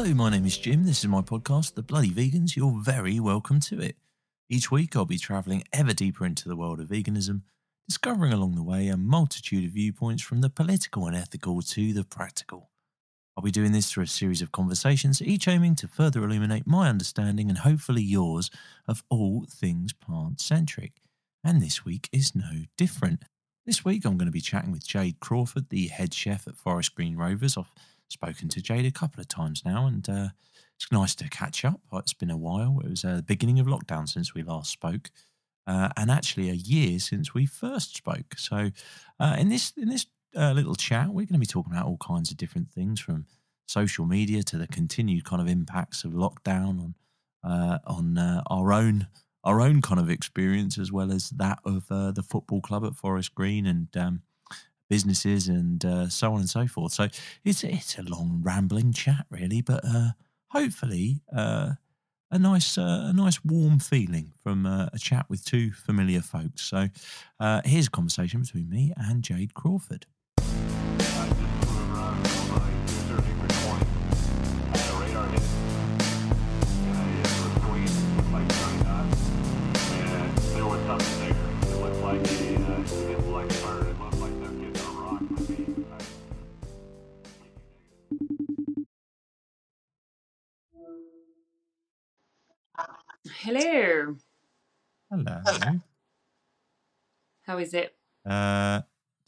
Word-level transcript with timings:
Hello, 0.00 0.14
my 0.14 0.30
name 0.30 0.46
is 0.46 0.56
Jim. 0.56 0.86
This 0.86 1.00
is 1.00 1.08
my 1.08 1.20
podcast, 1.20 1.74
The 1.74 1.82
Bloody 1.82 2.08
Vegans. 2.08 2.56
You're 2.56 2.80
very 2.80 3.20
welcome 3.20 3.60
to 3.60 3.78
it. 3.80 3.96
Each 4.48 4.70
week, 4.70 4.96
I'll 4.96 5.04
be 5.04 5.18
travelling 5.18 5.62
ever 5.74 5.92
deeper 5.92 6.24
into 6.24 6.48
the 6.48 6.56
world 6.56 6.80
of 6.80 6.88
veganism, 6.88 7.42
discovering 7.86 8.32
along 8.32 8.54
the 8.54 8.62
way 8.62 8.88
a 8.88 8.96
multitude 8.96 9.66
of 9.66 9.72
viewpoints 9.72 10.22
from 10.22 10.40
the 10.40 10.48
political 10.48 11.06
and 11.06 11.14
ethical 11.14 11.60
to 11.60 11.92
the 11.92 12.02
practical. 12.02 12.70
I'll 13.36 13.44
be 13.44 13.50
doing 13.50 13.72
this 13.72 13.92
through 13.92 14.04
a 14.04 14.06
series 14.06 14.40
of 14.40 14.52
conversations, 14.52 15.20
each 15.20 15.46
aiming 15.46 15.74
to 15.74 15.86
further 15.86 16.24
illuminate 16.24 16.66
my 16.66 16.88
understanding 16.88 17.50
and 17.50 17.58
hopefully 17.58 18.02
yours 18.02 18.50
of 18.88 19.04
all 19.10 19.44
things 19.50 19.92
plant 19.92 20.40
centric. 20.40 20.92
And 21.44 21.60
this 21.60 21.84
week 21.84 22.08
is 22.10 22.34
no 22.34 22.62
different. 22.78 23.24
This 23.66 23.84
week, 23.84 24.06
I'm 24.06 24.16
going 24.16 24.24
to 24.24 24.32
be 24.32 24.40
chatting 24.40 24.72
with 24.72 24.88
Jade 24.88 25.20
Crawford, 25.20 25.68
the 25.68 25.88
head 25.88 26.14
chef 26.14 26.48
at 26.48 26.56
Forest 26.56 26.94
Green 26.94 27.16
Rovers. 27.16 27.58
I've 27.58 27.70
spoken 28.12 28.48
to 28.48 28.60
Jade 28.60 28.86
a 28.86 28.90
couple 28.90 29.20
of 29.20 29.28
times 29.28 29.62
now, 29.64 29.86
and 29.86 30.08
uh, 30.08 30.28
it's 30.76 30.90
nice 30.90 31.14
to 31.16 31.28
catch 31.28 31.64
up. 31.64 31.80
It's 31.92 32.12
been 32.14 32.30
a 32.30 32.36
while. 32.36 32.80
It 32.84 32.90
was 32.90 33.04
uh, 33.04 33.16
the 33.16 33.22
beginning 33.22 33.58
of 33.58 33.66
lockdown 33.66 34.08
since 34.08 34.34
we 34.34 34.42
last 34.42 34.70
spoke, 34.70 35.10
uh, 35.66 35.90
and 35.96 36.10
actually 36.10 36.48
a 36.50 36.54
year 36.54 36.98
since 36.98 37.34
we 37.34 37.46
first 37.46 37.96
spoke. 37.96 38.34
So, 38.36 38.70
uh, 39.18 39.36
in 39.38 39.48
this 39.48 39.72
in 39.76 39.88
this 39.88 40.06
uh, 40.36 40.52
little 40.52 40.74
chat, 40.74 41.08
we're 41.08 41.26
going 41.26 41.34
to 41.34 41.38
be 41.38 41.46
talking 41.46 41.72
about 41.72 41.86
all 41.86 41.98
kinds 41.98 42.30
of 42.30 42.36
different 42.36 42.70
things, 42.70 43.00
from 43.00 43.26
social 43.66 44.06
media 44.06 44.42
to 44.42 44.58
the 44.58 44.66
continued 44.66 45.24
kind 45.24 45.40
of 45.40 45.48
impacts 45.48 46.04
of 46.04 46.12
lockdown 46.12 46.80
on 46.80 46.94
uh, 47.44 47.78
on 47.86 48.42
our 48.48 48.72
own 48.72 49.06
our 49.44 49.60
own 49.60 49.80
kind 49.80 50.00
of 50.00 50.10
experience 50.10 50.78
as 50.78 50.92
well 50.92 51.10
as 51.10 51.30
that 51.30 51.58
of 51.64 51.88
the 51.88 52.24
football 52.26 52.60
club 52.60 52.84
at 52.84 52.94
Forest 52.96 53.34
Green 53.34 53.66
and. 53.66 53.88
Um, 53.96 54.22
businesses 54.90 55.48
and 55.48 55.84
uh, 55.84 56.08
so 56.08 56.34
on 56.34 56.40
and 56.40 56.50
so 56.50 56.66
forth. 56.66 56.92
So 56.92 57.08
it's 57.44 57.64
it's 57.64 57.98
a 57.98 58.02
long 58.02 58.40
rambling 58.42 58.92
chat 58.92 59.24
really, 59.30 59.62
but 59.62 59.80
uh, 59.82 60.10
hopefully 60.48 61.22
uh, 61.34 61.70
a 62.30 62.38
nice 62.38 62.76
uh, 62.76 63.06
a 63.08 63.12
nice 63.12 63.42
warm 63.44 63.78
feeling 63.78 64.32
from 64.42 64.66
uh, 64.66 64.88
a 64.92 64.98
chat 64.98 65.24
with 65.30 65.44
two 65.44 65.72
familiar 65.72 66.20
folks. 66.20 66.62
So 66.62 66.88
uh, 67.38 67.62
here's 67.64 67.86
a 67.86 67.90
conversation 67.90 68.42
between 68.42 68.68
me 68.68 68.92
and 68.96 69.22
Jade 69.22 69.54
Crawford. 69.54 70.06
Hello. 93.42 94.16
Hello. 95.10 95.80
How 97.46 97.56
is 97.56 97.72
it? 97.72 97.96
Uh, 98.26 98.82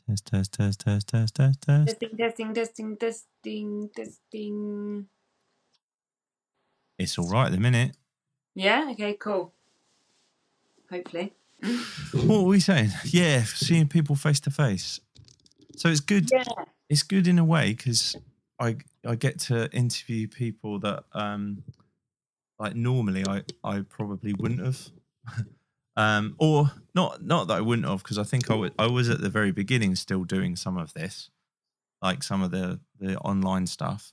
test, 0.07 0.27
test, 0.27 0.53
test, 0.53 0.81
test, 0.81 1.09
test, 1.09 1.35
test, 1.35 1.63
test. 1.63 1.87
Testing, 1.89 2.19
testing, 2.19 2.55
testing, 2.55 2.97
testing, 2.99 3.91
testing. 3.97 5.07
It's 6.99 7.17
all 7.17 7.27
right 7.31 7.47
at 7.47 7.53
the 7.53 7.59
minute. 7.59 7.97
Yeah. 8.55 8.89
Okay. 8.91 9.15
Cool. 9.15 9.55
Hopefully. 10.91 11.33
What 12.13 12.43
were 12.43 12.49
we 12.49 12.61
saying? 12.61 12.91
Yeah, 13.07 13.45
seeing 13.45 13.89
people 13.89 14.15
face 14.15 14.41
to 14.41 14.51
face. 14.51 15.01
So 15.77 15.89
it's 15.89 16.01
good. 16.01 16.29
Yeah. 16.31 16.45
It's 16.91 17.03
good 17.03 17.27
in 17.27 17.39
a 17.39 17.45
way 17.47 17.73
because 17.73 18.15
I 18.61 18.77
I 19.07 19.15
get 19.15 19.39
to 19.49 19.71
interview 19.73 20.29
people 20.29 20.81
that 20.81 21.05
um 21.15 21.63
like 22.63 22.77
normally 22.77 23.25
I 23.27 23.43
I 23.65 23.81
probably 23.81 24.35
wouldn't 24.35 24.65
have. 24.65 24.89
um, 25.97 26.37
or 26.39 26.71
not 26.95 27.23
not 27.23 27.49
that 27.49 27.55
I 27.55 27.61
wouldn't 27.61 27.89
have 27.89 28.03
because 28.05 28.19
I 28.19 28.23
think 28.23 28.51
I 28.51 28.55
wa- 28.55 28.71
I 28.79 28.87
was 28.87 29.11
at 29.11 29.21
the 29.21 29.29
very 29.29 29.51
beginning 29.51 29.97
still 29.97 30.23
doing 30.23 30.55
some 30.55 30.79
of 30.79 30.95
this, 30.95 31.29
like 32.01 32.23
some 32.23 32.41
of 32.41 32.53
the 32.53 32.79
the 33.01 33.19
online 33.19 33.67
stuff, 33.67 34.13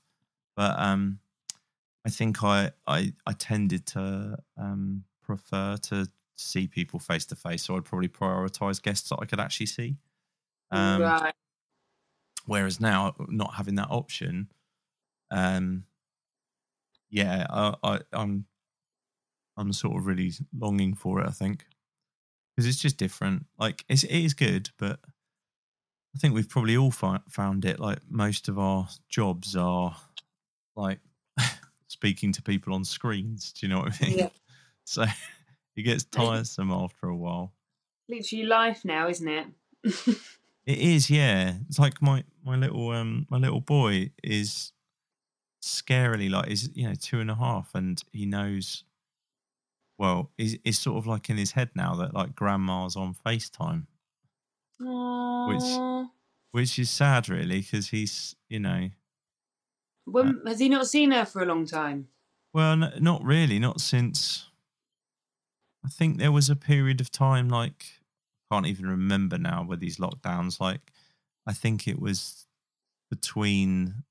but 0.56 0.78
um, 0.80 1.20
I 2.06 2.09
think 2.09 2.44
I 2.44 2.72
I 2.88 3.14
I 3.28 3.34
tended 3.34 3.86
to 3.88 4.38
um 4.58 5.04
prefer 5.22 5.78
to 5.84 6.08
see 6.36 6.66
people 6.68 7.00
face 7.00 7.28
to 7.28 7.36
face, 7.36 7.64
so 7.64 7.78
I'd 7.78 7.86
probably 7.86 8.08
prioritize 8.08 8.82
guests 8.82 9.09
that 9.09 9.20
I 9.22 9.26
could 9.26 9.40
actually 9.40 9.68
see. 9.68 9.98
Um, 10.72 11.04
right. 11.04 11.34
Whereas 12.48 12.80
now, 12.80 13.14
not 13.28 13.54
having 13.56 13.76
that 13.76 13.92
option, 13.92 14.50
um, 15.30 15.84
yeah, 17.09 17.46
I, 17.50 17.75
I, 17.84 18.00
I'm, 18.14 18.46
I'm 19.58 19.74
sort 19.74 19.97
of 19.97 20.06
really 20.06 20.31
longing 20.58 20.94
for 20.94 21.22
it. 21.22 21.28
I 21.28 21.31
think 21.31 21.66
because 22.56 22.68
it's 22.68 22.81
just 22.81 22.97
different. 22.97 23.46
Like 23.58 23.86
it's, 23.90 24.03
it 24.03 24.12
is 24.12 24.34
good, 24.34 24.70
but 24.78 25.00
I 26.16 26.20
think 26.20 26.34
we've 26.34 26.50
probably 26.50 26.78
all 26.78 26.92
fi- 26.92 27.22
found 27.30 27.66
it. 27.66 27.80
Like 27.80 28.00
most 28.09 28.47
of 28.47 28.58
our 28.58 28.88
jobs 29.09 29.56
are 29.56 29.96
like 30.75 31.00
speaking 31.88 32.31
to 32.34 32.42
people 32.42 32.74
on 32.74 32.84
screens. 32.84 33.53
Do 33.53 33.66
you 33.66 33.74
know 33.74 33.80
what 33.80 33.94
I 34.02 34.06
mean? 34.06 34.18
Yeah. 34.20 34.30
So 34.86 35.06
it 35.76 35.84
gets 35.84 36.03
tiresome 36.03 36.72
after 36.72 37.09
a 37.09 37.16
while. 37.16 37.53
Literally 38.08 38.46
life 38.46 38.84
now, 38.84 39.08
isn't 39.08 39.28
it? 39.28 39.46
It 40.66 40.78
is, 40.78 41.09
yeah. 41.09 41.53
It's 41.68 41.80
like 41.80 42.00
my 42.02 42.24
my 42.46 42.56
little 42.56 42.91
um 42.91 43.26
my 43.30 43.38
little 43.38 43.62
boy 43.62 44.12
is 44.24 44.72
scarily 45.62 46.30
like 46.30 46.50
is 46.50 46.70
you 46.75 46.88
know 46.88 46.96
two 46.96 47.20
and 47.20 47.31
a 47.31 47.36
half, 47.36 47.75
and 47.75 48.03
he 48.12 48.25
knows. 48.25 48.84
Well, 50.00 50.31
is 50.38 50.58
is 50.64 50.80
sort 50.80 50.97
of 50.97 51.06
like 51.06 51.30
in 51.30 51.38
his 51.38 51.52
head 51.52 51.70
now 51.75 51.94
that 51.97 52.14
like 52.14 52.34
grandma's 52.36 52.96
on 52.96 53.14
Facetime, 53.14 53.86
Aww. 54.81 56.09
which 56.52 56.78
is 56.80 56.90
sad 56.90 57.30
really 57.30 57.62
because 57.62 57.90
he's 57.90 58.36
you 58.50 58.59
know 58.59 58.90
When, 60.03 60.28
uh 60.28 60.34
has 60.46 60.59
he 60.59 60.68
not 60.68 60.88
seen 60.88 61.12
her 61.12 61.24
for 61.24 61.42
a 61.42 61.46
long 61.46 61.66
time? 61.66 62.09
well 62.53 62.76
not 62.78 63.24
really 63.24 63.59
not 63.59 63.81
since. 63.81 64.50
I 65.84 65.90
think 65.90 66.18
there 66.18 66.31
was 66.31 66.50
a 66.50 66.56
period 66.56 67.00
of 67.02 67.12
time 67.12 67.50
like 67.50 67.86
I 68.50 68.56
can't 68.56 68.66
even 68.66 68.88
remember 68.88 69.38
now 69.38 69.64
with 69.64 69.80
these 69.80 69.97
lockdowns. 69.97 70.59
Like 70.59 70.91
I 71.46 71.53
think 71.53 71.88
it 71.88 72.00
was 72.00 72.47
between 73.09 74.03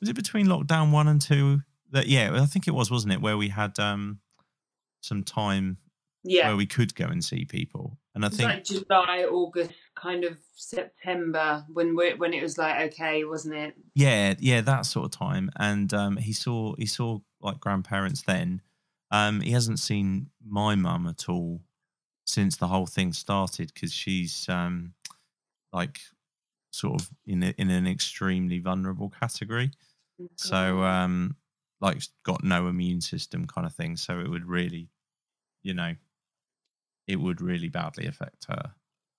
was 0.00 0.08
it 0.08 0.16
between 0.16 0.46
lockdown 0.46 0.90
one 0.90 1.08
and 1.08 1.20
two 1.20 1.60
that 1.90 2.06
yeah 2.06 2.40
i 2.40 2.46
think 2.46 2.68
it 2.68 2.74
was 2.74 2.90
wasn't 2.90 3.12
it 3.12 3.20
where 3.20 3.36
we 3.36 3.48
had 3.48 3.78
um 3.78 4.20
some 5.00 5.22
time 5.22 5.78
Yeah. 6.24 6.48
where 6.48 6.56
we 6.56 6.66
could 6.66 6.94
go 6.94 7.06
and 7.06 7.24
see 7.24 7.44
people 7.44 7.98
and 8.14 8.24
i 8.24 8.28
think 8.28 8.48
like 8.50 8.64
July, 8.64 9.24
August, 9.30 9.72
kind 9.94 10.24
of 10.24 10.36
September 10.54 11.64
when 11.72 11.96
we 11.96 12.14
when 12.14 12.32
it 12.34 12.42
was 12.42 12.58
like 12.58 12.92
okay, 12.92 13.24
wasn't 13.24 13.54
it? 13.54 13.74
yeah 13.94 14.34
yeah 14.38 14.60
that 14.60 14.86
sort 14.86 15.06
of 15.06 15.10
time 15.18 15.50
and 15.58 15.92
um 15.94 16.16
he 16.16 16.32
saw 16.32 16.74
he 16.76 16.86
saw 16.86 17.18
like 17.40 17.60
grandparents 17.60 18.22
then 18.22 18.60
um 19.10 19.40
he 19.40 19.52
hasn't 19.52 19.78
seen 19.78 20.28
my 20.46 20.74
mum 20.74 21.06
at 21.06 21.28
all 21.28 21.60
since 22.26 22.56
the 22.56 22.66
whole 22.66 22.86
thing 22.86 23.12
started 23.12 23.72
because 23.72 23.92
she's 23.92 24.48
um 24.48 24.92
like 25.72 26.00
sort 26.70 27.00
of 27.00 27.08
in 27.26 27.42
a, 27.42 27.54
in 27.56 27.70
an 27.70 27.86
extremely 27.86 28.58
vulnerable 28.58 29.08
category 29.08 29.70
so 30.34 30.82
um 30.82 31.36
like 31.80 32.02
got 32.24 32.42
no 32.42 32.66
immune 32.66 33.00
system 33.00 33.46
kind 33.46 33.66
of 33.66 33.74
thing 33.74 33.96
so 33.96 34.18
it 34.18 34.28
would 34.28 34.44
really 34.46 34.88
you 35.62 35.74
know 35.74 35.94
it 37.06 37.16
would 37.16 37.40
really 37.40 37.68
badly 37.68 38.06
affect 38.06 38.44
her. 38.48 38.72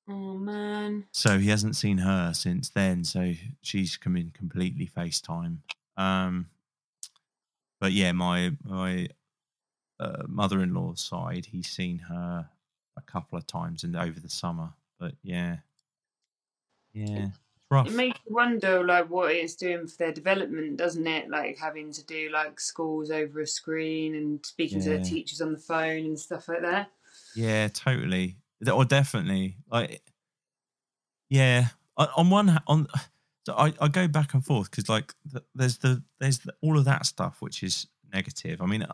Oh 0.07 0.37
man. 0.37 1.05
so 1.11 1.37
he 1.39 1.49
hasn't 1.49 1.75
seen 1.75 1.99
her 1.99 2.33
since 2.33 2.69
then 2.69 3.03
so 3.03 3.33
she's 3.61 3.97
come 3.97 4.15
in 4.15 4.31
completely 4.31 4.87
facetime. 4.87 5.57
Um 5.97 6.49
but 7.79 7.91
yeah 7.91 8.11
my 8.11 8.51
my 8.63 9.07
uh, 9.99 10.23
mother-in-law's 10.27 11.01
side 11.01 11.45
he's 11.47 11.69
seen 11.69 11.99
her 11.99 12.49
a 12.97 13.01
couple 13.01 13.37
of 13.37 13.45
times 13.45 13.83
in 13.83 13.95
over 13.95 14.19
the 14.19 14.29
summer 14.29 14.69
but 14.99 15.13
yeah. 15.21 15.57
Yeah 16.93 17.27
rough 17.71 17.87
It 17.87 17.93
makes 17.93 18.19
you 18.27 18.33
wonder, 18.35 18.83
like, 18.85 19.09
what 19.09 19.31
it's 19.31 19.55
doing 19.55 19.87
for 19.87 19.95
their 19.97 20.11
development, 20.11 20.77
doesn't 20.77 21.05
it? 21.07 21.29
Like 21.29 21.57
having 21.57 21.91
to 21.93 22.05
do 22.05 22.29
like 22.31 22.59
schools 22.59 23.11
over 23.11 23.41
a 23.41 23.47
screen 23.47 24.15
and 24.15 24.43
speaking 24.45 24.79
to 24.81 24.89
Yeah. 24.89 24.95
their 24.97 25.03
teachers 25.05 25.41
on 25.41 25.51
the 25.53 25.59
phone 25.59 26.05
and 26.05 26.19
stuff 26.19 26.47
like 26.47 26.61
that. 26.61 26.91
Yeah, 27.35 27.67
totally. 27.69 28.37
Or 28.71 28.85
definitely. 28.85 29.57
Like, 29.71 30.01
yeah. 31.29 31.67
On 31.97 32.29
one, 32.29 32.61
on 32.67 32.87
so 33.45 33.53
I, 33.55 33.73
I 33.81 33.87
go 33.87 34.07
back 34.07 34.33
and 34.33 34.45
forth 34.45 34.71
because 34.71 34.87
like 34.89 35.13
there's 35.53 35.77
the 35.79 36.01
there's 36.19 36.39
the, 36.39 36.53
all 36.61 36.77
of 36.77 36.85
that 36.85 37.05
stuff 37.05 37.41
which 37.41 37.61
is 37.63 37.87
negative. 38.13 38.61
I 38.61 38.65
mean, 38.65 38.85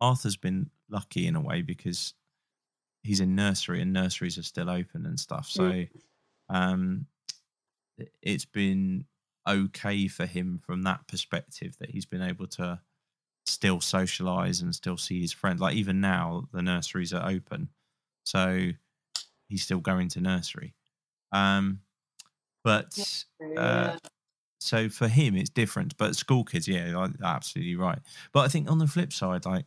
Arthur's 0.00 0.36
been 0.36 0.70
lucky 0.88 1.26
in 1.26 1.34
a 1.36 1.40
way 1.40 1.62
because 1.62 2.14
he's 3.02 3.20
in 3.20 3.34
nursery 3.34 3.80
and 3.82 3.92
nurseries 3.92 4.38
are 4.38 4.42
still 4.44 4.70
open 4.70 5.06
and 5.06 5.18
stuff. 5.18 5.48
So, 5.48 5.62
Mm. 5.72 5.88
um, 6.50 7.06
it's 8.22 8.44
been 8.44 9.06
okay 9.48 10.08
for 10.08 10.26
him 10.26 10.60
from 10.64 10.82
that 10.82 11.06
perspective 11.08 11.76
that 11.78 11.90
he's 11.90 12.06
been 12.06 12.22
able 12.22 12.46
to 12.46 12.80
still 13.46 13.80
socialize 13.80 14.60
and 14.60 14.74
still 14.74 14.96
see 14.96 15.20
his 15.20 15.32
friends. 15.32 15.60
Like 15.60 15.74
even 15.74 16.00
now, 16.00 16.48
the 16.52 16.62
nurseries 16.62 17.12
are 17.12 17.28
open, 17.28 17.68
so 18.24 18.70
he's 19.48 19.62
still 19.62 19.80
going 19.80 20.08
to 20.10 20.20
nursery. 20.20 20.74
Um, 21.32 21.80
but 22.64 23.24
uh, 23.56 23.96
so 24.60 24.88
for 24.88 25.08
him, 25.08 25.36
it's 25.36 25.50
different. 25.50 25.96
But 25.96 26.16
school 26.16 26.44
kids, 26.44 26.68
yeah, 26.68 26.96
like, 26.96 27.12
absolutely 27.22 27.76
right. 27.76 27.98
But 28.32 28.40
I 28.40 28.48
think 28.48 28.70
on 28.70 28.78
the 28.78 28.86
flip 28.86 29.12
side, 29.12 29.44
like 29.44 29.66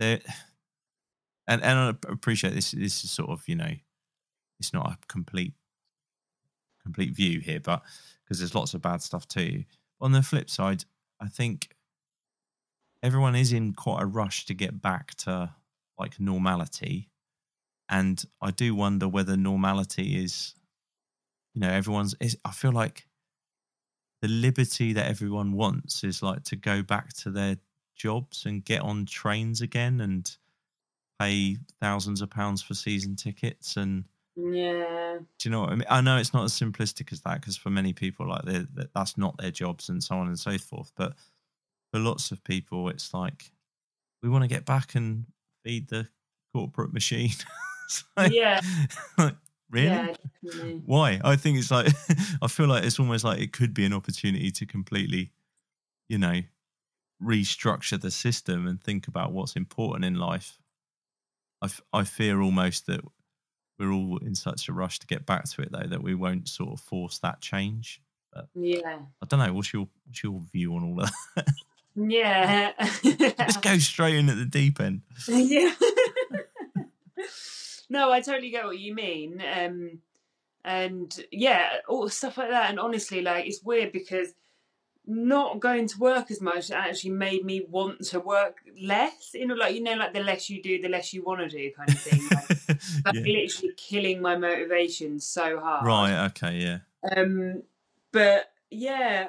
there, 0.00 0.20
and 1.46 1.62
and 1.62 1.78
I 1.78 1.88
appreciate 2.12 2.54
this. 2.54 2.72
This 2.72 3.04
is 3.04 3.10
sort 3.10 3.30
of 3.30 3.46
you 3.46 3.54
know, 3.54 3.72
it's 4.58 4.72
not 4.72 4.90
a 4.90 4.98
complete 5.06 5.54
complete 6.84 7.14
view 7.14 7.40
here, 7.40 7.60
but 7.60 7.82
because 8.24 8.38
there's 8.38 8.54
lots 8.54 8.74
of 8.74 8.82
bad 8.82 9.02
stuff 9.02 9.26
too. 9.26 9.64
On 10.00 10.12
the 10.12 10.22
flip 10.22 10.50
side, 10.50 10.84
I 11.20 11.28
think 11.28 11.74
everyone 13.02 13.34
is 13.34 13.52
in 13.52 13.72
quite 13.72 14.02
a 14.02 14.06
rush 14.06 14.46
to 14.46 14.54
get 14.54 14.80
back 14.80 15.14
to 15.16 15.50
like 15.98 16.20
normality, 16.20 17.10
and 17.88 18.22
I 18.40 18.50
do 18.50 18.74
wonder 18.74 19.08
whether 19.08 19.36
normality 19.36 20.22
is, 20.22 20.54
you 21.54 21.60
know, 21.60 21.70
everyone's. 21.70 22.14
Is, 22.20 22.36
I 22.44 22.50
feel 22.50 22.72
like 22.72 23.06
the 24.22 24.28
liberty 24.28 24.92
that 24.94 25.06
everyone 25.06 25.52
wants 25.52 26.02
is 26.02 26.22
like 26.22 26.44
to 26.44 26.56
go 26.56 26.82
back 26.82 27.12
to 27.12 27.30
their 27.30 27.56
jobs 27.94 28.46
and 28.46 28.64
get 28.64 28.80
on 28.80 29.06
trains 29.06 29.60
again 29.60 30.00
and 30.00 30.36
pay 31.20 31.58
thousands 31.80 32.20
of 32.22 32.30
pounds 32.30 32.62
for 32.62 32.74
season 32.74 33.16
tickets 33.16 33.76
and 33.76 34.04
yeah. 34.36 35.18
do 35.38 35.48
you 35.48 35.50
know 35.50 35.60
what 35.60 35.70
I 35.70 35.74
mean? 35.76 35.86
I 35.88 36.00
know 36.00 36.16
it's 36.18 36.34
not 36.34 36.44
as 36.44 36.52
simplistic 36.52 37.12
as 37.12 37.20
that 37.22 37.40
because 37.40 37.56
for 37.56 37.70
many 37.70 37.92
people, 37.92 38.28
like 38.28 38.42
they 38.44 38.66
that's 38.94 39.16
not 39.16 39.36
their 39.38 39.50
jobs 39.50 39.88
and 39.88 40.02
so 40.02 40.16
on 40.16 40.26
and 40.28 40.38
so 40.38 40.58
forth. 40.58 40.92
But 40.96 41.14
for 41.92 42.00
lots 42.00 42.30
of 42.32 42.42
people, 42.44 42.88
it's 42.88 43.14
like 43.14 43.52
we 44.22 44.28
want 44.28 44.42
to 44.42 44.48
get 44.48 44.64
back 44.64 44.94
and 44.94 45.26
feed 45.64 45.88
the 45.88 46.08
corporate 46.54 46.92
machine. 46.92 47.30
Like- 48.16 48.32
Yeah. 48.32 48.60
like, 49.18 49.36
really? 49.70 50.16
Yeah. 50.42 50.62
Why? 50.86 51.20
I 51.22 51.36
think 51.36 51.58
it's 51.58 51.70
like 51.70 51.92
I 52.42 52.48
feel 52.48 52.66
like 52.66 52.82
it's 52.84 52.98
almost 52.98 53.24
like 53.24 53.40
it 53.40 53.52
could 53.52 53.74
be 53.74 53.84
an 53.84 53.92
opportunity 53.92 54.50
to 54.52 54.64
completely, 54.66 55.32
you 56.08 56.16
know, 56.16 56.40
restructure 57.22 58.00
the 58.00 58.10
system 58.10 58.66
and 58.66 58.82
think 58.82 59.06
about 59.06 59.32
what's 59.32 59.54
important 59.54 60.04
in 60.06 60.14
life. 60.14 60.58
I, 61.60 61.66
f- 61.66 61.82
I 61.92 62.04
fear 62.04 62.40
almost 62.40 62.86
that 62.86 63.00
we're 63.78 63.92
all 63.92 64.18
in 64.18 64.34
such 64.34 64.68
a 64.68 64.72
rush 64.72 64.98
to 65.00 65.06
get 65.06 65.26
back 65.26 65.44
to 65.50 65.62
it 65.62 65.70
though 65.72 65.86
that 65.88 66.02
we 66.02 66.14
won't 66.14 66.48
sort 66.48 66.72
of 66.72 66.80
force 66.80 67.18
that 67.18 67.40
change. 67.40 68.00
But 68.32 68.48
Yeah. 68.54 68.98
I 69.22 69.26
don't 69.26 69.40
know. 69.40 69.52
What's 69.52 69.72
your 69.72 69.88
what's 70.06 70.22
your 70.22 70.40
view 70.52 70.74
on 70.76 70.84
all 70.84 71.00
of 71.02 71.10
that? 71.36 71.48
Yeah. 71.96 72.72
Let's 73.38 73.56
go 73.58 73.78
straight 73.78 74.16
in 74.16 74.28
at 74.28 74.36
the 74.36 74.44
deep 74.44 74.80
end. 74.80 75.02
yeah. 75.28 75.72
no, 77.88 78.10
I 78.10 78.20
totally 78.20 78.50
get 78.50 78.64
what 78.64 78.78
you 78.78 78.94
mean. 78.94 79.40
Um, 79.56 79.98
and 80.64 81.16
yeah, 81.30 81.68
all 81.88 82.08
stuff 82.08 82.36
like 82.38 82.50
that. 82.50 82.70
And 82.70 82.80
honestly, 82.80 83.22
like 83.22 83.46
it's 83.46 83.62
weird 83.62 83.92
because 83.92 84.32
not 85.06 85.60
going 85.60 85.86
to 85.86 85.98
work 85.98 86.30
as 86.30 86.40
much 86.40 86.70
actually 86.70 87.10
made 87.10 87.44
me 87.44 87.66
want 87.68 88.02
to 88.06 88.20
work 88.20 88.58
less. 88.80 89.30
You 89.34 89.46
know, 89.46 89.54
like 89.54 89.74
you 89.74 89.82
know, 89.82 89.94
like 89.94 90.14
the 90.14 90.22
less 90.22 90.48
you 90.48 90.62
do, 90.62 90.80
the 90.80 90.88
less 90.88 91.12
you 91.12 91.22
want 91.22 91.40
to 91.40 91.48
do, 91.48 91.70
kind 91.76 91.90
of 91.90 91.98
thing. 91.98 92.20
Like, 93.04 93.14
yeah. 93.14 93.20
literally 93.22 93.74
killing 93.76 94.22
my 94.22 94.36
motivation 94.36 95.20
so 95.20 95.60
hard. 95.60 95.86
Right. 95.86 96.26
Okay. 96.26 96.58
Yeah. 96.58 96.78
Um, 97.16 97.62
but 98.12 98.50
yeah, 98.70 99.28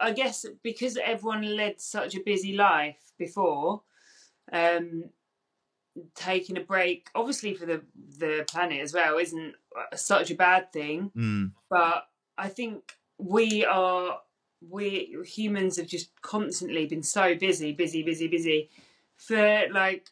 I 0.00 0.12
guess 0.12 0.44
because 0.62 0.96
everyone 0.96 1.42
led 1.56 1.80
such 1.80 2.14
a 2.14 2.20
busy 2.20 2.54
life 2.54 2.96
before, 3.18 3.82
um, 4.52 5.04
taking 6.14 6.56
a 6.56 6.60
break, 6.60 7.08
obviously 7.14 7.54
for 7.54 7.66
the 7.66 7.82
the 8.18 8.44
planet 8.48 8.80
as 8.80 8.92
well, 8.92 9.18
isn't 9.18 9.54
uh, 9.76 9.96
such 9.96 10.30
a 10.30 10.34
bad 10.34 10.72
thing. 10.72 11.10
Mm, 11.16 11.52
But 11.70 12.08
I 12.36 12.48
think 12.48 12.92
we 13.18 13.64
are 13.64 14.18
we 14.60 15.16
humans 15.24 15.76
have 15.76 15.86
just 15.86 16.10
constantly 16.22 16.86
been 16.86 17.02
so 17.02 17.34
busy, 17.34 17.72
busy, 17.72 18.02
busy, 18.02 18.28
busy 18.28 18.70
for 19.16 19.66
like 19.72 20.08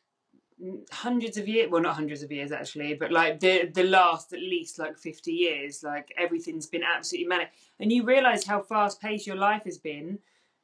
hundreds 0.91 1.37
of 1.37 1.47
years 1.47 1.71
well 1.71 1.83
not 1.83 1.95
hundreds 1.95 2.23
of 2.23 2.33
years 2.33 2.51
actually 2.51 2.95
but 2.95 3.13
like 3.13 3.41
the 3.41 3.71
the 3.75 3.85
last 3.85 4.33
at 4.33 4.41
least 4.41 4.79
like 4.79 4.97
50 4.99 5.31
years 5.31 5.83
like 5.83 6.11
everything's 6.17 6.67
been 6.67 6.83
absolutely 6.83 7.29
manic 7.29 7.51
and 7.79 7.93
you 7.93 8.05
realize 8.05 8.47
how 8.47 8.63
fast 8.63 8.99
paced 8.99 9.27
your 9.27 9.37
life 9.37 9.65
has 9.67 9.77
been 9.77 10.19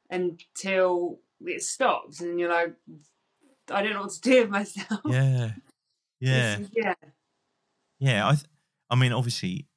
until 0.09 1.19
it 1.45 1.61
stops 1.61 2.21
and 2.21 2.39
you're 2.39 2.49
like 2.49 2.73
i 3.69 3.83
don't 3.83 3.93
know 3.93 4.01
what 4.01 4.09
to 4.13 4.21
do 4.21 4.41
with 4.41 4.49
myself 4.49 5.01
yeah. 5.05 5.51
Yeah. 6.19 6.59
Yeah 6.71 6.93
Yeah, 8.03 8.27
I, 8.27 8.31
th- 8.31 8.45
I 8.89 8.95
mean, 8.95 9.13
obviously, 9.13 9.67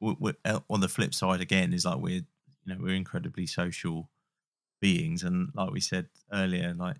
we 0.00 0.16
we 0.20 0.32
uh, 0.44 0.60
on 0.70 0.80
the 0.80 0.88
flip 0.88 1.14
side 1.14 1.40
again 1.40 1.72
is 1.72 1.84
like 1.84 1.98
we're, 1.98 2.22
you 2.66 2.74
know, 2.74 2.80
we're 2.82 2.94
incredibly 2.94 3.46
social 3.46 4.10
beings, 4.80 5.22
and 5.22 5.50
like 5.54 5.70
we 5.70 5.80
said 5.80 6.08
earlier, 6.32 6.74
like 6.76 6.96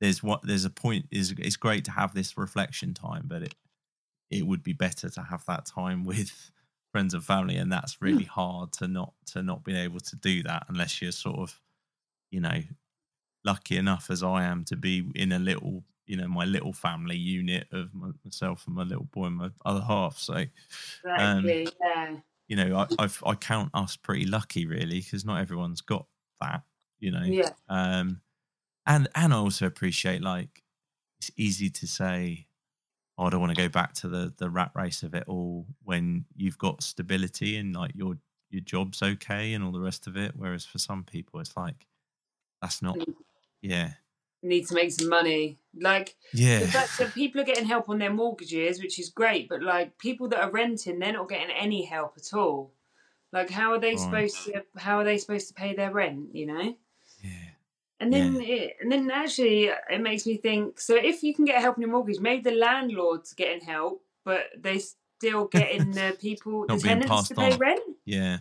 there's 0.00 0.22
what 0.22 0.42
there's 0.42 0.64
a 0.64 0.70
point 0.70 1.06
is 1.10 1.34
it's 1.38 1.56
great 1.56 1.84
to 1.86 1.90
have 1.90 2.14
this 2.14 2.36
reflection 2.36 2.94
time, 2.94 3.24
but 3.26 3.42
it 3.42 3.54
it 4.30 4.46
would 4.46 4.62
be 4.62 4.72
better 4.72 5.08
to 5.08 5.22
have 5.22 5.44
that 5.46 5.66
time 5.66 6.04
with 6.04 6.50
friends 6.92 7.14
and 7.14 7.24
family, 7.24 7.56
and 7.56 7.72
that's 7.72 7.94
hmm. 7.94 8.04
really 8.04 8.24
hard 8.24 8.72
to 8.74 8.86
not 8.86 9.14
to 9.32 9.42
not 9.42 9.64
be 9.64 9.76
able 9.76 10.00
to 10.00 10.16
do 10.16 10.42
that 10.42 10.66
unless 10.68 11.00
you're 11.00 11.12
sort 11.12 11.38
of, 11.38 11.60
you 12.30 12.40
know, 12.40 12.60
lucky 13.44 13.76
enough 13.76 14.10
as 14.10 14.22
I 14.22 14.44
am 14.44 14.64
to 14.66 14.76
be 14.76 15.10
in 15.14 15.32
a 15.32 15.38
little, 15.38 15.82
you 16.06 16.18
know, 16.18 16.28
my 16.28 16.44
little 16.44 16.74
family 16.74 17.16
unit 17.16 17.68
of 17.72 17.90
myself 17.94 18.66
and 18.66 18.76
my 18.76 18.82
little 18.82 19.04
boy 19.04 19.26
and 19.26 19.36
my 19.36 19.50
other 19.64 19.80
half. 19.80 20.18
So, 20.18 20.34
um, 21.18 21.46
exactly 21.46 21.68
yeah 21.80 22.16
you 22.48 22.56
know, 22.56 22.76
I 22.76 22.86
I've, 23.02 23.22
I 23.26 23.34
count 23.34 23.70
us 23.74 23.96
pretty 23.96 24.26
lucky, 24.26 24.66
really, 24.66 25.00
because 25.00 25.24
not 25.24 25.40
everyone's 25.40 25.80
got 25.80 26.06
that. 26.40 26.62
You 26.98 27.10
know, 27.12 27.24
yeah 27.24 27.50
um, 27.68 28.20
and 28.86 29.08
and 29.14 29.34
I 29.34 29.36
also 29.36 29.66
appreciate 29.66 30.22
like 30.22 30.62
it's 31.18 31.30
easy 31.36 31.70
to 31.70 31.86
say, 31.86 32.46
oh, 33.18 33.24
I 33.24 33.30
don't 33.30 33.40
want 33.40 33.54
to 33.54 33.62
go 33.62 33.68
back 33.68 33.92
to 33.94 34.08
the 34.08 34.32
the 34.38 34.50
rat 34.50 34.70
race 34.74 35.02
of 35.02 35.14
it 35.14 35.24
all 35.26 35.66
when 35.84 36.24
you've 36.36 36.58
got 36.58 36.82
stability 36.82 37.56
and 37.56 37.74
like 37.74 37.92
your 37.94 38.16
your 38.50 38.62
job's 38.62 39.02
okay 39.02 39.52
and 39.52 39.64
all 39.64 39.72
the 39.72 39.80
rest 39.80 40.06
of 40.06 40.16
it. 40.16 40.32
Whereas 40.36 40.64
for 40.64 40.78
some 40.78 41.04
people, 41.04 41.40
it's 41.40 41.56
like 41.56 41.86
that's 42.62 42.80
not, 42.80 42.96
yeah, 43.60 43.92
need 44.46 44.66
to 44.68 44.74
make 44.74 44.90
some 44.92 45.08
money 45.08 45.58
like 45.78 46.16
yeah, 46.32 46.60
the 46.60 46.66
fact 46.68 46.96
that 46.98 47.14
people 47.14 47.40
are 47.40 47.44
getting 47.44 47.66
help 47.66 47.88
on 47.88 47.98
their 47.98 48.12
mortgages, 48.12 48.80
which 48.80 48.98
is 48.98 49.10
great, 49.10 49.48
but 49.48 49.62
like 49.62 49.98
people 49.98 50.28
that 50.28 50.40
are 50.42 50.50
renting, 50.50 50.98
they're 50.98 51.12
not 51.12 51.28
getting 51.28 51.50
any 51.54 51.84
help 51.84 52.14
at 52.16 52.32
all. 52.34 52.72
Like, 53.32 53.50
how 53.50 53.72
are 53.72 53.78
they 53.80 53.92
Right. 53.92 54.00
supposed 54.30 54.44
to? 54.44 54.64
How 54.76 54.98
are 54.98 55.04
they 55.04 55.18
supposed 55.18 55.48
to 55.48 55.54
pay 55.54 55.74
their 55.74 55.90
rent? 55.92 56.34
You 56.34 56.46
know. 56.46 56.76
yeah, 57.22 57.50
And 58.00 58.12
then, 58.12 58.40
it, 58.40 58.76
and 58.80 58.90
then 58.92 59.10
actually, 59.10 59.64
it 59.90 60.00
makes 60.00 60.26
me 60.26 60.36
think. 60.36 60.80
So, 60.80 60.94
if 60.96 61.22
you 61.22 61.34
can 61.34 61.44
get 61.44 61.60
help 61.60 61.76
on 61.76 61.82
your 61.82 61.90
mortgage, 61.90 62.20
maybe 62.20 62.42
the 62.42 62.56
landlord's 62.56 63.32
getting 63.34 63.60
help, 63.66 64.02
but 64.24 64.44
they 64.58 64.78
still 64.78 65.46
getting 65.48 65.90
the 65.94 66.16
people, 66.20 66.66
the 66.66 66.76
tenants 66.78 67.28
to 67.28 67.34
pay 67.34 67.52
on. 67.52 67.58
rent. 67.58 67.80
yeah, 68.04 68.38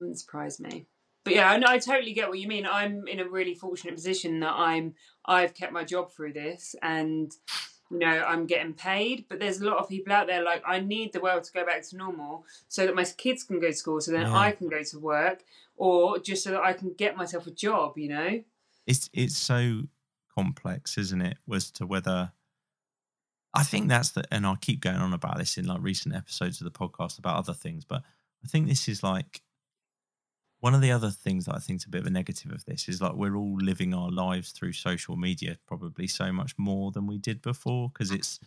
Wouldn't 0.00 0.18
surprise 0.18 0.60
me. 0.60 0.86
But 1.24 1.34
yeah, 1.34 1.50
I, 1.50 1.56
know, 1.56 1.66
I 1.68 1.78
totally 1.78 2.12
get 2.12 2.28
what 2.28 2.38
you 2.38 2.48
mean. 2.48 2.66
I'm 2.66 3.08
in 3.08 3.20
a 3.20 3.28
really 3.28 3.54
fortunate 3.54 3.94
position 3.94 4.40
that 4.40 4.52
I'm 4.52 4.94
I've 5.24 5.54
kept 5.54 5.72
my 5.72 5.84
job 5.84 6.12
through 6.12 6.34
this, 6.34 6.76
and 6.82 7.32
you 7.90 7.98
know 7.98 8.24
I'm 8.26 8.46
getting 8.46 8.74
paid. 8.74 9.24
But 9.28 9.40
there's 9.40 9.60
a 9.60 9.66
lot 9.66 9.78
of 9.78 9.88
people 9.88 10.12
out 10.12 10.26
there 10.26 10.44
like 10.44 10.62
I 10.66 10.80
need 10.80 11.12
the 11.12 11.20
world 11.20 11.44
to 11.44 11.52
go 11.52 11.64
back 11.64 11.82
to 11.88 11.96
normal 11.96 12.44
so 12.68 12.84
that 12.84 12.94
my 12.94 13.04
kids 13.04 13.42
can 13.42 13.58
go 13.58 13.68
to 13.68 13.74
school, 13.74 14.00
so 14.00 14.12
then 14.12 14.22
Yeah. 14.22 14.36
I 14.36 14.52
can 14.52 14.68
go 14.68 14.82
to 14.82 14.98
work, 14.98 15.44
or 15.76 16.18
just 16.18 16.44
so 16.44 16.50
that 16.50 16.62
I 16.62 16.74
can 16.74 16.92
get 16.92 17.16
myself 17.16 17.46
a 17.46 17.50
job. 17.50 17.96
You 17.96 18.08
know? 18.08 18.44
it's 18.86 19.08
it's 19.12 19.36
so 19.36 19.82
complex, 20.34 20.98
isn't 20.98 21.22
it? 21.22 21.38
As 21.52 21.70
to 21.72 21.86
whether 21.86 22.32
I 23.54 23.62
think 23.62 23.88
that's 23.88 24.10
the, 24.10 24.24
and 24.32 24.46
I 24.46 24.56
keep 24.56 24.80
going 24.80 24.96
on 24.96 25.14
about 25.14 25.38
this 25.38 25.56
in 25.56 25.66
like 25.66 25.80
recent 25.80 26.14
episodes 26.14 26.60
of 26.60 26.64
the 26.64 26.76
podcast 26.78 27.18
about 27.18 27.36
other 27.36 27.54
things, 27.54 27.84
but 27.84 28.02
I 28.44 28.48
think 28.48 28.66
this 28.66 28.88
is 28.88 29.02
like 29.02 29.40
one 30.64 30.74
of 30.74 30.80
the 30.80 30.92
other 30.92 31.10
things 31.10 31.44
that 31.44 31.54
I 31.54 31.58
think 31.58 31.80
is 31.80 31.84
a 31.84 31.90
bit 31.90 32.00
of 32.00 32.06
a 32.06 32.10
negative 32.10 32.50
of 32.50 32.64
this 32.64 32.88
is 32.88 33.02
like 33.02 33.12
we're 33.12 33.36
all 33.36 33.58
living 33.58 33.92
our 33.92 34.10
lives 34.10 34.50
through 34.50 34.72
social 34.72 35.14
media 35.14 35.58
probably 35.66 36.06
so 36.06 36.32
much 36.32 36.54
more 36.56 36.90
than 36.90 37.06
we 37.06 37.18
did 37.18 37.42
before 37.42 37.90
because 37.90 38.10
it's 38.10 38.40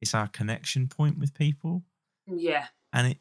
it's 0.00 0.14
our 0.14 0.28
connection 0.28 0.86
point 0.86 1.18
with 1.18 1.34
people 1.34 1.82
mm, 2.30 2.36
Yeah. 2.38 2.66
and 2.92 3.08
it 3.08 3.18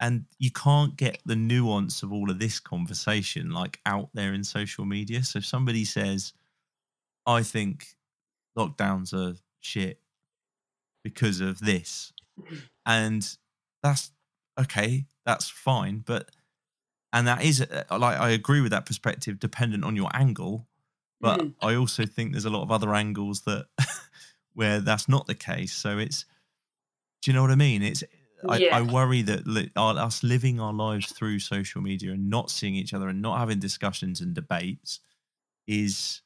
and 0.00 0.24
you 0.38 0.50
can't 0.50 0.96
get 0.96 1.18
the 1.26 1.36
nuance 1.36 2.02
of 2.02 2.14
all 2.14 2.30
of 2.30 2.38
this 2.38 2.60
conversation 2.60 3.50
like 3.50 3.78
out 3.84 4.08
there 4.14 4.32
in 4.32 4.42
social 4.42 4.86
media 4.86 5.22
so 5.22 5.40
if 5.40 5.44
somebody 5.44 5.84
says 5.84 6.32
i 7.26 7.42
think 7.42 7.88
lockdowns 8.56 9.12
are 9.12 9.36
shit 9.60 10.00
because 11.04 11.42
of 11.42 11.60
this 11.60 12.14
mm. 12.40 12.56
and 12.86 13.36
that's 13.82 14.12
okay 14.58 15.04
that's 15.30 15.48
fine. 15.48 16.02
But 16.04 16.30
and 17.12 17.26
that 17.26 17.42
is 17.44 17.60
uh, 17.60 17.84
like 17.90 18.18
I 18.18 18.30
agree 18.30 18.60
with 18.60 18.70
that 18.72 18.86
perspective, 18.86 19.38
dependent 19.38 19.84
on 19.84 19.96
your 19.96 20.10
angle. 20.14 20.66
But 21.20 21.40
Mhm. 21.40 21.54
I 21.60 21.74
also 21.74 22.06
think 22.06 22.32
there's 22.32 22.46
a 22.46 22.50
lot 22.50 22.62
of 22.62 22.70
other 22.70 22.94
angles 22.94 23.42
that 23.42 23.66
where 24.54 24.80
that's 24.80 25.08
not 25.08 25.26
the 25.26 25.34
case. 25.34 25.72
So 25.72 25.98
it's, 25.98 26.24
do 27.22 27.30
you 27.30 27.34
know 27.34 27.42
what 27.42 27.50
I 27.50 27.56
mean? 27.56 27.82
It's 27.82 28.02
I, 28.48 28.56
Yeah. 28.56 28.78
I 28.78 28.82
worry 28.82 29.20
that 29.22 29.46
li- 29.46 29.70
our, 29.76 29.94
us 29.98 30.22
living 30.22 30.60
our 30.60 30.72
lives 30.72 31.12
through 31.12 31.40
social 31.40 31.82
media 31.82 32.12
and 32.12 32.30
not 32.30 32.50
seeing 32.50 32.74
each 32.74 32.94
other 32.94 33.08
and 33.08 33.20
not 33.20 33.38
having 33.38 33.58
discussions 33.58 34.22
and 34.22 34.34
debates 34.34 35.00
is 35.66 36.22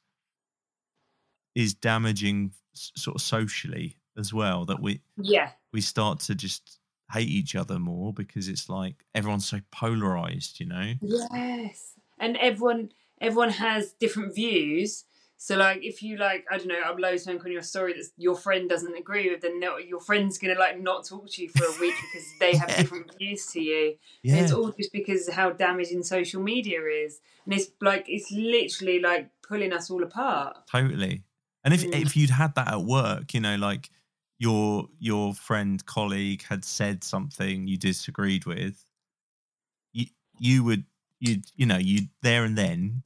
is 1.55 1.73
damaging 1.73 2.51
sort 2.73 3.15
of 3.15 3.21
socially 3.21 3.97
as 4.17 4.33
well. 4.33 4.65
That 4.65 4.81
we 4.81 5.01
Yeah. 5.17 5.51
we 5.73 5.81
start 5.81 6.19
to 6.21 6.35
just 6.35 6.79
hate 7.11 7.29
each 7.29 7.55
other 7.55 7.79
more 7.79 8.13
because 8.13 8.47
it's 8.47 8.67
like 8.69 9.05
everyone's 9.13 9.45
so 9.47 9.59
polarized, 9.71 10.59
you 10.59 10.65
know? 10.65 10.93
Yes. 11.01 11.93
And 12.19 12.37
everyone 12.37 12.91
everyone 13.21 13.51
has 13.51 13.93
different 13.93 14.33
views. 14.35 15.05
So 15.37 15.57
like 15.57 15.83
if 15.83 16.01
you 16.01 16.17
like 16.17 16.45
I 16.49 16.57
don't 16.57 16.67
know 16.67 16.81
upload 16.83 17.19
something 17.19 17.45
on 17.45 17.51
your 17.51 17.61
story 17.61 17.93
that 17.93 18.07
your 18.17 18.35
friend 18.35 18.69
doesn't 18.69 18.95
agree 18.95 19.29
with, 19.29 19.41
then 19.41 19.61
your 19.61 19.99
friend's 19.99 20.37
gonna 20.37 20.57
like 20.57 20.81
not 20.81 21.05
talk 21.05 21.29
to 21.31 21.43
you 21.43 21.49
for 21.49 21.65
a 21.65 21.79
week 21.81 21.93
because 22.13 22.25
they 22.39 22.55
have 22.55 22.69
Yeah. 22.69 22.81
different 22.81 23.11
views 23.17 23.45
to 23.47 23.61
you. 23.61 23.95
Yeah, 24.23 24.37
it's 24.37 24.51
all 24.51 24.71
just 24.71 24.91
because 24.93 25.27
of 25.27 25.33
how 25.35 25.51
damaging 25.51 26.03
social 26.03 26.41
media 26.41 26.79
is, 26.85 27.19
and 27.45 27.53
it's 27.53 27.67
like 27.81 28.05
it's 28.07 28.31
literally 28.31 28.99
like 28.99 29.29
pulling 29.47 29.73
us 29.73 29.91
all 29.91 30.03
apart. 30.03 30.57
totally. 30.71 31.23
And 31.63 31.73
if 31.73 31.83
Mm. 31.83 32.01
if 32.01 32.15
you'd 32.15 32.29
had 32.29 32.55
that 32.55 32.69
at 32.69 32.81
work, 32.81 33.33
you 33.33 33.41
know, 33.41 33.55
like 33.57 33.89
your 34.39 34.87
your 34.99 35.33
friend 35.33 35.85
colleague 35.85 36.43
had 36.43 36.65
said 36.65 37.03
something 37.03 37.67
you 37.67 37.77
disagreed 37.77 38.45
with, 38.45 38.83
you 39.93 40.05
you 40.39 40.63
would 40.63 40.85
you 41.19 41.41
you 41.55 41.65
know 41.65 41.77
you 41.77 42.07
there 42.21 42.43
and 42.43 42.57
then 42.57 43.03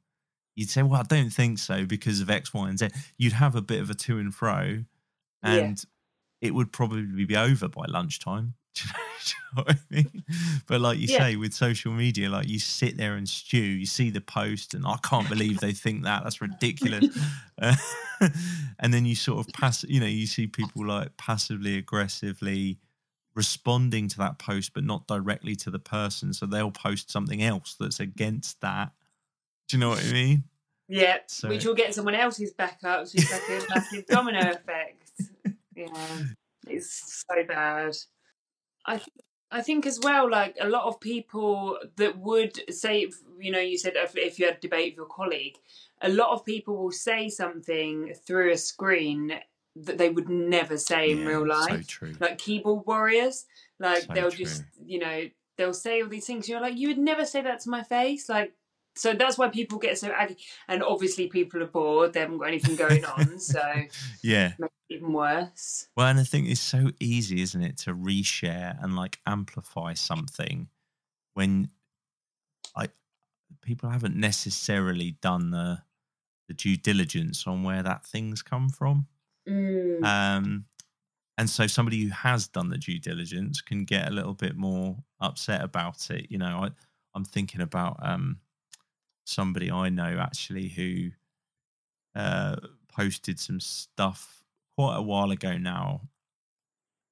you'd 0.56 0.68
say, 0.70 0.82
well, 0.82 1.00
I 1.00 1.04
don't 1.04 1.30
think 1.30 1.58
so 1.58 1.86
because 1.86 2.20
of 2.20 2.28
X, 2.28 2.52
Y, 2.52 2.68
and 2.68 2.78
Z. 2.78 2.88
You'd 3.16 3.32
have 3.34 3.54
a 3.56 3.62
bit 3.62 3.80
of 3.80 3.88
a 3.88 3.94
to 3.94 4.18
and 4.18 4.34
fro, 4.34 4.84
Yeah. 5.42 5.52
and 5.54 5.82
it 6.40 6.54
would 6.54 6.72
probably 6.72 7.24
be 7.24 7.36
over 7.36 7.68
by 7.68 7.86
lunchtime. 7.88 8.54
Do 8.82 8.88
you 8.88 8.92
know, 8.92 9.04
do 9.24 9.32
you 9.32 9.56
know 9.56 9.62
what 9.64 9.76
I 9.76 9.94
mean? 9.94 10.24
But 10.66 10.80
like 10.80 10.98
you 10.98 11.06
Yeah. 11.08 11.18
say, 11.18 11.36
with 11.36 11.52
social 11.54 11.92
media, 11.92 12.30
like 12.30 12.48
you 12.48 12.58
sit 12.58 12.96
there 12.96 13.16
and 13.16 13.28
stew. 13.28 13.58
You 13.58 13.86
see 13.86 14.10
the 14.10 14.20
post, 14.20 14.74
and 14.74 14.86
I 14.86 14.96
can't 15.02 15.28
believe 15.28 15.58
they 15.60 15.72
think 15.72 16.04
that. 16.04 16.22
That's 16.24 16.40
ridiculous. 16.40 17.06
Uh, 17.60 17.74
and 18.78 18.92
then 18.94 19.04
you 19.04 19.14
sort 19.14 19.46
of 19.46 19.52
pass. 19.52 19.84
You 19.84 20.00
know, 20.00 20.06
you 20.06 20.26
see 20.26 20.46
people 20.46 20.86
like 20.86 21.16
passively 21.16 21.76
aggressively 21.76 22.78
responding 23.34 24.08
to 24.08 24.18
that 24.18 24.38
post, 24.38 24.74
but 24.74 24.84
not 24.84 25.06
directly 25.06 25.54
to 25.56 25.70
the 25.70 25.78
person. 25.78 26.32
So 26.32 26.46
they'll 26.46 26.70
post 26.72 27.10
something 27.10 27.42
else 27.42 27.76
that's 27.78 28.00
against 28.00 28.60
that. 28.60 28.92
Do 29.68 29.76
you 29.76 29.80
know 29.80 29.90
what 29.90 30.04
I 30.04 30.12
mean? 30.12 30.44
Yeah, 30.88 31.18
So- 31.28 31.48
which 31.48 31.64
will 31.64 31.74
get 31.76 31.94
someone 31.94 32.16
else's 32.16 32.52
back 32.52 32.80
up, 32.82 33.06
so 33.06 33.12
it's 33.16 33.30
like 33.30 33.48
a 33.48 33.66
massive 33.74 34.06
domino 34.06 34.50
effect. 34.50 35.10
Yeah, 35.76 36.22
it's 36.66 37.24
so 37.28 37.42
bad. 37.44 37.96
I 38.86 38.96
th- 38.96 39.08
I 39.52 39.62
think 39.62 39.84
as 39.84 39.98
well, 40.00 40.30
like 40.30 40.56
a 40.60 40.68
lot 40.68 40.84
of 40.84 41.00
people 41.00 41.76
that 41.96 42.16
would 42.18 42.72
say, 42.72 43.10
you 43.40 43.50
know, 43.50 43.58
you 43.58 43.76
said 43.76 43.94
if, 43.96 44.16
if 44.16 44.38
you 44.38 44.46
had 44.46 44.58
a 44.58 44.60
debate 44.60 44.92
with 44.92 44.96
your 44.98 45.06
colleague, 45.06 45.56
a 46.00 46.08
lot 46.08 46.30
of 46.30 46.44
people 46.44 46.76
will 46.76 46.92
say 46.92 47.28
something 47.28 48.14
through 48.24 48.52
a 48.52 48.56
screen 48.56 49.40
that 49.74 49.98
they 49.98 50.08
would 50.08 50.28
never 50.28 50.76
say 50.76 51.10
in 51.10 51.18
Yeah, 51.18 51.26
real 51.26 51.40
So 51.40 51.46
life. 51.46 51.86
true. 51.88 52.14
like 52.20 52.38
keyboard 52.38 52.86
warriors, 52.86 53.46
like 53.80 54.04
So 54.04 54.12
they'll 54.14 54.30
true. 54.30 54.44
just, 54.44 54.64
you 54.84 55.00
know, 55.00 55.28
they'll 55.56 55.74
say 55.74 56.00
all 56.00 56.08
these 56.08 56.26
things. 56.26 56.48
You're 56.48 56.60
like, 56.60 56.76
you 56.76 56.88
would 56.88 56.98
never 56.98 57.24
say 57.26 57.42
that 57.42 57.60
to 57.60 57.70
my 57.70 57.82
face, 57.82 58.28
like. 58.28 58.54
So 59.00 59.14
that's 59.14 59.38
why 59.38 59.48
people 59.48 59.78
get 59.78 59.98
so 59.98 60.10
aggy, 60.10 60.36
and 60.68 60.82
obviously 60.82 61.26
people 61.28 61.62
are 61.62 61.66
bored. 61.66 62.12
They 62.12 62.20
haven't 62.20 62.36
got 62.36 62.48
anything 62.48 62.76
going 62.76 63.02
on, 63.06 63.38
so 63.38 63.62
yeah. 64.22 64.52
even 64.90 65.14
worse. 65.14 65.88
Well, 65.96 66.08
and 66.08 66.20
I 66.20 66.24
think 66.24 66.48
it's 66.48 66.60
so 66.60 66.90
easy, 67.00 67.40
isn't 67.40 67.62
it, 67.62 67.78
to 67.78 67.94
reshare 67.94 68.76
and 68.84 68.96
like 68.96 69.18
amplify 69.26 69.94
something 69.94 70.68
when 71.32 71.70
I 72.76 72.88
people 73.62 73.88
haven't 73.88 74.16
necessarily 74.16 75.12
done 75.22 75.50
the 75.50 75.80
the 76.48 76.52
due 76.52 76.76
diligence 76.76 77.46
on 77.46 77.62
where 77.62 77.82
that 77.82 78.04
thing's 78.04 78.42
come 78.42 78.68
from. 78.68 79.06
Mm. 79.48 80.04
Um, 80.04 80.66
and 81.38 81.48
so 81.48 81.66
somebody 81.66 82.04
who 82.04 82.10
has 82.10 82.48
done 82.48 82.68
the 82.68 82.76
due 82.76 82.98
diligence 82.98 83.62
can 83.62 83.86
get 83.86 84.08
a 84.08 84.12
little 84.12 84.34
bit 84.34 84.58
more 84.58 84.98
upset 85.22 85.64
about 85.64 86.10
it. 86.10 86.26
You 86.28 86.36
know, 86.36 86.64
I, 86.64 86.70
I'm 87.14 87.24
thinking 87.24 87.62
about 87.62 87.96
um, 88.02 88.40
somebody 89.30 89.70
I 89.70 89.88
know 89.88 90.18
actually 90.18 90.68
who 90.68 91.10
uh, 92.14 92.56
posted 92.88 93.38
some 93.38 93.60
stuff 93.60 94.44
quite 94.76 94.96
a 94.96 95.02
while 95.02 95.30
ago 95.30 95.56
now 95.56 96.02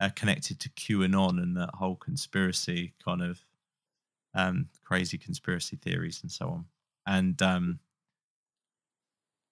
uh, 0.01 0.11
connected 0.15 0.61
to 0.61 0.69
QAnon 0.71 1.43
and 1.43 1.57
that 1.57 1.75
whole 1.75 1.97
conspiracy 1.97 2.95
kind 3.05 3.23
of 3.23 3.41
um, 4.35 4.69
crazy 4.85 5.19
conspiracy 5.19 5.77
theories 5.77 6.21
and 6.23 6.31
so 6.31 6.49
on. 6.49 6.65
And 7.07 7.41
um, 7.43 7.81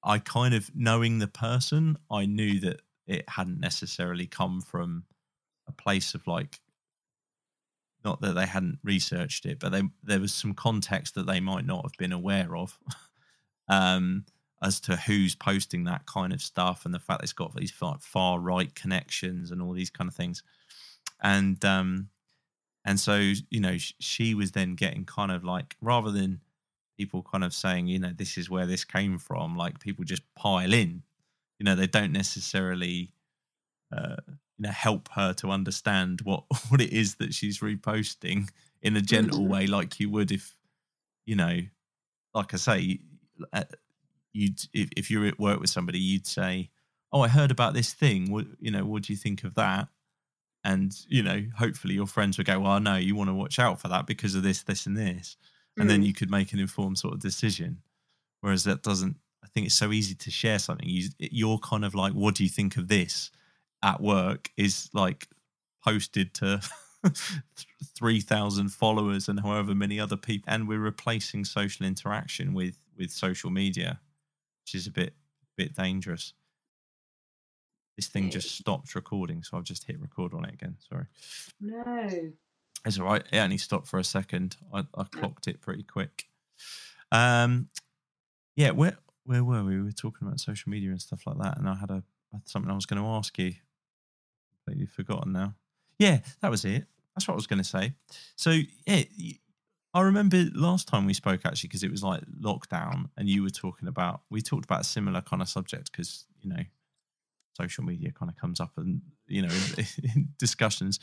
I 0.02 0.18
kind 0.18 0.54
of 0.54 0.70
knowing 0.75 1.18
the 1.18 1.26
person, 1.26 1.96
I 2.11 2.26
knew 2.26 2.61
that 2.61 2.82
it 3.06 3.28
hadn't 3.28 3.61
necessarily 3.61 4.26
come 4.26 4.61
from 4.61 5.04
a 5.68 5.73
place 5.73 6.14
of 6.14 6.26
like 6.26 6.61
not 8.06 8.20
that 8.20 8.34
they 8.34 8.46
hadn't 8.46 8.78
researched 8.84 9.46
it, 9.46 9.58
but 9.58 9.72
they, 9.72 9.82
there 10.04 10.20
was 10.20 10.32
some 10.32 10.54
context 10.54 11.16
that 11.16 11.26
they 11.26 11.40
might 11.40 11.66
not 11.66 11.84
have 11.84 11.98
been 11.98 12.12
aware 12.12 12.56
of 12.56 12.78
um, 13.68 14.25
as 14.62 14.78
to 14.80 14.94
who's 14.94 15.34
posting 15.34 15.82
that 15.84 16.06
kind 16.06 16.32
of 16.32 16.40
stuff 16.40 16.84
and 16.84 16.94
the 16.94 17.00
fact 17.00 17.25
it's 17.25 17.32
got 17.32 17.52
these 17.56 17.72
far, 17.72 17.98
far 18.00 18.38
right 18.38 18.72
connections 18.76 19.50
and 19.50 19.60
all 19.60 19.72
these 19.72 19.90
kind 19.90 20.06
of 20.06 20.14
things. 20.14 20.44
And 21.20 21.62
um, 21.64 22.10
and 22.84 23.00
so 23.00 23.16
you 23.50 23.60
know 23.60 23.76
she 23.76 24.34
was 24.34 24.52
then 24.52 24.76
getting 24.76 25.04
kind 25.04 25.32
of 25.32 25.42
like 25.42 25.75
rather 25.80 26.12
than 26.12 26.40
people 26.96 27.22
kind 27.22 27.42
of 27.42 27.52
saying 27.52 27.88
you 27.88 27.98
know 27.98 28.12
this 28.14 28.38
is 28.38 28.48
where 28.48 28.66
this 28.66 28.84
came 28.84 29.18
from, 29.18 29.56
like 29.56 29.80
people 29.80 30.04
just 30.04 30.22
pile 30.36 30.72
in. 30.72 31.02
You 31.58 31.64
know 31.64 31.75
they 31.75 31.88
don't 31.88 32.12
necessarily 32.12 33.12
uh, 33.90 34.16
you 34.58 34.62
know 34.64 34.70
help 34.70 35.08
her 35.12 35.32
to 35.34 35.50
understand 35.50 36.20
what 36.22 36.44
what 36.68 36.80
it 36.80 36.92
is 36.92 37.16
that 37.16 37.34
she's 37.34 37.60
reposting 37.60 38.48
in 38.82 38.96
a 38.96 39.00
gentle 39.02 39.40
Mhm. 39.44 39.48
way 39.48 39.66
like 39.66 39.98
you 40.00 40.10
would 40.10 40.30
if 40.32 40.54
you 41.26 41.36
know 41.36 41.60
like 42.34 42.54
i 42.54 42.56
say 42.56 43.00
uh, 43.52 43.64
you'd 44.32 44.60
if, 44.72 44.88
if 44.96 45.10
you're 45.10 45.26
at 45.26 45.38
work 45.38 45.60
with 45.60 45.70
somebody 45.70 45.98
you'd 45.98 46.26
say 46.26 46.70
oh 47.12 47.20
i 47.22 47.28
heard 47.28 47.50
about 47.50 47.75
this 47.75 47.92
thing. 47.94 48.30
What 48.30 48.46
you 48.60 48.70
know 48.70 48.84
what 48.84 49.02
do 49.04 49.12
you 49.12 49.16
think 49.16 49.44
of 49.44 49.54
that? 49.54 49.88
And 50.64 50.92
you 51.08 51.22
know 51.22 51.46
hopefully 51.56 51.94
your 51.94 52.06
friends 52.06 52.36
would 52.38 52.46
go 52.46 52.58
well 52.60 52.80
no 52.80 52.96
you 52.96 53.14
want 53.14 53.30
to 53.30 53.34
watch 53.34 53.58
out 53.58 53.80
for 53.80 53.88
that 53.88 54.06
because 54.06 54.34
of 54.34 54.42
this 54.42 54.62
this 54.64 54.86
and 54.86 54.96
this. 54.96 55.36
And 55.78 55.88
then 55.90 56.02
Mm. 56.02 56.06
you 56.06 56.14
could 56.14 56.30
make 56.30 56.52
an 56.52 56.58
informed 56.58 56.98
sort 56.98 57.14
of 57.14 57.20
decision. 57.20 57.82
Whereas 58.40 58.64
that 58.64 58.82
doesn't 58.82 59.16
i 59.44 59.46
think 59.48 59.66
it's 59.66 59.75
so 59.76 59.92
easy 59.92 60.14
to 60.14 60.30
share 60.30 60.58
something. 60.58 60.88
You 60.88 61.08
you're 61.18 61.58
kind 61.58 61.84
of 61.84 61.94
like 61.94 62.12
what 62.14 62.34
do 62.34 62.42
you 62.42 62.50
think 62.50 62.76
of 62.76 62.88
this 62.88 63.30
at 63.83 64.00
work 64.00 64.50
is 64.56 64.88
like 64.92 65.28
posted 65.85 66.35
to 66.35 66.61
3000 67.97 68.68
followers 68.71 69.28
and 69.28 69.40
however 69.40 69.75
many 69.75 70.00
other 70.00 70.16
people 70.16 70.52
and 70.52 70.66
we're 70.66 70.78
replacing 70.80 71.45
social 71.45 71.87
interaction 71.87 72.52
with 72.54 72.76
with 72.97 73.11
social 73.11 73.50
media 73.50 74.00
which 74.64 74.75
is 74.75 74.87
a 74.87 74.90
bit 74.90 75.14
bit 75.56 75.75
dangerous 75.76 76.33
this 77.97 78.09
thing 78.09 78.28
just 78.30 78.56
stopped 78.56 78.95
recording 78.95 79.42
so 79.42 79.56
i've 79.56 79.64
just 79.64 79.85
hit 79.85 80.00
record 80.00 80.35
on 80.35 80.45
it 80.45 80.54
again 80.54 80.76
sorry 80.88 81.06
No. 81.61 82.33
it's 82.85 82.99
all 82.99 83.06
right. 83.06 83.25
It 83.33 83.38
only 83.38 83.59
stopped 83.59 83.88
for 83.88 83.99
a 83.99 84.04
second. 84.04 84.56
I, 84.73 84.80
I 84.97 85.04
clocked 85.04 85.49
it 85.49 85.61
pretty 85.61 85.83
quick. 85.83 86.26
Um, 87.11 87.68
yeah, 88.54 88.71
where 88.71 88.97
where 89.25 89.42
were 89.42 89.64
we? 89.64 89.76
We 89.76 89.83
were 89.83 89.92
talking 89.92 90.26
about 90.28 90.38
social 90.40 90.71
media 90.71 90.90
and 90.90 91.00
stuff 91.00 91.26
like 91.26 91.38
that, 91.38 91.59
and 91.59 91.68
I 91.68 91.75
had 91.75 91.90
a 91.90 92.02
I 92.33 92.37
had 92.37 92.49
something 92.49 92.71
I 92.71 92.75
was 92.75 92.87
going 92.87 93.02
to 93.02 93.09
ask 93.09 93.37
you. 93.38 93.54
Completely 94.66 94.87
forgotten 94.87 95.32
now. 95.32 95.54
Yeah, 95.99 96.20
that 96.40 96.50
was 96.50 96.64
it. 96.64 96.87
That's 97.14 97.26
what 97.28 97.35
I 97.35 97.37
was 97.37 97.46
going 97.46 97.62
to 97.62 97.64
say. 97.64 97.92
So 98.35 98.58
yeah, 98.87 99.02
I 99.94 100.00
remember 100.00 100.44
last 100.54 100.88
time 100.88 101.06
we 101.06 101.14
spoke 101.14 101.46
actually 101.46 101.68
because 101.68 101.85
it 101.85 101.90
was 101.90 102.02
like 102.02 102.23
lockdown, 102.40 103.08
and 103.16 103.28
you 103.28 103.42
were 103.42 103.50
talking 103.50 103.88
about 103.88 104.23
we 104.28 104.42
talked 104.42 104.64
about 104.64 104.80
a 104.80 104.85
similar 104.85 105.20
kind 105.20 105.40
of 105.40 105.49
subject 105.49 105.92
because 105.92 106.26
you 106.42 106.50
know 106.50 106.62
social 107.56 107.85
media 107.85 108.11
kind 108.11 108.28
of 108.28 108.37
comes 108.37 108.61
up 108.61 108.73
and 108.76 109.00
you 109.28 109.42
know 109.42 109.54
in, 109.78 109.87
in 110.14 110.28
discussions, 110.38 110.99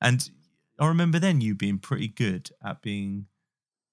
and 0.00 0.30
I 0.78 0.86
remember 0.86 1.18
then 1.18 1.40
you 1.40 1.54
being 1.54 1.78
pretty 1.78 2.08
good 2.08 2.50
at 2.64 2.82
being 2.82 3.26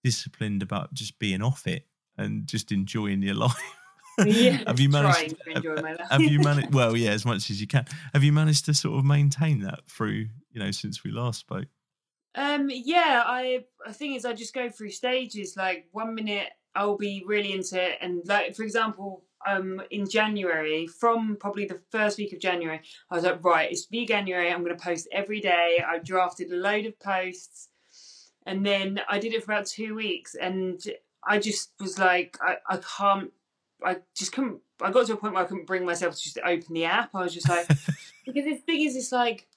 disciplined 0.04 0.62
about 0.62 0.94
just 0.94 1.18
being 1.18 1.42
off 1.42 1.66
it 1.66 1.88
and 2.18 2.46
just 2.46 2.72
enjoying 2.72 3.24
your 3.24 3.36
life. 3.48 3.80
Yeah, 4.26 4.64
have 4.68 4.80
you 4.80 4.90
managed? 4.90 5.36
to 5.44 5.52
enjoy 5.56 5.76
my 5.82 5.94
life. 5.94 6.08
Have 6.12 6.22
you 6.22 6.40
managed? 6.40 6.74
Well, 6.74 6.96
yeah, 6.96 7.12
as 7.12 7.26
much 7.26 7.50
as 7.50 7.60
you 7.60 7.68
can. 7.68 7.86
Have 8.14 8.24
you 8.24 8.32
managed 8.32 8.66
to 8.66 8.74
sort 8.74 8.98
of 8.98 9.06
maintain 9.06 9.62
that 9.62 9.80
through, 9.88 10.28
you 10.52 10.60
know, 10.60 10.72
since 10.72 11.04
we 11.04 11.12
last 11.12 11.40
spoke? 11.40 11.68
Um, 12.36 12.70
yeah, 12.72 13.24
I 13.26 13.66
I 13.86 13.92
think 13.92 14.16
is 14.16 14.26
I 14.26 14.34
just 14.34 14.54
go 14.54 14.70
through 14.70 14.92
stages. 14.92 15.56
Like 15.58 15.88
one 15.92 16.16
minute 16.16 16.50
I'll 16.76 16.98
be 16.98 17.24
really 17.26 17.54
into 17.54 17.82
it, 17.82 17.98
and 18.02 18.22
like 18.28 18.56
for 18.56 18.64
example, 18.64 19.24
um, 19.48 19.82
in 19.92 20.10
January, 20.10 20.88
from 20.88 21.38
probably 21.40 21.66
the 21.66 21.80
first 21.92 22.18
week 22.18 22.34
of 22.34 22.40
January, 22.40 22.82
I 23.10 23.16
was 23.16 23.24
like, 23.24 23.44
right, 23.44 23.72
it's 23.72 23.86
big 23.86 24.08
January. 24.08 24.52
I'm 24.52 24.64
going 24.64 24.76
to 24.76 24.84
post 24.84 25.08
every 25.12 25.42
day. 25.42 25.84
I 25.86 26.00
drafted 26.00 26.52
a 26.52 26.56
load 26.56 26.86
of 26.86 27.00
posts, 27.00 27.70
and 28.46 28.66
then 28.66 29.02
I 29.10 29.20
did 29.20 29.34
it 29.34 29.44
for 29.44 29.52
about 29.52 29.68
two 29.68 29.96
weeks, 29.96 30.36
and 30.36 30.82
I 31.26 31.40
just 31.40 31.72
was 31.80 32.00
like, 32.00 32.38
I, 32.42 32.58
I 32.68 32.78
can't, 32.78 33.32
I 33.86 33.98
just 34.16 34.32
couldn't. 34.32 34.60
I 34.82 34.92
got 34.92 35.08
to 35.08 35.14
a 35.14 35.18
point 35.18 35.34
where 35.34 35.44
I 35.44 35.48
couldn't 35.48 35.68
bring 35.68 35.86
myself 35.86 36.16
to 36.16 36.22
just 36.22 36.40
open 36.44 36.74
the 36.74 36.86
app. 36.86 37.12
I 37.14 37.22
was 37.24 37.34
just 37.34 37.50
like, 37.50 37.68
because 38.26 38.46
the 38.46 38.56
thing 38.56 38.82
is, 38.82 38.96
it's 38.96 39.12
like, 39.12 39.48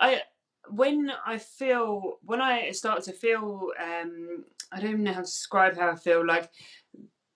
I 0.00 0.22
when 0.68 1.10
I 1.26 1.38
feel 1.38 2.18
when 2.22 2.40
I 2.40 2.70
start 2.70 3.02
to 3.04 3.12
feel 3.12 3.72
um 3.82 4.44
I 4.72 4.80
don't 4.80 4.90
even 4.90 5.02
know 5.04 5.12
how 5.12 5.20
to 5.20 5.26
describe 5.26 5.76
how 5.76 5.90
I 5.90 5.96
feel 5.96 6.24
like 6.26 6.50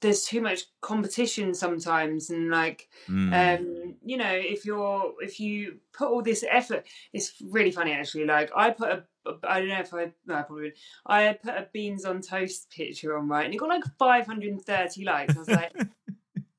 there's 0.01 0.25
too 0.25 0.41
much 0.41 0.61
competition 0.81 1.53
sometimes 1.55 2.31
and 2.31 2.51
like 2.51 2.89
Mm. 3.09 3.33
um 3.33 3.95
you 4.05 4.17
know 4.17 4.33
if 4.33 4.65
you're 4.65 5.15
if 5.21 5.41
you 5.41 5.79
put 5.93 6.09
all 6.09 6.23
this 6.23 6.45
effort 6.51 6.87
it's 7.13 7.35
really 7.51 7.71
funny 7.73 7.93
actually 7.93 8.25
like 8.27 8.51
I 8.57 8.71
put 8.71 8.91
a 8.91 9.05
I 9.43 9.59
don't 9.61 9.69
know 9.69 9.81
if 9.81 9.93
I 9.93 10.13
no 10.27 10.35
I 10.37 10.43
probably 10.43 10.65
would. 10.65 10.75
I 11.07 11.33
put 11.33 11.55
a 11.55 11.69
beans 11.73 12.05
on 12.05 12.21
toast 12.21 12.71
picture 12.71 13.17
on 13.19 13.29
right 13.29 13.45
and 13.45 13.53
it 13.55 13.59
got 13.59 13.69
like 13.69 13.85
530 13.99 15.05
likes 15.05 15.35
I 15.37 15.39
was 15.39 15.49
like 15.49 15.73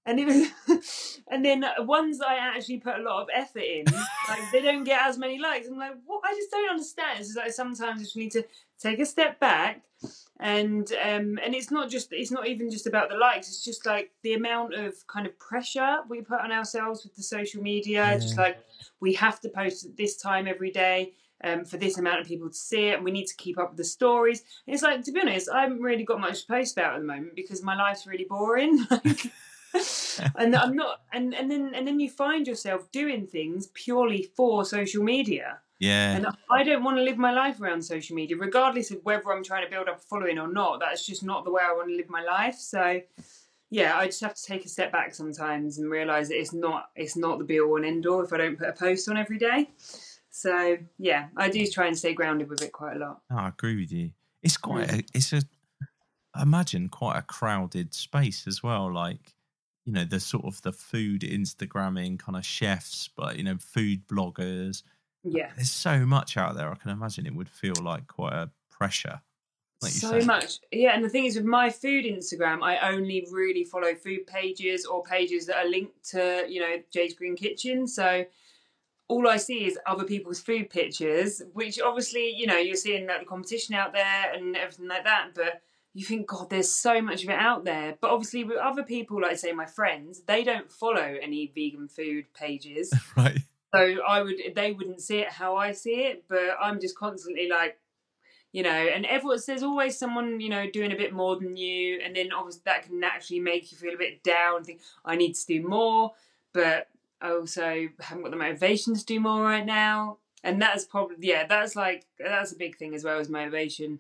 and 0.07 0.19
it 0.21 0.25
was, 0.25 1.19
and 1.27 1.43
then 1.43 1.65
ones 1.79 2.19
that 2.19 2.29
I 2.29 2.37
actually 2.37 2.79
put 2.79 2.95
a 2.95 3.03
lot 3.03 3.21
of 3.21 3.27
effort 3.35 3.63
in, 3.63 3.85
like 4.29 4.51
they 4.53 4.61
don't 4.61 4.85
get 4.85 5.05
as 5.05 5.17
many 5.17 5.37
likes. 5.37 5.67
I'm 5.67 5.77
like, 5.77 5.95
what? 6.05 6.21
I 6.23 6.33
just 6.33 6.49
don't 6.49 6.69
understand. 6.69 7.19
It's 7.19 7.35
like 7.35 7.51
sometimes 7.51 7.99
you 7.99 8.05
just 8.05 8.15
need 8.15 8.31
to 8.31 8.45
take 8.79 8.99
a 8.99 9.05
step 9.05 9.37
back, 9.39 9.81
and 10.39 10.89
um, 11.03 11.37
and 11.43 11.53
it's 11.53 11.71
not 11.71 11.89
just, 11.89 12.07
it's 12.11 12.31
not 12.31 12.47
even 12.47 12.71
just 12.71 12.87
about 12.87 13.09
the 13.09 13.17
likes. 13.17 13.49
It's 13.49 13.65
just 13.65 13.85
like 13.85 14.11
the 14.23 14.33
amount 14.33 14.75
of 14.75 14.95
kind 15.07 15.27
of 15.27 15.37
pressure 15.39 15.97
we 16.09 16.21
put 16.21 16.39
on 16.39 16.53
ourselves 16.53 17.03
with 17.03 17.15
the 17.15 17.23
social 17.23 17.61
media. 17.61 18.13
It's 18.13 18.25
Just 18.25 18.37
like 18.37 18.59
we 19.01 19.13
have 19.15 19.41
to 19.41 19.49
post 19.49 19.85
at 19.85 19.97
this 19.97 20.15
time 20.15 20.47
every 20.47 20.71
day. 20.71 21.13
Um, 21.43 21.65
for 21.65 21.77
this 21.77 21.99
amount 21.99 22.19
of 22.19 22.25
people 22.25 22.49
to 22.49 22.55
see 22.55 22.87
it, 22.87 22.95
and 22.95 23.05
we 23.05 23.11
need 23.11 23.27
to 23.27 23.35
keep 23.35 23.59
up 23.59 23.69
with 23.69 23.77
the 23.77 23.83
stories. 23.83 24.41
And 24.65 24.73
it's 24.73 24.81
like, 24.81 25.03
to 25.03 25.11
be 25.11 25.21
honest, 25.21 25.47
I 25.51 25.61
haven't 25.61 25.83
really 25.83 26.03
got 26.03 26.19
much 26.19 26.41
to 26.41 26.47
post 26.47 26.75
about 26.75 26.95
at 26.95 27.01
the 27.01 27.05
moment 27.05 27.35
because 27.35 27.61
my 27.61 27.75
life's 27.75 28.07
really 28.07 28.25
boring. 28.27 28.87
And 30.35 30.55
I'm 30.55 30.75
not 30.75 31.01
and, 31.13 31.33
and 31.35 31.49
then 31.51 31.73
and 31.75 31.87
then 31.87 31.99
you 31.99 32.09
find 32.09 32.47
yourself 32.47 32.91
doing 32.91 33.27
things 33.27 33.67
purely 33.73 34.23
for 34.35 34.65
social 34.65 35.03
media. 35.03 35.59
yeah. 35.79 36.15
And 36.15 36.27
I 36.49 36.63
don't 36.63 36.83
want 36.83 36.97
to 36.97 37.03
live 37.03 37.17
my 37.17 37.31
life 37.31 37.61
around 37.61 37.83
social 37.83 38.15
media, 38.15 38.35
regardless 38.37 38.89
of 38.91 38.99
whether 39.03 39.31
I'm 39.31 39.43
trying 39.43 39.63
to 39.65 39.69
build 39.69 39.87
up 39.87 39.97
a 39.97 40.01
following 40.01 40.39
or 40.39 40.47
not. 40.51 40.79
That's 40.79 41.05
just 41.05 41.23
not 41.23 41.45
the 41.45 41.51
way 41.51 41.61
I 41.63 41.73
want 41.73 41.89
to 41.89 41.95
live 41.95 42.09
my 42.09 42.23
life. 42.23 42.55
So 42.55 43.01
yeah, 43.69 43.97
I 43.97 44.05
just 44.07 44.21
have 44.21 44.33
to 44.33 44.43
take 44.43 44.65
a 44.65 44.69
step 44.69 44.91
back 44.91 45.13
sometimes 45.13 45.77
and 45.77 45.91
realise 45.91 46.29
that 46.29 46.39
it's 46.39 46.53
not 46.53 46.89
it's 46.95 47.15
not 47.15 47.37
the 47.37 47.43
be 47.45 47.59
all 47.59 47.75
and 47.75 47.85
end 47.85 48.07
all 48.07 48.23
if 48.23 48.33
I 48.33 48.37
don't 48.37 48.57
put 48.57 48.69
a 48.69 48.73
post 48.73 49.07
on 49.09 49.17
every 49.17 49.37
day. 49.37 49.69
So 50.31 50.77
yeah, 50.97 51.27
I 51.35 51.49
do 51.49 51.65
try 51.67 51.87
and 51.87 51.97
stay 51.97 52.13
grounded 52.13 52.49
with 52.49 52.61
it 52.61 52.71
quite 52.71 52.95
a 52.95 52.99
lot. 52.99 53.21
No, 53.29 53.37
I 53.37 53.49
agree 53.49 53.75
with 53.75 53.91
you. 53.91 54.11
It's 54.41 54.57
quite 54.57 54.87
Mm. 54.87 54.99
a, 54.99 55.03
it's 55.13 55.33
a 55.33 55.41
imagine 56.39 56.87
quite 56.89 57.17
a 57.17 57.23
crowded 57.23 57.93
space 57.93 58.45
as 58.47 58.61
well. 58.63 58.91
Like, 58.93 59.33
you 59.87 59.93
know, 59.93 60.03
the 60.03 60.19
sort 60.19 60.43
of 60.43 60.61
the 60.63 60.73
food 60.73 61.21
Instagramming 61.21 62.19
kind 62.19 62.35
of 62.35 62.45
chefs, 62.45 63.09
but 63.15 63.37
you 63.37 63.43
know, 63.43 63.55
food 63.57 64.05
bloggers. 64.05 64.83
Yeah. 65.23 65.49
There's 65.55 65.71
so 65.71 66.05
much 66.05 66.35
out 66.35 66.55
there. 66.55 66.69
I 66.69 66.75
can 66.75 66.91
imagine 66.91 67.25
it 67.25 67.33
would 67.33 67.49
feel 67.49 67.73
like 67.81 68.05
quite 68.07 68.33
a 68.33 68.51
pressure. 68.69 69.21
Like 69.81 69.91
so 69.91 70.19
much 70.21 70.57
yeah 70.71 70.95
and 70.95 71.05
the 71.05 71.09
thing 71.09 71.25
is 71.25 71.35
with 71.35 71.45
my 71.45 71.69
food 71.69 72.03
instagram 72.03 72.63
i 72.63 72.89
only 72.89 73.27
really 73.31 73.63
follow 73.63 73.93
food 73.93 74.25
pages 74.25 74.87
or 74.87 75.03
pages 75.03 75.45
that 75.45 75.57
are 75.57 75.69
linked 75.69 76.03
to 76.09 76.47
you 76.49 76.59
know 76.59 76.77
jade's 76.91 77.13
green 77.13 77.35
kitchen 77.35 77.85
so 77.85 78.25
all 79.07 79.27
i 79.27 79.37
see 79.37 79.65
is 79.65 79.77
other 79.85 80.03
people's 80.03 80.39
food 80.39 80.71
pictures 80.71 81.43
which 81.53 81.79
obviously 81.79 82.27
you 82.35 82.47
know 82.47 82.57
you're 82.57 82.75
seeing 82.75 83.05
like 83.05 83.19
the 83.19 83.25
competition 83.27 83.75
out 83.75 83.93
there 83.93 84.33
and 84.33 84.55
everything 84.55 84.87
like 84.87 85.03
that 85.03 85.27
but 85.35 85.61
you 85.97 86.05
think 86.05 86.27
god 86.27 86.49
there's 86.49 86.71
so 86.71 87.01
much 87.01 87.23
of 87.23 87.29
it 87.29 87.39
out 87.39 87.65
there 87.65 87.97
but 87.99 88.11
obviously 88.11 88.43
with 88.43 88.57
other 88.57 88.83
people 88.83 89.21
like 89.21 89.37
say 89.37 89.51
my 89.51 89.65
friends 89.65 90.21
they 90.27 90.43
don't 90.43 90.71
follow 90.71 91.15
any 91.21 91.51
vegan 91.55 91.87
food 91.87 92.25
pages 92.33 92.93
right. 93.17 93.39
so 93.73 93.95
I 94.07 94.21
would 94.21 94.35
they 94.55 94.71
wouldn't 94.71 95.01
see 95.01 95.19
it 95.19 95.29
how 95.29 95.55
I 95.55 95.71
see 95.71 96.05
it, 96.05 96.25
but 96.27 96.55
I'm 96.61 96.79
just 96.79 96.95
constantly 96.95 97.49
like, 97.49 97.79
you 98.51 98.63
know, 98.63 98.69
and 98.69 99.05
everyone 99.05 99.39
there's 99.45 99.63
always 99.63 99.97
someone, 99.97 100.39
you 100.39 100.49
know, 100.49 100.69
doing 100.69 100.91
a 100.91 100.95
bit 100.95 101.13
more 101.13 101.35
than 101.35 101.57
you, 101.57 101.99
and 102.03 102.15
then 102.15 102.31
obviously 102.31 102.61
that 102.65 102.83
can 102.83 102.99
naturally 102.99 103.39
make 103.39 103.71
you 103.71 103.77
feel 103.77 103.93
a 103.93 103.97
bit 103.97 104.23
down, 104.23 104.63
think 104.63 104.81
I 105.03 105.15
need 105.15 105.33
to 105.33 105.45
do 105.45 105.67
more, 105.67 106.13
but 106.53 106.87
I 107.21 107.31
also 107.31 107.87
haven't 107.99 108.23
got 108.23 108.31
the 108.31 108.37
motivation 108.37 108.95
to 108.95 109.05
do 109.05 109.19
more 109.19 109.41
right 109.41 109.65
now. 109.65 110.17
And 110.43 110.61
that's 110.61 110.85
probably 110.85 111.17
yeah, 111.27 111.45
that's 111.47 111.75
like 111.75 112.05
that's 112.19 112.51
a 112.51 112.57
big 112.57 112.77
thing 112.77 112.95
as 112.95 113.03
well 113.03 113.19
as 113.19 113.29
motivation. 113.29 113.99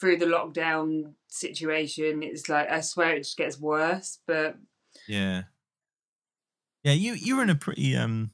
Through 0.00 0.18
the 0.18 0.26
lockdown 0.26 1.14
situation, 1.28 2.22
it's 2.22 2.48
like 2.48 2.70
I 2.70 2.80
swear 2.80 3.14
it 3.14 3.24
just 3.24 3.36
gets 3.36 3.58
worse. 3.58 4.18
But 4.26 4.56
Yeah. 5.08 5.42
Yeah, 6.84 6.92
you 6.92 7.14
you 7.14 7.36
were 7.36 7.42
in 7.42 7.50
a 7.50 7.54
pretty 7.54 7.96
um 7.96 8.30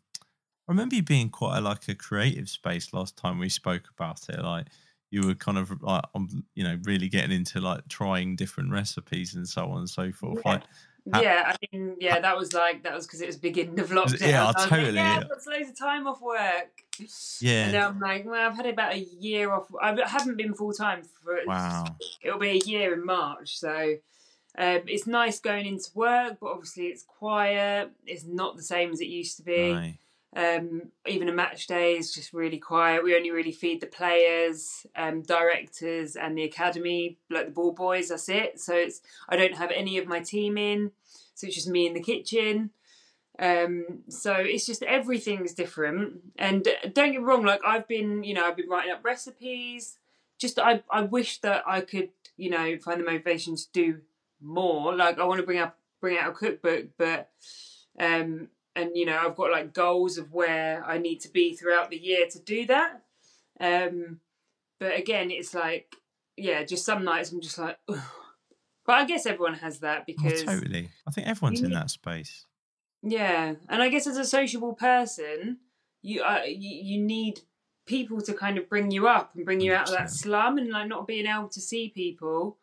I 0.68 0.72
remember 0.72 0.96
you 0.96 1.02
being 1.02 1.28
quite 1.28 1.58
a, 1.58 1.60
like 1.60 1.88
a 1.88 1.94
creative 1.94 2.48
space 2.48 2.92
last 2.92 3.16
time 3.16 3.38
we 3.38 3.48
spoke 3.48 3.84
about 3.96 4.28
it. 4.28 4.42
Like 4.42 4.68
you 5.10 5.26
were 5.26 5.34
kind 5.34 5.58
of 5.58 5.82
like 5.82 6.04
um, 6.14 6.44
you 6.54 6.64
know, 6.64 6.78
really 6.84 7.08
getting 7.08 7.32
into 7.32 7.60
like 7.60 7.86
trying 7.88 8.36
different 8.36 8.72
recipes 8.72 9.34
and 9.34 9.48
so 9.48 9.66
on 9.70 9.78
and 9.78 9.90
so 9.90 10.10
forth. 10.10 10.40
Yeah. 10.44 10.52
Like 10.52 10.62
Yeah, 11.06 11.52
I 11.52 11.56
mean, 11.70 11.96
yeah, 12.00 12.18
that 12.20 12.36
was 12.36 12.54
like 12.54 12.82
that 12.84 12.94
was 12.94 13.06
because 13.06 13.20
it 13.20 13.26
was 13.26 13.36
beginning 13.36 13.78
of 13.78 13.90
lockdown. 13.90 14.26
Yeah, 14.26 14.44
I 14.44 14.46
was 14.46 14.54
like, 14.56 14.68
totally, 14.70 14.94
yeah, 14.94 15.14
yeah. 15.14 15.20
I've 15.20 15.28
got 15.28 15.46
loads 15.46 15.68
of 15.68 15.78
time 15.78 16.06
off 16.06 16.22
work. 16.22 16.82
Yeah. 17.40 17.64
And 17.64 17.72
now 17.72 17.88
I'm 17.88 18.00
like, 18.00 18.24
well, 18.24 18.50
I've 18.50 18.56
had 18.56 18.66
about 18.66 18.94
a 18.94 18.98
year 18.98 19.52
off. 19.52 19.66
I 19.82 19.94
haven't 20.06 20.36
been 20.36 20.54
full 20.54 20.72
time 20.72 21.02
for. 21.22 21.38
Wow. 21.46 21.84
It'll 22.22 22.38
be 22.38 22.50
a 22.50 22.62
year 22.64 22.94
in 22.94 23.04
March, 23.04 23.58
so 23.58 23.96
um, 24.56 24.80
it's 24.86 25.06
nice 25.06 25.40
going 25.40 25.66
into 25.66 25.90
work, 25.94 26.38
but 26.40 26.50
obviously 26.50 26.86
it's 26.86 27.02
quiet. 27.02 27.90
It's 28.06 28.24
not 28.24 28.56
the 28.56 28.62
same 28.62 28.90
as 28.92 29.00
it 29.00 29.08
used 29.08 29.36
to 29.36 29.42
be. 29.42 29.72
Aye. 29.72 29.98
Um, 30.36 30.90
even 31.06 31.28
a 31.28 31.32
match 31.32 31.68
day 31.68 31.96
is 31.96 32.12
just 32.12 32.32
really 32.32 32.58
quiet. 32.58 33.04
We 33.04 33.14
only 33.14 33.30
really 33.30 33.52
feed 33.52 33.80
the 33.80 33.86
players, 33.86 34.84
um, 34.96 35.22
directors, 35.22 36.16
and 36.16 36.36
the 36.36 36.42
academy, 36.42 37.18
like 37.30 37.46
the 37.46 37.52
ball 37.52 37.72
boys. 37.72 38.08
That's 38.08 38.28
it. 38.28 38.60
So 38.60 38.74
it's 38.74 39.00
I 39.28 39.36
don't 39.36 39.56
have 39.56 39.70
any 39.70 39.96
of 39.98 40.08
my 40.08 40.20
team 40.20 40.58
in, 40.58 40.90
so 41.34 41.46
it's 41.46 41.54
just 41.54 41.68
me 41.68 41.86
in 41.86 41.94
the 41.94 42.02
kitchen. 42.02 42.70
Um, 43.38 44.02
so 44.08 44.34
it's 44.34 44.66
just 44.66 44.82
everything's 44.82 45.54
different. 45.54 46.20
And 46.36 46.64
don't 46.92 47.12
get 47.12 47.20
me 47.20 47.26
wrong, 47.26 47.44
like 47.44 47.60
I've 47.64 47.86
been, 47.88 48.24
you 48.24 48.34
know, 48.34 48.46
I've 48.46 48.56
been 48.56 48.68
writing 48.68 48.92
up 48.92 49.04
recipes. 49.04 49.98
Just 50.38 50.58
I, 50.58 50.82
I 50.90 51.02
wish 51.02 51.40
that 51.40 51.62
I 51.66 51.80
could, 51.80 52.10
you 52.36 52.50
know, 52.50 52.76
find 52.78 53.00
the 53.00 53.04
motivation 53.04 53.56
to 53.56 53.64
do 53.72 54.00
more. 54.40 54.94
Like 54.94 55.18
I 55.18 55.24
want 55.24 55.40
to 55.40 55.46
bring 55.46 55.58
up, 55.58 55.78
bring 56.00 56.18
out 56.18 56.30
a 56.30 56.32
cookbook, 56.32 56.86
but 56.98 57.30
um, 57.98 58.48
and 58.76 58.90
you 58.94 59.06
know 59.06 59.18
I've 59.18 59.36
got 59.36 59.50
like 59.50 59.72
goals 59.74 60.18
of 60.18 60.32
where 60.32 60.84
I 60.84 60.98
need 60.98 61.20
to 61.20 61.28
be 61.30 61.54
throughout 61.54 61.90
the 61.90 61.96
year 61.96 62.26
to 62.30 62.38
do 62.40 62.66
that. 62.66 63.02
Um, 63.60 64.20
but 64.80 64.98
again, 64.98 65.30
it's 65.30 65.54
like 65.54 65.94
yeah, 66.36 66.64
just 66.64 66.84
some 66.84 67.04
nights 67.04 67.30
I'm 67.30 67.40
just 67.40 67.58
like, 67.58 67.78
Ugh. 67.88 67.98
but 68.84 68.92
I 68.96 69.04
guess 69.04 69.24
everyone 69.26 69.54
has 69.54 69.78
that 69.80 70.00
Oh, 70.00 70.04
because 70.06 70.42
totally. 70.42 70.90
I 71.06 71.10
think 71.12 71.28
everyone's 71.28 71.60
in 71.60 71.70
that 71.70 71.90
space. 71.90 72.46
yeah, 73.02 73.54
and 73.68 73.82
I 73.82 73.88
guess 73.88 74.06
as 74.06 74.16
a 74.16 74.24
sociable 74.24 74.74
person, 74.74 75.58
you 76.02 76.22
uh, 76.22 76.42
you, 76.46 76.70
you 76.96 77.00
need 77.02 77.40
people 77.86 78.20
to 78.22 78.32
kind 78.32 78.56
of 78.58 78.68
bring 78.68 78.90
you 78.90 79.06
up 79.06 79.34
and 79.36 79.44
bring 79.44 79.60
you 79.60 79.74
out 79.74 79.88
of 79.90 79.94
that 79.96 80.10
slum, 80.10 80.58
and 80.58 80.70
like 80.70 80.88
not 80.88 81.06
being 81.06 81.26
able 81.26 81.48
to 81.50 81.60
see 81.60 81.90
people 81.90 82.58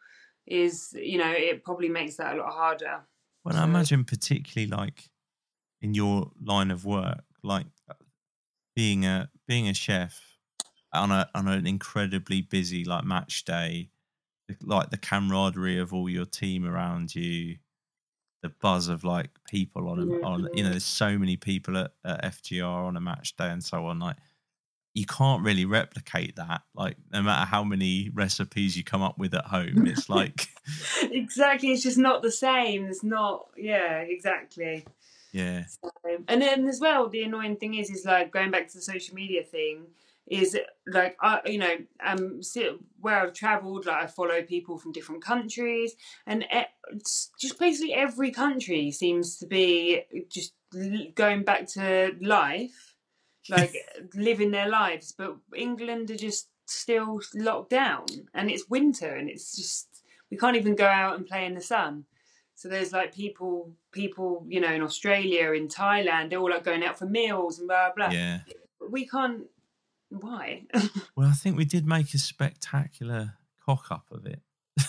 is 0.48 0.94
you 1.00 1.18
know 1.20 1.32
it 1.32 1.64
probably 1.64 1.88
makes 1.88 2.16
that 2.18 2.36
a 2.36 2.38
lot 2.42 2.52
harder. 2.52 3.02
Well, 3.46 3.56
I 3.56 3.64
imagine 3.64 4.04
particularly 4.04 4.70
like 4.70 5.10
in 5.82 5.94
your 5.94 6.32
line 6.44 6.72
of 6.72 6.86
work, 6.86 7.24
like 7.44 7.66
being 8.76 9.06
a 9.06 9.30
being 9.48 9.68
a 9.68 9.74
chef 9.74 10.38
on 10.94 11.12
a 11.12 11.30
on 11.34 11.48
an 11.48 11.66
incredibly 11.66 12.42
busy 12.42 12.84
like 12.84 13.04
match 13.04 13.46
day, 13.46 13.90
like 14.62 14.90
the 14.90 14.98
camaraderie 14.98 15.80
of 15.80 15.94
all 15.94 16.10
your 16.10 16.26
team 16.26 16.66
around 16.66 17.16
you, 17.16 17.58
the 18.42 18.50
buzz 18.62 18.88
of 18.88 19.04
like 19.04 19.30
people 19.48 19.90
on 19.90 20.00
a, 20.00 20.26
on 20.26 20.48
you 20.54 20.64
know, 20.64 20.72
there's 20.72 20.84
so 20.84 21.18
many 21.18 21.38
people 21.38 21.78
at, 21.78 21.92
at 22.06 22.24
FGR 22.24 22.64
on 22.64 22.98
a 22.98 23.02
match 23.02 23.36
day 23.38 23.50
and 23.50 23.64
so 23.64 23.86
on. 23.86 24.00
Like 24.00 24.18
you 24.94 25.06
can't 25.06 25.44
really 25.44 25.66
replicate 25.66 26.36
that. 26.36 26.62
Like 26.76 26.98
no 27.12 27.22
matter 27.22 27.46
how 27.46 27.64
many 27.64 28.10
recipes 28.14 28.76
you 28.76 28.84
come 28.84 29.02
up 29.02 29.18
with 29.18 29.34
at 29.34 29.46
home, 29.46 29.88
it's 29.88 30.10
like 30.10 30.48
exactly, 31.04 31.72
it's 31.72 31.84
just 31.84 31.98
not 31.98 32.22
the 32.22 32.32
same. 32.32 32.86
It's 32.86 33.04
not. 33.04 33.48
Yeah, 33.58 34.00
exactly. 34.00 34.86
Yeah, 35.32 35.64
Um, 35.84 36.26
and 36.28 36.42
then 36.42 36.68
as 36.68 36.80
well, 36.80 37.08
the 37.08 37.24
annoying 37.24 37.56
thing 37.56 37.76
is, 37.76 37.90
is 37.90 38.06
like 38.06 38.32
going 38.32 38.52
back 38.52 38.68
to 38.70 38.76
the 38.76 38.82
social 38.82 39.16
media 39.16 39.44
thing. 39.44 39.86
is 40.28 40.58
like 40.88 41.18
I, 41.22 41.42
you 41.46 41.58
know, 41.58 41.78
um, 42.06 42.42
where 43.00 43.20
I've 43.20 43.34
travelled, 43.34 43.86
like 43.86 44.04
I 44.04 44.08
follow 44.08 44.42
people 44.42 44.78
from 44.78 44.92
different 44.92 45.24
countries, 45.24 45.96
and 46.28 46.46
just 47.40 47.60
basically 47.60 47.94
every 47.94 48.32
country 48.32 48.92
seems 48.92 49.38
to 49.38 49.48
be 49.48 50.04
just 50.30 50.54
going 51.16 51.44
back 51.44 51.68
to 51.74 52.16
life, 52.22 52.96
like 53.50 53.74
living 54.16 54.52
their 54.52 54.70
lives. 54.70 55.14
But 55.18 55.38
England 55.56 56.12
are 56.12 56.18
just 56.18 56.50
still 56.66 57.22
locked 57.36 57.70
down, 57.70 58.06
and 58.34 58.52
it's 58.52 58.70
winter, 58.70 59.16
and 59.16 59.30
it's 59.30 59.56
just 59.56 60.04
we 60.30 60.38
can't 60.38 60.58
even 60.58 60.76
go 60.76 60.88
out 60.88 61.18
and 61.18 61.26
play 61.26 61.46
in 61.46 61.56
the 61.56 61.62
sun. 61.62 62.06
So 62.62 62.70
there's 62.70 62.94
like 62.94 63.12
people, 63.12 63.74
people, 63.92 64.46
you 64.48 64.60
know, 64.60 64.72
in 64.72 64.84
Australia, 64.84 65.54
in 65.54 65.68
Thailand, 65.68 66.30
they're 66.30 66.38
all 66.38 66.52
like 66.52 66.64
going 66.64 66.84
out 66.84 67.00
for 67.00 67.08
meals 67.08 67.58
and 67.58 67.68
blah 67.68 67.90
blah. 67.96 68.12
Yeah. 68.12 68.42
We 68.88 69.08
can't 69.08 69.48
why? 70.10 70.66
well, 71.16 71.28
I 71.28 71.34
think 71.34 71.58
we 71.58 71.66
did 71.66 71.88
make 71.88 72.14
a 72.14 72.20
spectacular 72.20 73.34
cock 73.66 73.88
up 73.90 74.06
of 74.12 74.28
it. 74.28 74.44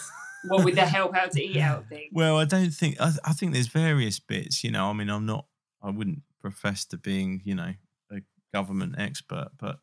what 0.49 0.67
with 0.67 0.75
the 0.75 0.83
help 0.83 1.17
out 1.17 1.33
to 1.33 1.43
eat 1.43 1.57
out 1.57 1.89
thing? 1.89 2.11
Well, 2.13 2.37
I 2.37 2.45
don't 2.45 2.73
think. 2.73 3.01
I, 3.01 3.13
I 3.25 3.33
think 3.33 3.55
there's 3.55 3.69
various 3.69 4.19
bits. 4.19 4.63
You 4.63 4.71
know, 4.71 4.91
I 4.91 4.93
mean, 4.93 5.09
I'm 5.09 5.25
not. 5.25 5.47
I 5.83 5.89
wouldn't 5.89 6.25
profess 6.43 6.85
to 6.87 6.99
being, 6.99 7.41
you 7.43 7.55
know, 7.55 7.73
a 8.13 8.19
government 8.53 8.97
expert, 8.99 9.49
but 9.57 9.79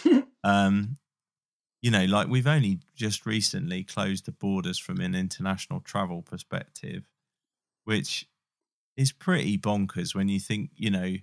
um, 0.44 0.96
you 1.80 1.90
know, 1.90 2.04
like 2.04 2.28
we've 2.28 2.46
only 2.46 2.78
just 2.94 3.26
recently 3.26 3.82
closed 3.82 4.26
the 4.26 4.32
borders 4.32 4.78
from 4.78 5.00
an 5.00 5.16
international 5.16 5.80
travel 5.80 6.22
perspective, 6.22 7.08
which 7.84 8.26
is 8.96 9.12
pretty 9.12 9.58
bonkers 9.58 10.14
when 10.14 10.28
you 10.28 10.38
think, 10.38 10.70
you 10.76 10.90
know, 10.90 11.16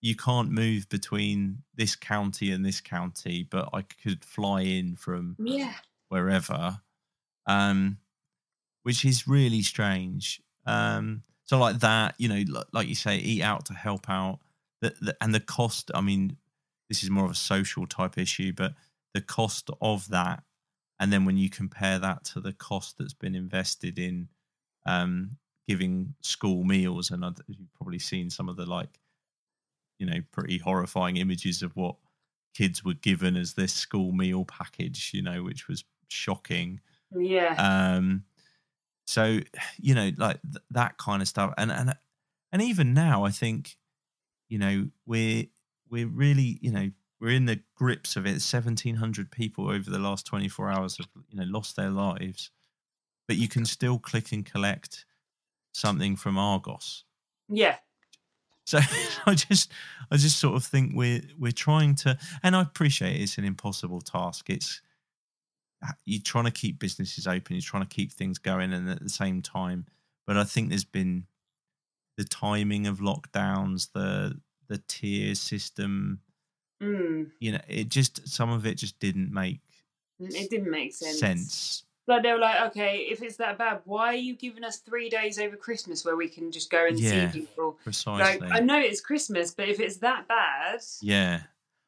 you 0.00 0.16
can't 0.16 0.50
move 0.50 0.88
between 0.88 1.62
this 1.74 1.94
county 1.94 2.50
and 2.50 2.64
this 2.64 2.80
county, 2.80 3.46
but 3.48 3.68
I 3.72 3.82
could 3.82 4.24
fly 4.24 4.62
in 4.62 4.96
from 4.96 5.36
yeah. 5.38 5.74
wherever, 6.08 6.80
um, 7.46 7.98
which 8.82 9.04
is 9.04 9.28
really 9.28 9.62
strange. 9.62 10.40
Um, 10.66 11.22
so 11.44 11.58
like 11.58 11.80
that, 11.80 12.14
you 12.18 12.28
know, 12.28 12.62
like 12.72 12.88
you 12.88 12.94
say, 12.94 13.16
eat 13.18 13.42
out 13.42 13.66
to 13.66 13.74
help 13.74 14.08
out, 14.08 14.38
the, 14.80 14.94
the, 15.00 15.16
and 15.20 15.34
the 15.34 15.40
cost. 15.40 15.90
I 15.94 16.00
mean, 16.00 16.36
this 16.88 17.02
is 17.02 17.10
more 17.10 17.26
of 17.26 17.30
a 17.32 17.34
social 17.34 17.86
type 17.86 18.16
issue, 18.16 18.52
but 18.52 18.72
the 19.12 19.20
cost 19.20 19.68
of 19.82 20.08
that, 20.08 20.42
and 20.98 21.12
then 21.12 21.24
when 21.24 21.36
you 21.36 21.50
compare 21.50 21.98
that 21.98 22.24
to 22.26 22.40
the 22.40 22.52
cost 22.52 22.96
that's 22.98 23.14
been 23.14 23.34
invested 23.34 23.98
in 23.98 24.28
um, 24.86 25.36
giving 25.70 26.14
school 26.20 26.64
meals, 26.64 27.12
and 27.12 27.22
you've 27.46 27.72
probably 27.76 28.00
seen 28.00 28.28
some 28.28 28.48
of 28.48 28.56
the 28.56 28.66
like 28.66 28.98
you 30.00 30.06
know 30.06 30.18
pretty 30.32 30.58
horrifying 30.58 31.16
images 31.16 31.62
of 31.62 31.76
what 31.76 31.94
kids 32.56 32.84
were 32.84 32.94
given 32.94 33.36
as 33.36 33.54
this 33.54 33.72
school 33.72 34.10
meal 34.10 34.44
package 34.44 35.12
you 35.14 35.22
know 35.22 35.44
which 35.44 35.68
was 35.68 35.84
shocking. 36.08 36.80
Yeah. 37.16 37.54
Um 37.56 38.24
so 39.06 39.38
you 39.78 39.94
know 39.94 40.10
like 40.16 40.42
th- 40.42 40.64
that 40.72 40.98
kind 40.98 41.22
of 41.22 41.28
stuff. 41.28 41.54
And 41.56 41.70
and 41.70 41.94
and 42.50 42.62
even 42.62 42.92
now 42.94 43.22
i 43.22 43.30
think 43.30 43.76
you 44.48 44.58
know 44.58 44.88
we're 45.06 45.44
we're 45.88 46.08
really 46.08 46.58
you 46.60 46.72
know 46.72 46.90
we're 47.20 47.30
in 47.30 47.46
the 47.46 47.60
grips 47.76 48.16
of 48.16 48.26
it. 48.26 48.42
1700 48.42 49.30
people 49.30 49.70
over 49.70 49.88
the 49.88 50.00
last 50.00 50.26
24 50.26 50.68
hours 50.68 50.96
have 50.96 51.06
you 51.28 51.38
know 51.38 51.46
lost 51.46 51.76
their 51.76 51.90
lives. 51.90 52.50
But 53.28 53.36
you 53.36 53.46
can 53.46 53.64
still 53.64 54.00
click 54.00 54.32
and 54.32 54.44
collect 54.44 55.04
something 55.72 56.16
from 56.16 56.38
argos 56.38 57.04
yeah 57.48 57.76
so 58.70 58.78
I 59.26 59.34
just 59.34 59.72
I 60.10 60.16
just 60.16 60.38
sort 60.38 60.54
of 60.54 60.64
think 60.64 60.92
we're 60.94 61.22
we're 61.38 61.52
trying 61.52 61.96
to 61.96 62.16
and 62.42 62.54
I 62.54 62.62
appreciate 62.62 63.20
it's 63.20 63.36
an 63.36 63.44
impossible 63.44 64.00
task. 64.00 64.48
It's 64.48 64.80
you're 66.04 66.22
trying 66.22 66.44
to 66.44 66.50
keep 66.50 66.78
businesses 66.78 67.26
open, 67.26 67.56
you're 67.56 67.62
trying 67.62 67.86
to 67.86 67.94
keep 67.94 68.12
things 68.12 68.38
going 68.38 68.72
and 68.72 68.88
at 68.88 69.02
the 69.02 69.08
same 69.08 69.42
time. 69.42 69.86
But 70.26 70.36
I 70.36 70.44
think 70.44 70.68
there's 70.68 70.84
been 70.84 71.26
the 72.16 72.24
timing 72.24 72.86
of 72.86 73.00
lockdowns, 73.00 73.90
the 73.92 74.38
the 74.68 74.80
tier 74.86 75.34
system, 75.34 76.20
mm. 76.80 77.28
you 77.40 77.52
know, 77.52 77.60
it 77.66 77.88
just 77.88 78.28
some 78.28 78.50
of 78.50 78.66
it 78.66 78.76
just 78.76 79.00
didn't 79.00 79.32
make 79.32 79.60
it 80.20 80.50
didn't 80.50 80.70
make 80.70 80.94
sense. 80.94 81.18
sense. 81.18 81.84
Like 82.06 82.22
they 82.22 82.32
were 82.32 82.38
like, 82.38 82.60
okay, 82.70 83.06
if 83.10 83.22
it's 83.22 83.36
that 83.36 83.58
bad, 83.58 83.82
why 83.84 84.08
are 84.08 84.14
you 84.14 84.34
giving 84.34 84.64
us 84.64 84.78
three 84.78 85.08
days 85.08 85.38
over 85.38 85.56
Christmas 85.56 86.04
where 86.04 86.16
we 86.16 86.28
can 86.28 86.50
just 86.50 86.70
go 86.70 86.86
and 86.86 86.98
yeah, 86.98 87.30
see 87.30 87.40
people? 87.40 87.78
Precisely. 87.84 88.40
Like, 88.40 88.52
I 88.52 88.60
know 88.60 88.78
it's 88.78 89.00
Christmas, 89.00 89.52
but 89.52 89.68
if 89.68 89.78
it's 89.78 89.98
that 89.98 90.26
bad, 90.26 90.80
yeah. 91.02 91.42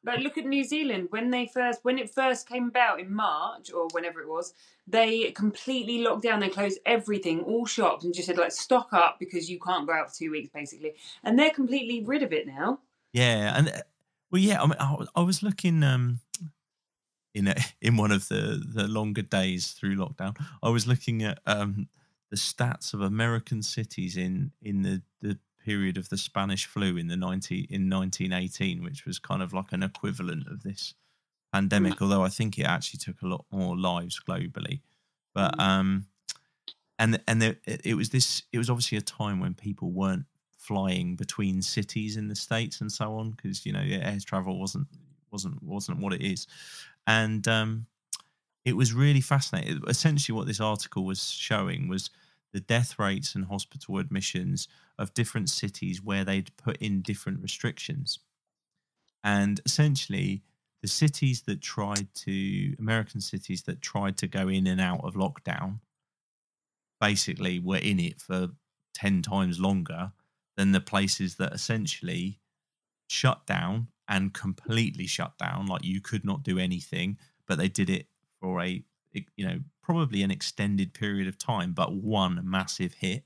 Like 0.05 0.19
look 0.19 0.37
at 0.37 0.45
New 0.45 0.65
Zealand 0.65 1.07
when 1.11 1.29
they 1.29 1.45
first 1.45 1.79
when 1.83 1.97
it 1.97 2.13
first 2.13 2.47
came 2.47 2.67
about 2.67 2.99
in 2.99 3.13
March 3.13 3.71
or 3.71 3.87
whenever 3.93 4.21
it 4.21 4.27
was, 4.27 4.53
they 4.85 5.31
completely 5.31 5.99
locked 5.99 6.23
down. 6.23 6.41
They 6.41 6.49
closed 6.49 6.79
everything, 6.85 7.39
all 7.41 7.65
shops, 7.65 8.03
and 8.03 8.13
just 8.13 8.27
said 8.27 8.37
like 8.37 8.51
stock 8.51 8.89
up 8.91 9.17
because 9.17 9.49
you 9.49 9.59
can't 9.59 9.87
go 9.87 9.93
out 9.93 10.11
for 10.11 10.17
two 10.17 10.31
weeks 10.31 10.49
basically. 10.53 10.93
And 11.23 11.39
they're 11.39 11.51
completely 11.51 12.03
rid 12.03 12.21
of 12.21 12.33
it 12.33 12.47
now. 12.47 12.79
Yeah, 13.13 13.57
and 13.57 13.69
uh, 13.69 13.81
well, 14.29 14.41
yeah. 14.41 14.61
I 14.61 14.65
mean, 14.65 14.75
I, 14.79 15.05
I 15.15 15.21
was 15.21 15.41
looking. 15.41 15.83
um 15.83 16.19
in 17.33 17.47
a, 17.47 17.55
in 17.81 17.97
one 17.97 18.11
of 18.11 18.27
the 18.27 18.63
the 18.65 18.87
longer 18.87 19.21
days 19.21 19.71
through 19.71 19.95
lockdown, 19.95 20.35
I 20.61 20.69
was 20.69 20.87
looking 20.87 21.23
at 21.23 21.39
um, 21.45 21.87
the 22.29 22.37
stats 22.37 22.93
of 22.93 23.01
American 23.01 23.61
cities 23.61 24.17
in 24.17 24.51
in 24.61 24.81
the 24.81 25.01
the 25.21 25.37
period 25.63 25.97
of 25.97 26.09
the 26.09 26.17
Spanish 26.17 26.65
flu 26.65 26.97
in 26.97 27.07
the 27.07 27.15
90 27.15 27.67
in 27.69 27.89
1918, 27.89 28.83
which 28.83 29.05
was 29.05 29.17
kind 29.17 29.41
of 29.41 29.53
like 29.53 29.71
an 29.71 29.81
equivalent 29.81 30.45
of 30.47 30.61
this 30.61 30.93
pandemic. 31.53 31.93
Mm. 31.93 32.01
Although 32.01 32.23
I 32.23 32.29
think 32.29 32.59
it 32.59 32.65
actually 32.65 32.97
took 32.97 33.21
a 33.21 33.27
lot 33.27 33.45
more 33.49 33.77
lives 33.77 34.19
globally, 34.27 34.81
but 35.33 35.57
mm. 35.57 35.63
um, 35.63 36.07
and 36.99 37.21
and 37.27 37.41
there, 37.41 37.55
it 37.65 37.95
was 37.95 38.09
this. 38.09 38.43
It 38.51 38.57
was 38.57 38.69
obviously 38.69 38.97
a 38.97 39.01
time 39.01 39.39
when 39.39 39.53
people 39.53 39.91
weren't 39.91 40.25
flying 40.57 41.15
between 41.15 41.61
cities 41.61 42.15
in 42.15 42.29
the 42.29 42.35
states 42.35 42.79
and 42.79 42.89
so 42.89 43.15
on 43.15 43.31
because 43.31 43.65
you 43.65 43.73
know 43.73 43.81
air 43.81 44.17
travel 44.25 44.57
wasn't 44.57 44.87
wasn't 45.29 45.61
wasn't 45.61 45.99
what 45.99 46.13
it 46.13 46.21
is 46.21 46.47
and 47.07 47.47
um, 47.47 47.87
it 48.65 48.75
was 48.75 48.93
really 48.93 49.21
fascinating. 49.21 49.81
Essentially, 49.87 50.35
what 50.35 50.47
this 50.47 50.61
article 50.61 51.05
was 51.05 51.31
showing 51.31 51.87
was 51.87 52.09
the 52.53 52.59
death 52.59 52.99
rates 52.99 53.35
and 53.35 53.45
hospital 53.45 53.97
admissions 53.97 54.67
of 54.99 55.13
different 55.13 55.49
cities 55.49 56.01
where 56.03 56.23
they'd 56.23 56.55
put 56.57 56.77
in 56.77 57.01
different 57.01 57.41
restrictions, 57.41 58.19
and 59.23 59.59
essentially. 59.65 60.43
The 60.81 60.89
cities 60.89 61.43
that 61.43 61.61
tried 61.61 62.13
to, 62.13 62.75
American 62.77 63.21
cities 63.21 63.63
that 63.63 63.81
tried 63.81 64.17
to 64.17 64.27
go 64.27 64.49
in 64.49 64.67
and 64.67 64.81
out 64.81 64.99
of 65.05 65.13
lockdown, 65.13 65.79
basically 66.99 67.59
were 67.59 67.77
in 67.77 67.99
it 67.99 68.21
for 68.21 68.49
10 68.93 69.21
times 69.21 69.59
longer 69.59 70.11
than 70.55 70.71
the 70.71 70.79
places 70.79 71.35
that 71.35 71.53
essentially 71.53 72.39
shut 73.09 73.45
down 73.45 73.87
and 74.13 74.33
completely 74.33 75.07
shut 75.07 75.35
down. 75.39 75.65
Like 75.65 75.83
you 75.83 75.99
could 75.99 76.23
not 76.23 76.43
do 76.43 76.59
anything, 76.59 77.17
but 77.47 77.57
they 77.57 77.67
did 77.67 77.89
it 77.89 78.05
for 78.39 78.61
a, 78.61 78.83
you 79.35 79.47
know, 79.47 79.59
probably 79.81 80.21
an 80.21 80.29
extended 80.29 80.93
period 80.93 81.27
of 81.27 81.37
time, 81.37 81.73
but 81.73 81.93
one 81.93 82.39
massive 82.43 82.93
hit 82.93 83.23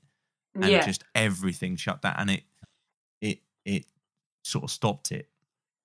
and 0.54 0.64
yeah. 0.64 0.84
just 0.84 1.04
everything 1.14 1.76
shut 1.76 2.00
down. 2.00 2.14
And 2.16 2.30
it, 2.30 2.42
it, 3.20 3.38
it 3.66 3.84
sort 4.42 4.64
of 4.64 4.70
stopped 4.70 5.12
it 5.12 5.28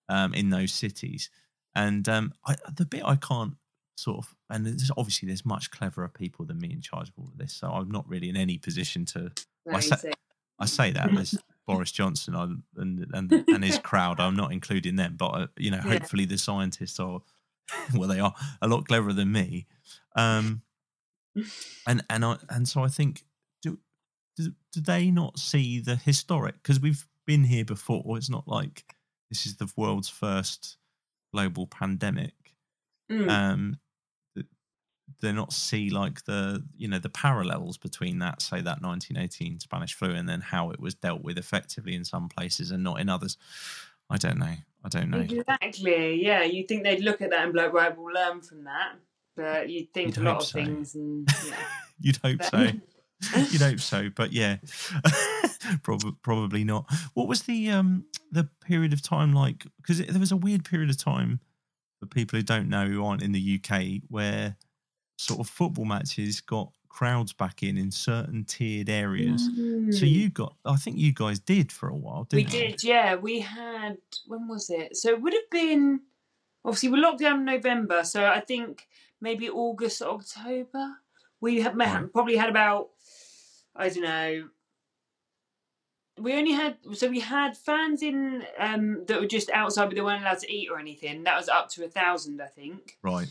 um, 0.08 0.34
in 0.34 0.50
those 0.50 0.72
cities. 0.72 1.30
And 1.76 2.08
um, 2.08 2.34
I, 2.48 2.56
the 2.74 2.86
bit 2.86 3.04
I 3.04 3.18
can't 3.18 3.56
sort 3.98 4.20
of, 4.20 4.36
and 4.50 4.66
there's, 4.66 4.90
obviously 4.96 5.28
there's 5.28 5.46
much 5.46 5.70
cleverer 5.70 6.08
people 6.08 6.46
than 6.46 6.60
me 6.60 6.72
in 6.72 6.82
charge 6.82 7.10
of 7.10 7.16
all 7.18 7.28
of 7.28 7.38
this, 7.38 7.54
so 7.54 7.68
I'm 7.68 7.92
not 7.92 8.08
really 8.08 8.30
in 8.30 8.38
any 8.38 8.58
position 8.58 9.06
to. 9.06 9.32
I 9.72 9.80
say, 9.80 10.14
I 10.60 10.66
say 10.66 10.92
that 10.92 11.10
there's 11.14 11.38
Boris 11.66 11.92
Johnson 11.92 12.36
and 12.36 12.64
and 12.76 13.32
and 13.48 13.64
his 13.64 13.80
crowd. 13.80 14.20
I'm 14.20 14.36
not 14.36 14.52
including 14.52 14.96
them, 14.96 15.16
but 15.18 15.28
uh, 15.28 15.48
you 15.58 15.72
know, 15.72 15.82
yeah. 15.84 15.94
hopefully 15.94 16.26
the 16.26 16.38
scientists 16.38 17.00
are 17.00 17.22
well, 17.94 18.10
they 18.10 18.20
are 18.20 18.34
a 18.62 18.68
lot 18.68 18.88
cleverer 18.88 19.14
than 19.14 19.32
me. 19.32 19.68
Um, 20.16 20.62
and 21.88 22.04
and 22.10 22.26
I 22.26 22.38
and 22.50 22.68
so 22.68 22.84
I 22.84 22.88
think 22.88 23.24
do 23.62 23.80
do, 24.38 24.52
do 24.72 24.82
they 24.82 25.12
not 25.12 25.40
see 25.40 25.80
the 25.80 25.96
historic? 25.96 26.56
Because 26.56 26.80
we've 26.80 27.08
been 27.26 27.46
here 27.46 27.66
before. 27.66 28.18
It's 28.18 28.30
not 28.30 28.48
like 28.48 28.96
this 29.30 29.46
is 29.46 29.58
the 29.58 29.72
world's 29.76 30.10
first 30.10 30.78
global 31.34 31.68
pandemic. 31.68 32.34
Mm. 33.12 33.30
Um, 33.30 33.78
they 35.22 35.32
not 35.32 35.54
see 35.54 35.90
like 35.90 36.24
the 36.26 36.64
you 36.78 36.88
know 36.88 37.00
the 37.00 37.10
parallels 37.10 37.78
between 37.78 38.20
that 38.20 38.42
say 38.42 38.58
that 38.58 38.82
1918 38.82 39.60
spanish 39.60 39.94
flu 39.94 40.12
and 40.12 40.28
then 40.28 40.42
how 40.42 40.70
it 40.70 40.80
was 40.80 40.96
dealt 40.96 41.24
with 41.24 41.38
effectively 41.38 41.96
in 41.96 42.04
some 42.06 42.28
places 42.28 42.72
and 42.72 42.84
not 42.84 43.00
in 43.00 43.10
others. 43.10 43.38
I 44.10 44.18
don't 44.18 44.38
know. 44.38 44.56
I 44.84 44.90
don't 44.90 45.10
know. 45.10 45.20
Exactly. 45.20 46.22
Yeah 46.22 46.44
you 46.44 46.66
think 46.68 46.84
they'd 46.84 47.02
look 47.02 47.22
at 47.22 47.30
that 47.32 47.44
and 47.44 47.54
be 47.54 47.60
like 47.60 47.74
right 47.74 47.98
we'll 47.98 48.14
learn 48.14 48.42
from 48.42 48.66
that. 48.66 48.94
But 49.36 49.70
you'd 49.70 49.94
think 49.94 50.16
you'd 50.16 50.26
a 50.26 50.30
lot 50.30 50.38
of 50.38 50.48
so. 50.48 50.60
things 50.60 50.96
and 50.96 51.28
yeah. 51.48 51.56
you'd 52.00 52.18
hope 52.18 52.44
so. 52.44 52.68
You'd 53.50 53.62
hope 53.62 53.80
so 53.80 54.10
but 54.16 54.32
yeah. 54.32 54.58
Probably 55.82 56.12
probably 56.22 56.64
not. 56.66 56.92
What 57.14 57.30
was 57.30 57.44
the 57.44 57.70
um 57.70 58.06
the 58.32 58.50
period 58.66 58.92
of 58.92 59.02
time 59.02 59.34
like 59.34 59.66
because 59.78 60.06
there 60.06 60.20
was 60.20 60.34
a 60.34 60.38
weird 60.38 60.66
period 60.66 60.90
of 60.90 60.98
time 60.98 61.40
for 62.04 62.08
people 62.08 62.38
who 62.38 62.44
don't 62.44 62.68
know 62.68 62.86
who 62.86 63.06
aren't 63.06 63.24
in 63.24 63.32
the 63.32 63.62
UK, 63.62 64.02
where 64.10 64.58
sort 65.18 65.40
of 65.40 65.48
football 65.50 65.86
matches 65.86 66.42
got 66.42 66.72
crowds 66.90 67.34
back 67.34 67.64
in 67.64 67.78
in 67.78 67.90
certain 67.92 68.44
tiered 68.46 68.90
areas. 68.90 69.44
So 69.46 70.06
Mm. 70.06 70.10
you 70.10 70.30
got, 70.30 70.56
I 70.66 70.76
think 70.76 70.98
you 70.98 71.12
guys 71.12 71.40
did 71.40 71.72
for 71.72 71.90
a 71.90 71.96
while, 71.96 72.24
didn't 72.26 72.54
you? 72.54 72.60
We 72.60 72.68
did, 72.68 72.84
yeah. 72.84 73.16
We 73.16 73.40
had 73.40 73.98
when 74.28 74.48
was 74.48 74.70
it? 74.70 74.96
So 74.98 75.10
it 75.10 75.22
would 75.22 75.34
have 75.34 75.50
been 75.50 76.02
obviously 76.66 76.90
we're 76.90 77.02
locked 77.02 77.20
down 77.20 77.40
in 77.40 77.46
November, 77.46 78.04
so 78.04 78.26
I 78.26 78.40
think 78.42 78.88
maybe 79.22 79.50
August, 79.50 80.02
October. 80.02 80.98
We 81.42 81.62
have 81.62 81.76
Right. 81.76 82.12
probably 82.14 82.36
had 82.38 82.50
about 82.50 82.90
I 83.76 83.90
don't 83.90 84.04
know. 84.04 84.50
We 86.20 86.34
only 86.36 86.52
had 86.52 86.78
so 86.94 87.10
we 87.10 87.20
had 87.20 87.58
fans 87.58 88.04
in 88.04 88.46
um, 88.60 89.04
that 89.08 89.20
were 89.20 89.26
just 89.28 89.50
outside, 89.50 89.88
but 89.88 89.96
they 89.96 90.02
weren't 90.02 90.22
allowed 90.22 90.40
to 90.40 90.52
eat 90.52 90.70
or 90.70 90.78
anything. 90.78 91.24
That 91.24 91.36
was 91.38 91.50
up 91.50 91.70
to 91.70 91.86
a 91.86 91.90
thousand, 91.90 92.40
I 92.40 92.48
think. 92.48 92.98
Right. 93.02 93.28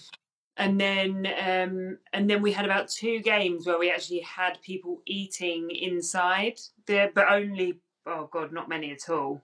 And 0.63 0.81
then 0.81 1.27
um, 1.27 1.99
and 2.13 2.29
then 2.29 2.43
we 2.43 2.53
had 2.53 2.65
about 2.65 2.89
two 2.89 3.21
games 3.21 3.67
where 3.67 3.79
we 3.79 3.91
actually 3.91 4.21
had 4.21 4.61
people 4.63 5.03
eating 5.07 5.71
inside 5.71 6.59
there, 6.87 7.11
but 7.15 7.31
only 7.31 7.81
oh 8.07 8.29
god, 8.33 8.53
not 8.53 8.69
many 8.69 8.93
at 8.93 9.09
all. 9.09 9.43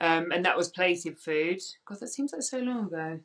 Um, 0.00 0.32
and 0.32 0.44
that 0.44 0.56
was 0.56 0.68
plated 0.68 1.18
food. 1.18 1.60
God, 1.86 2.00
that 2.00 2.08
seems 2.08 2.32
like 2.32 2.42
so 2.42 2.58
long 2.58 2.86
ago. 2.86 3.20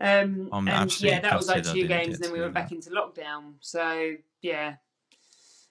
Um, 0.00 0.48
I'm 0.52 0.66
and 0.66 1.00
yeah, 1.00 1.20
that 1.20 1.36
was 1.36 1.48
like 1.48 1.62
two 1.64 1.86
games, 1.86 2.16
and 2.16 2.24
then 2.24 2.32
we 2.32 2.40
went 2.40 2.54
back 2.54 2.72
into 2.72 2.90
lockdown. 2.90 3.54
So 3.60 4.14
yeah, 4.42 4.74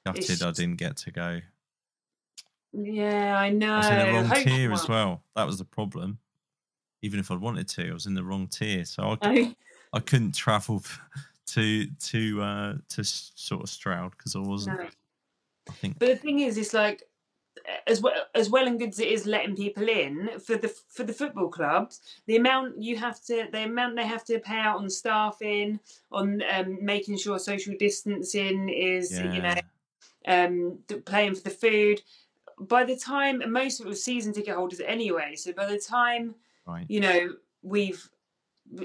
Gutted 0.05 0.41
I 0.41 0.51
didn't 0.51 0.77
get 0.77 0.95
to 0.97 1.11
go. 1.11 1.41
yeah, 2.71 3.35
I 3.37 3.49
know. 3.49 3.73
I 3.73 3.77
was 3.77 3.87
in 3.87 3.97
the 3.99 4.13
wrong 4.13 4.25
Hope- 4.25 4.43
tier 4.43 4.71
as 4.71 4.87
well. 4.87 5.23
That 5.35 5.45
was 5.45 5.57
the 5.57 5.65
problem. 5.65 6.19
Even 7.01 7.19
if 7.19 7.29
I'd 7.31 7.41
wanted 7.41 7.67
to, 7.67 7.89
I 7.89 7.93
was 7.93 8.05
in 8.05 8.13
the 8.13 8.23
wrong 8.23 8.47
tier, 8.47 8.85
so 8.85 9.03
I, 9.03 9.17
I- 9.29 9.55
I 9.93 9.99
couldn't 9.99 10.33
travel 10.33 10.83
to 11.47 11.85
to 11.87 12.41
uh, 12.41 12.73
to 12.89 13.03
sort 13.03 13.63
of 13.63 13.69
Stroud 13.69 14.11
because 14.11 14.35
I 14.35 14.39
wasn't. 14.39 14.79
no. 14.79 14.87
I 15.69 15.71
think 15.73 15.97
But 15.97 16.09
the 16.09 16.15
thing 16.17 16.41
is, 16.41 16.57
it's 16.57 16.73
like 16.73 17.03
as 17.87 18.01
well 18.01 18.13
as 18.35 18.49
well 18.49 18.67
and 18.67 18.79
good 18.79 18.89
as 18.89 18.99
it 18.99 19.07
is 19.07 19.25
letting 19.25 19.55
people 19.55 19.87
in 19.87 20.39
for 20.39 20.57
the 20.57 20.73
for 20.89 21.03
the 21.03 21.13
football 21.13 21.47
clubs, 21.47 22.01
the 22.25 22.35
amount 22.35 22.81
you 22.81 22.97
have 22.97 23.23
to 23.25 23.47
the 23.51 23.63
amount 23.63 23.95
they 23.95 24.05
have 24.05 24.25
to 24.25 24.39
pay 24.39 24.57
out 24.57 24.79
on 24.79 24.89
staffing, 24.89 25.79
on 26.11 26.41
um, 26.51 26.77
making 26.83 27.17
sure 27.17 27.39
social 27.39 27.73
distancing 27.79 28.69
is 28.69 29.11
you 29.11 29.41
know 29.41 29.55
yeah, 30.25 30.45
um, 30.45 30.79
paying 31.05 31.35
for 31.35 31.43
the 31.43 31.49
food. 31.49 32.01
By 32.59 32.83
the 32.83 32.95
time 32.95 33.41
most 33.51 33.79
of 33.79 33.85
it 33.85 33.89
was 33.89 34.03
season 34.03 34.33
ticket 34.33 34.55
holders 34.55 34.81
anyway, 34.85 35.35
so 35.35 35.53
by 35.53 35.65
the 35.65 35.79
time 35.79 36.35
right. 36.65 36.85
you 36.89 36.99
know 36.99 37.35
we've 37.61 38.09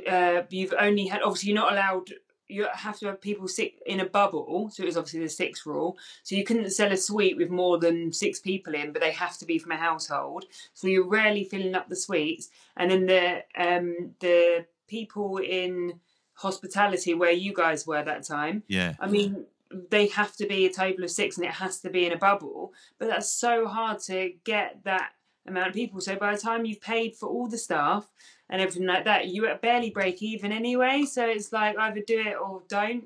uh, 0.08 0.42
you've 0.50 0.74
only 0.78 1.06
had 1.06 1.22
obviously 1.22 1.50
you're 1.50 1.60
not 1.60 1.72
allowed 1.72 2.10
you 2.48 2.66
have 2.72 2.98
to 2.98 3.06
have 3.06 3.20
people 3.20 3.46
sit 3.46 3.74
in 3.86 4.00
a 4.00 4.06
bubble 4.06 4.70
so 4.70 4.82
it 4.82 4.86
was 4.86 4.96
obviously 4.96 5.20
the 5.20 5.28
six 5.28 5.66
rule. 5.66 5.98
So 6.22 6.34
you 6.34 6.44
couldn't 6.44 6.70
sell 6.70 6.90
a 6.90 6.96
suite 6.96 7.36
with 7.36 7.50
more 7.50 7.78
than 7.78 8.12
six 8.12 8.40
people 8.40 8.74
in 8.74 8.92
but 8.92 9.02
they 9.02 9.12
have 9.12 9.36
to 9.38 9.44
be 9.44 9.58
from 9.58 9.72
a 9.72 9.76
household. 9.76 10.46
So 10.74 10.88
you're 10.88 11.06
rarely 11.06 11.44
filling 11.44 11.74
up 11.74 11.88
the 11.88 11.96
suites. 11.96 12.48
And 12.76 12.90
then 12.90 13.06
the 13.06 13.44
um 13.56 14.14
the 14.20 14.66
people 14.88 15.38
in 15.38 16.00
hospitality 16.34 17.14
where 17.14 17.32
you 17.32 17.52
guys 17.52 17.86
were 17.86 18.02
that 18.02 18.24
time 18.24 18.62
Yeah, 18.68 18.94
I 18.98 19.08
mean, 19.08 19.44
they 19.90 20.06
have 20.08 20.34
to 20.36 20.46
be 20.46 20.64
a 20.64 20.72
table 20.72 21.04
of 21.04 21.10
six 21.10 21.36
and 21.36 21.44
it 21.44 21.52
has 21.52 21.80
to 21.80 21.90
be 21.90 22.06
in 22.06 22.12
a 22.12 22.16
bubble, 22.16 22.72
but 22.98 23.08
that's 23.08 23.30
so 23.30 23.66
hard 23.66 24.00
to 24.00 24.32
get 24.44 24.82
that 24.84 25.10
amount 25.46 25.68
of 25.68 25.74
people. 25.74 26.00
So 26.00 26.16
by 26.16 26.34
the 26.34 26.40
time 26.40 26.64
you've 26.64 26.80
paid 26.80 27.16
for 27.16 27.28
all 27.28 27.48
the 27.48 27.58
staff 27.58 28.08
and 28.50 28.60
everything 28.62 28.86
like 28.86 29.04
that, 29.04 29.28
you 29.28 29.48
barely 29.62 29.90
break 29.90 30.22
even 30.22 30.52
anyway. 30.52 31.04
So 31.04 31.26
it's 31.26 31.52
like 31.52 31.76
either 31.78 32.00
do 32.06 32.20
it 32.20 32.36
or 32.40 32.62
don't. 32.68 33.04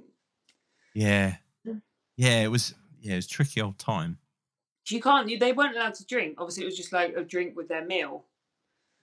yeah, 0.94 1.36
Mm. 1.66 1.80
yeah. 2.16 2.42
It 2.42 2.48
was 2.48 2.74
yeah, 3.00 3.14
it 3.14 3.16
was 3.16 3.26
tricky 3.26 3.60
old 3.60 3.78
time. 3.78 4.18
You 4.88 5.00
can't. 5.00 5.28
They 5.40 5.52
weren't 5.52 5.76
allowed 5.76 5.94
to 5.94 6.06
drink. 6.06 6.36
Obviously, 6.40 6.64
it 6.64 6.66
was 6.66 6.76
just 6.76 6.92
like 6.92 7.14
a 7.16 7.22
drink 7.22 7.56
with 7.56 7.68
their 7.68 7.84
meal, 7.84 8.24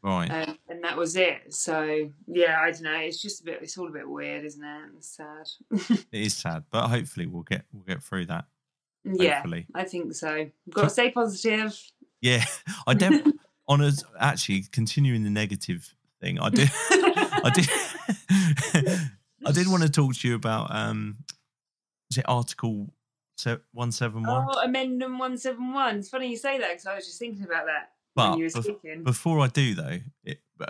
Right. 0.04 0.30
um, 0.30 0.58
and 0.68 0.84
that 0.84 0.98
was 0.98 1.16
it. 1.16 1.54
So 1.54 2.10
yeah, 2.28 2.60
I 2.62 2.72
don't 2.72 2.84
know. 2.84 2.98
It's 2.98 3.22
just 3.22 3.42
a 3.42 3.46
bit. 3.46 3.60
It's 3.62 3.78
all 3.78 3.88
a 3.88 3.92
bit 3.92 4.08
weird, 4.08 4.44
isn't 4.46 4.64
it? 4.64 4.82
It's 4.98 5.18
sad. 5.18 5.48
it 6.12 6.22
is 6.26 6.36
sad, 6.36 6.64
but 6.70 6.88
hopefully 6.90 7.26
we'll 7.28 7.44
get 7.44 7.64
we'll 7.74 7.84
get 7.84 8.04
through 8.04 8.26
that. 8.28 8.46
yeah, 9.06 9.36
Hopefully. 9.36 9.68
I 9.74 9.84
think 9.86 10.14
so. 10.14 10.50
Got 10.70 10.84
to 10.84 10.90
stay 10.90 11.12
positive. 11.12 11.80
Yeah, 12.22 12.44
I 12.88 12.94
def 12.94 13.26
on 13.68 13.82
a 13.82 13.92
actually 14.20 14.64
continuing 14.72 15.24
the 15.24 15.30
negative 15.30 15.96
thing. 16.22 16.40
I 16.40 16.50
did, 16.50 16.70
I 16.90 17.52
did, 17.54 17.70
I 19.46 19.52
did 19.52 19.68
want 19.68 19.84
to 19.84 19.90
talk 20.02 20.16
to 20.16 20.28
you 20.28 20.36
about 20.36 20.74
um, 20.74 21.18
was 22.10 22.18
it 22.18 22.26
Article 22.28 22.94
one 23.72 23.92
seven 23.92 24.24
one? 24.24 24.48
Oh, 24.52 24.60
Amendment 24.64 25.12
171. 25.12 25.98
It's 25.98 26.10
funny 26.10 26.30
you 26.30 26.38
say 26.38 26.60
that 26.60 26.70
because 26.72 26.86
I 26.88 26.96
was 26.96 27.06
just 27.06 27.20
thinking 27.20 27.44
about 27.46 27.66
that 27.68 27.92
But 28.16 28.32
when 28.32 28.40
you 28.40 28.46
were 28.46 28.62
speaking. 28.62 29.04
Before 29.04 29.40
I 29.40 29.48
do 29.48 29.76
though, 29.76 30.00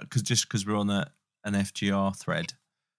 because 0.01 0.21
just 0.21 0.47
because 0.47 0.65
we're 0.67 0.77
on 0.77 0.89
a 0.89 1.12
an 1.43 1.53
FGR 1.53 2.15
thread, 2.15 2.53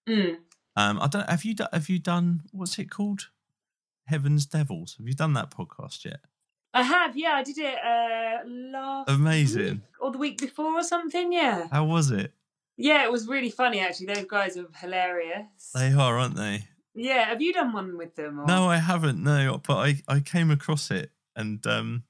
Mm. 0.09 0.37
um, 0.75 0.99
I 0.99 1.07
don't 1.07 1.29
have 1.29 1.45
you 1.45 1.53
done 1.53 1.67
have 1.71 1.87
you 1.87 1.99
done 1.99 2.41
what's 2.51 2.77
it 2.79 2.89
called? 2.89 3.29
Heaven's 4.07 4.45
Devils. 4.47 4.95
Have 4.97 5.07
you 5.07 5.13
done 5.13 5.33
that 5.33 5.51
podcast 5.51 6.03
yet? 6.03 6.19
I 6.73 6.81
have, 6.83 7.15
yeah. 7.15 7.33
I 7.33 7.43
did 7.43 7.57
it 7.59 7.75
uh, 7.85 8.37
last 8.47 9.09
Amazing. 9.09 9.63
week 9.75 9.81
or 10.01 10.11
the 10.11 10.17
week 10.17 10.39
before 10.39 10.73
or 10.73 10.83
something, 10.83 11.31
yeah. 11.31 11.67
How 11.71 11.83
was 11.85 12.11
it? 12.11 12.33
Yeah, 12.81 13.03
it 13.03 13.11
was 13.11 13.27
really 13.27 13.49
funny 13.51 13.79
actually. 13.79 14.07
Those 14.07 14.25
guys 14.25 14.57
are 14.57 14.65
hilarious. 14.79 15.71
They 15.73 15.91
are, 15.93 16.17
aren't 16.17 16.35
they? 16.35 16.65
Yeah, 16.93 17.25
have 17.29 17.41
you 17.41 17.53
done 17.53 17.71
one 17.71 17.97
with 17.97 18.15
them? 18.15 18.39
Or? 18.39 18.45
No, 18.45 18.65
I 18.69 18.77
haven't. 18.77 19.23
No, 19.23 19.61
but 19.65 19.77
I, 19.77 20.01
I 20.07 20.19
came 20.19 20.51
across 20.51 20.91
it 20.91 21.11
and 21.35 21.65
um, 21.67 22.03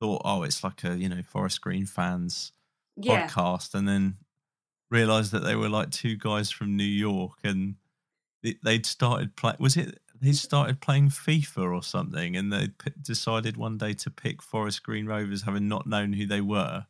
thought, 0.00 0.22
oh, 0.24 0.42
it's 0.44 0.62
like 0.62 0.84
a 0.84 0.96
you 0.96 1.08
know 1.08 1.22
Forest 1.22 1.60
Green 1.60 1.86
fans 1.86 2.52
Yeah. 2.96 3.26
podcast, 3.26 3.74
and 3.74 3.88
then 3.88 4.18
realised 4.90 5.32
that 5.32 5.40
they 5.44 5.56
were 5.56 5.68
like 5.68 5.90
two 5.90 6.16
guys 6.16 6.50
from 6.50 6.76
New 6.76 6.84
York, 6.84 7.38
and 7.44 7.76
they'd 8.62 8.86
started 8.86 9.34
play. 9.36 9.54
Was 9.58 9.76
it 9.76 9.98
they 10.20 10.32
started 10.32 10.80
playing 10.80 11.08
FIFA 11.08 11.74
or 11.74 11.82
something, 11.82 12.36
and 12.36 12.52
they 12.52 12.68
p- 12.68 12.92
decided 13.00 13.56
one 13.56 13.78
day 13.78 13.94
to 13.94 14.10
pick 14.10 14.40
Forest 14.42 14.84
Green 14.84 15.06
Rovers, 15.06 15.42
having 15.42 15.66
not 15.66 15.86
known 15.88 16.12
who 16.12 16.26
they 16.26 16.40
were, 16.40 16.86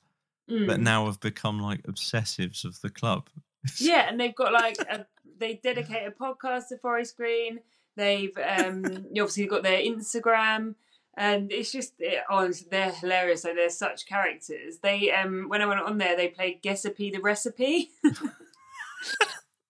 but 0.49 0.79
Mm. 0.79 0.81
now 0.81 1.07
have 1.07 1.21
become 1.21 1.61
like 1.61 1.83
obsessives 1.85 2.65
of 2.65 2.81
the 2.81 2.91
club. 2.91 3.29
Yeah, 3.79 4.09
and 4.09 4.19
they've 4.21 4.35
got 4.35 4.53
like 4.53 4.77
a, 4.81 5.07
they 5.39 5.55
dedicate 5.63 6.07
a 6.07 6.11
podcast 6.11 6.69
to 6.69 6.79
Forest 6.79 7.17
Green. 7.17 7.61
They've 7.97 8.37
um 8.37 9.07
you 9.13 9.23
obviously 9.23 9.47
got 9.47 9.63
their 9.63 9.81
Instagram, 9.81 10.75
and 11.17 11.53
it's 11.53 11.71
just 11.71 11.95
it, 12.01 12.25
honestly 12.29 12.67
they're 12.71 12.91
hilarious. 12.91 13.45
Like 13.45 13.55
they're 13.55 13.71
such 13.71 14.07
characters. 14.07 14.79
They 14.83 15.13
um 15.13 15.49
when 15.49 15.63
I 15.63 15.67
went 15.67 15.81
on 15.81 15.99
there, 15.99 16.17
they 16.17 16.29
played 16.29 16.61
Guessapy 16.63 17.13
the 17.13 17.21
recipe. 17.21 17.91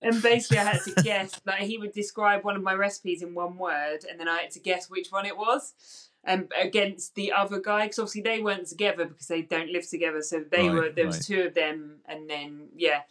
And 0.05 0.21
basically, 0.21 0.59
I 0.59 0.65
had 0.65 0.83
to 0.83 1.03
guess. 1.03 1.41
Like 1.47 1.61
he 1.61 1.79
would 1.79 1.93
describe 1.93 2.43
one 2.43 2.57
of 2.57 2.63
my 2.63 2.75
recipes 2.75 3.23
in 3.23 3.35
one 3.35 3.57
word, 3.57 4.01
and 4.11 4.19
then 4.19 4.29
I 4.29 4.39
had 4.43 4.51
to 4.53 4.59
guess 4.61 4.91
which 4.91 5.11
one 5.11 5.27
it 5.27 5.37
was. 5.37 5.75
And 6.25 6.53
against 6.61 7.17
the 7.17 7.33
other 7.33 7.59
guy, 7.59 7.87
because 7.87 7.99
obviously 7.99 8.23
they 8.23 8.41
weren't 8.41 8.69
together 8.69 9.07
because 9.07 9.27
they 9.27 9.43
don't 9.43 9.73
live 9.73 9.89
together. 9.89 10.23
So 10.23 10.45
they 10.49 10.69
Right, 10.69 10.75
were. 10.75 10.89
There 10.91 11.07
was 11.07 11.17
right. 11.17 11.25
two 11.25 11.43
of 11.49 11.55
them, 11.55 11.97
and 12.07 12.31
then 12.31 12.69
yeah, 12.77 13.03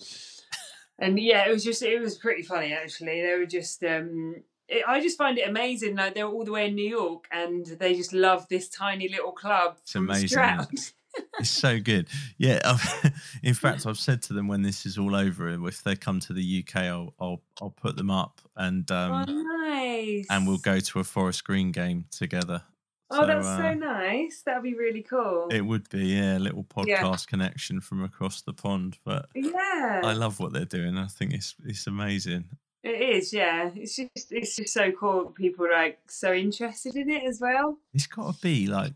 and 0.98 1.20
yeah, 1.20 1.48
it 1.48 1.52
was 1.52 1.64
just 1.64 1.82
it 1.84 2.00
was 2.00 2.18
pretty 2.18 2.44
funny 2.44 2.74
actually. 2.74 3.22
They 3.22 3.36
were 3.38 3.46
just. 3.46 3.84
um 3.84 4.44
it, 4.68 4.86
I 4.88 5.02
just 5.02 5.18
find 5.18 5.38
it 5.38 5.50
amazing. 5.50 5.98
Like 5.98 6.16
they're 6.16 6.26
all 6.26 6.46
the 6.46 6.52
way 6.54 6.68
in 6.68 6.76
New 6.76 6.90
York, 6.90 7.26
and 7.32 7.66
they 7.66 7.94
just 7.94 8.14
love 8.14 8.48
this 8.48 8.70
tiny 8.70 9.10
little 9.10 9.34
club. 9.34 9.78
It's 9.84 9.96
amazing. 9.96 10.40
It's 11.40 11.50
so 11.50 11.78
good. 11.78 12.08
Yeah. 12.38 12.62
I've, 12.66 13.12
in 13.44 13.54
fact, 13.54 13.86
I've 13.86 13.98
said 13.98 14.22
to 14.24 14.34
them 14.34 14.48
when 14.48 14.62
this 14.62 14.86
is 14.86 14.98
all 14.98 15.14
over, 15.14 15.50
if 15.68 15.84
they 15.84 15.96
come 15.98 16.22
to 16.22 16.32
the 16.32 16.64
UK, 16.66 16.84
I'll 16.84 17.14
I'll, 17.20 17.42
I'll 17.62 17.70
put 17.70 17.98
them 17.98 18.10
up 18.10 18.40
and 18.56 18.90
um, 18.92 19.26
oh, 19.28 19.34
nice. 19.34 20.26
and 20.30 20.48
we'll 20.48 20.58
go 20.58 20.80
to 20.80 21.00
a 21.00 21.04
Forest 21.04 21.44
Green 21.44 21.74
game 21.74 22.06
together. 22.12 22.64
Oh, 23.12 23.26
that's 23.26 23.46
uh, 23.46 23.58
so 23.58 23.74
nice. 23.74 24.42
That'd 24.46 24.64
be 24.64 24.74
really 24.74 25.02
cool. 25.04 25.48
It 25.52 25.62
would 25.62 25.90
be 25.90 26.08
yeah, 26.08 26.38
a 26.38 26.40
little 26.40 26.64
podcast 26.64 26.88
Yeah. 26.88 27.16
connection 27.28 27.82
from 27.82 28.04
across 28.04 28.42
the 28.42 28.54
pond. 28.54 28.98
But 29.04 29.28
yeah. 29.36 30.02
I 30.04 30.14
love 30.14 30.40
what 30.40 30.54
they're 30.54 30.66
doing. 30.66 30.98
I 30.98 31.08
think 31.08 31.34
it's 31.34 31.56
it's 31.66 31.88
amazing. 31.88 32.46
It 32.84 33.00
is, 33.16 33.32
yeah. 33.32 33.70
It's 33.76 33.96
just 33.96 34.32
it's 34.32 34.56
just 34.56 34.74
so 34.74 34.92
cool. 34.92 35.26
People 35.26 35.66
are 35.68 35.74
like 35.74 36.00
so 36.10 36.34
interested 36.34 36.96
in 36.96 37.10
it 37.10 37.24
as 37.24 37.40
well. 37.40 37.78
It's 37.94 38.08
got 38.08 38.34
to 38.36 38.42
be 38.42 38.68
like 38.68 38.94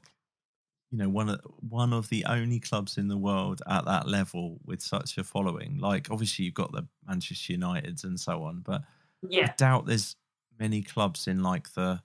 you 0.92 0.98
know 1.00 1.10
one 1.10 1.30
of 1.30 1.42
one 1.68 1.94
of 1.94 2.10
the 2.10 2.26
only 2.26 2.60
clubs 2.60 2.98
in 2.98 3.08
the 3.08 3.18
world 3.18 3.62
at 3.68 3.86
that 3.86 4.08
level 4.08 4.60
with 4.66 4.82
such 4.82 5.18
a 5.18 5.24
following. 5.24 5.78
Like 5.78 6.10
obviously 6.10 6.46
you've 6.46 6.54
got 6.54 6.72
the 6.72 6.88
Manchester 7.08 7.54
Uniteds 7.54 8.04
and 8.04 8.20
so 8.20 8.44
on, 8.44 8.62
but 8.62 8.82
I 8.82 9.28
Yeah, 9.30 9.54
doubt 9.58 9.86
there's 9.86 10.16
many 10.60 10.82
clubs 10.82 11.28
in 11.28 11.44
like 11.44 11.74
the 11.74 12.02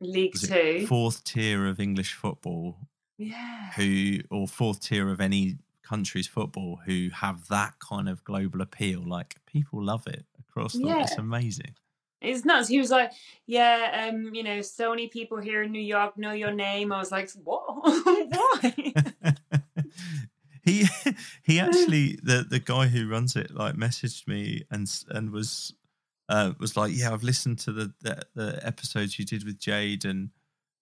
League 0.00 0.36
Two. 0.38 0.86
fourth 0.86 1.24
tier 1.24 1.66
of 1.66 1.80
English 1.80 2.14
football 2.14 2.76
Yeah, 3.18 3.72
who 3.76 4.18
or 4.30 4.48
fourth 4.48 4.80
tier 4.80 5.08
of 5.08 5.20
any 5.20 5.58
country's 5.82 6.26
football 6.26 6.80
who 6.84 7.10
have 7.12 7.46
that 7.48 7.78
kind 7.78 8.08
of 8.08 8.24
global 8.24 8.60
appeal. 8.60 9.02
Like 9.06 9.36
people 9.46 9.82
love 9.84 10.06
it 10.06 10.24
across 10.38 10.72
the 10.72 10.80
Yeah. 10.80 11.02
It's 11.02 11.18
amazing. 11.18 11.74
It's 12.20 12.44
nuts. 12.44 12.68
He 12.68 12.78
was 12.78 12.90
like, 12.90 13.12
"Yeah, 13.46 14.08
um, 14.08 14.34
you 14.34 14.42
know, 14.42 14.62
so 14.62 14.90
many 14.90 15.08
people 15.08 15.38
here 15.38 15.62
in 15.62 15.72
New 15.72 15.82
York 15.82 16.16
know 16.16 16.32
your 16.32 16.52
name." 16.52 16.90
I 16.90 16.98
was 16.98 17.12
like, 17.12 17.30
"What? 17.32 17.62
Why?" 17.84 18.94
he 20.64 20.86
he 21.42 21.60
actually 21.60 22.18
the 22.22 22.46
the 22.48 22.60
guy 22.60 22.86
who 22.86 23.08
runs 23.08 23.36
it 23.36 23.50
like 23.50 23.74
messaged 23.74 24.26
me 24.26 24.64
and 24.70 24.90
and 25.10 25.30
was 25.30 25.74
uh 26.28 26.52
was 26.58 26.76
like 26.76 26.92
yeah 26.94 27.12
i've 27.12 27.22
listened 27.22 27.58
to 27.58 27.72
the, 27.72 27.92
the 28.00 28.22
the 28.34 28.60
episodes 28.66 29.18
you 29.18 29.24
did 29.24 29.44
with 29.44 29.58
jade 29.58 30.04
and 30.04 30.30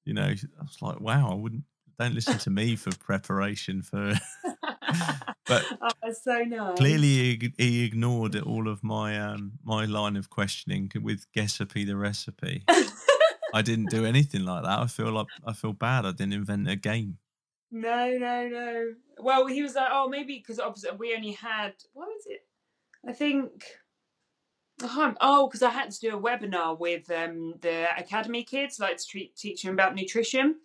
you 0.05 0.15
know 0.15 0.23
i 0.23 0.63
was 0.63 0.81
like 0.81 1.01
wow 1.01 1.31
i 1.31 1.35
wouldn't 1.35 1.65
don't 1.99 2.15
listen 2.15 2.39
to 2.39 2.51
me 2.51 2.75
for 2.77 2.91
preparation 2.99 3.83
for 3.83 4.15
But 5.47 5.65
oh, 5.83 5.89
that's 6.03 6.23
so 6.25 6.39
nice. 6.45 6.77
clearly 6.77 7.07
he, 7.39 7.53
he 7.59 7.85
ignored 7.85 8.37
all 8.41 8.69
of 8.69 8.83
my 8.85 9.19
um 9.19 9.53
my 9.65 9.85
line 9.85 10.17
of 10.17 10.31
questioning 10.31 10.91
with 11.03 11.27
guessape 11.33 11.87
the 11.87 11.97
recipe 11.97 12.65
i 13.55 13.63
didn't 13.63 13.91
do 13.91 14.05
anything 14.13 14.45
like 14.45 14.63
that 14.65 14.79
i 14.79 14.87
feel 14.87 15.11
like 15.13 15.27
i 15.47 15.53
feel 15.53 15.73
bad 15.73 16.07
i 16.07 16.13
didn't 16.13 16.33
invent 16.35 16.69
a 16.69 16.77
game 16.77 17.19
No, 17.71 18.19
no, 18.19 18.49
no. 18.49 18.93
Well, 19.19 19.47
he 19.47 19.63
was 19.63 19.75
like, 19.75 19.89
oh, 19.91 20.07
maybe 20.07 20.37
because 20.37 20.61
obviously 20.61 20.91
we 20.99 21.15
only 21.17 21.33
had 21.33 21.73
what 21.95 22.07
was 22.07 22.25
it? 22.27 22.43
I 23.09 23.13
think. 23.15 23.65
Oh, 24.85 25.47
because 25.47 25.63
I 25.63 25.71
had 25.71 25.91
to 25.91 26.01
do 26.01 26.17
a 26.17 26.21
webinar 26.21 26.79
with 26.79 27.11
um, 27.11 27.55
the 27.61 27.87
academy 27.97 28.43
kids, 28.43 28.81
like 28.81 28.97
to 28.97 29.07
treat, 29.07 29.37
teach 29.37 29.63
them 29.63 29.75
about 29.75 29.95
nutrition. 29.95 30.57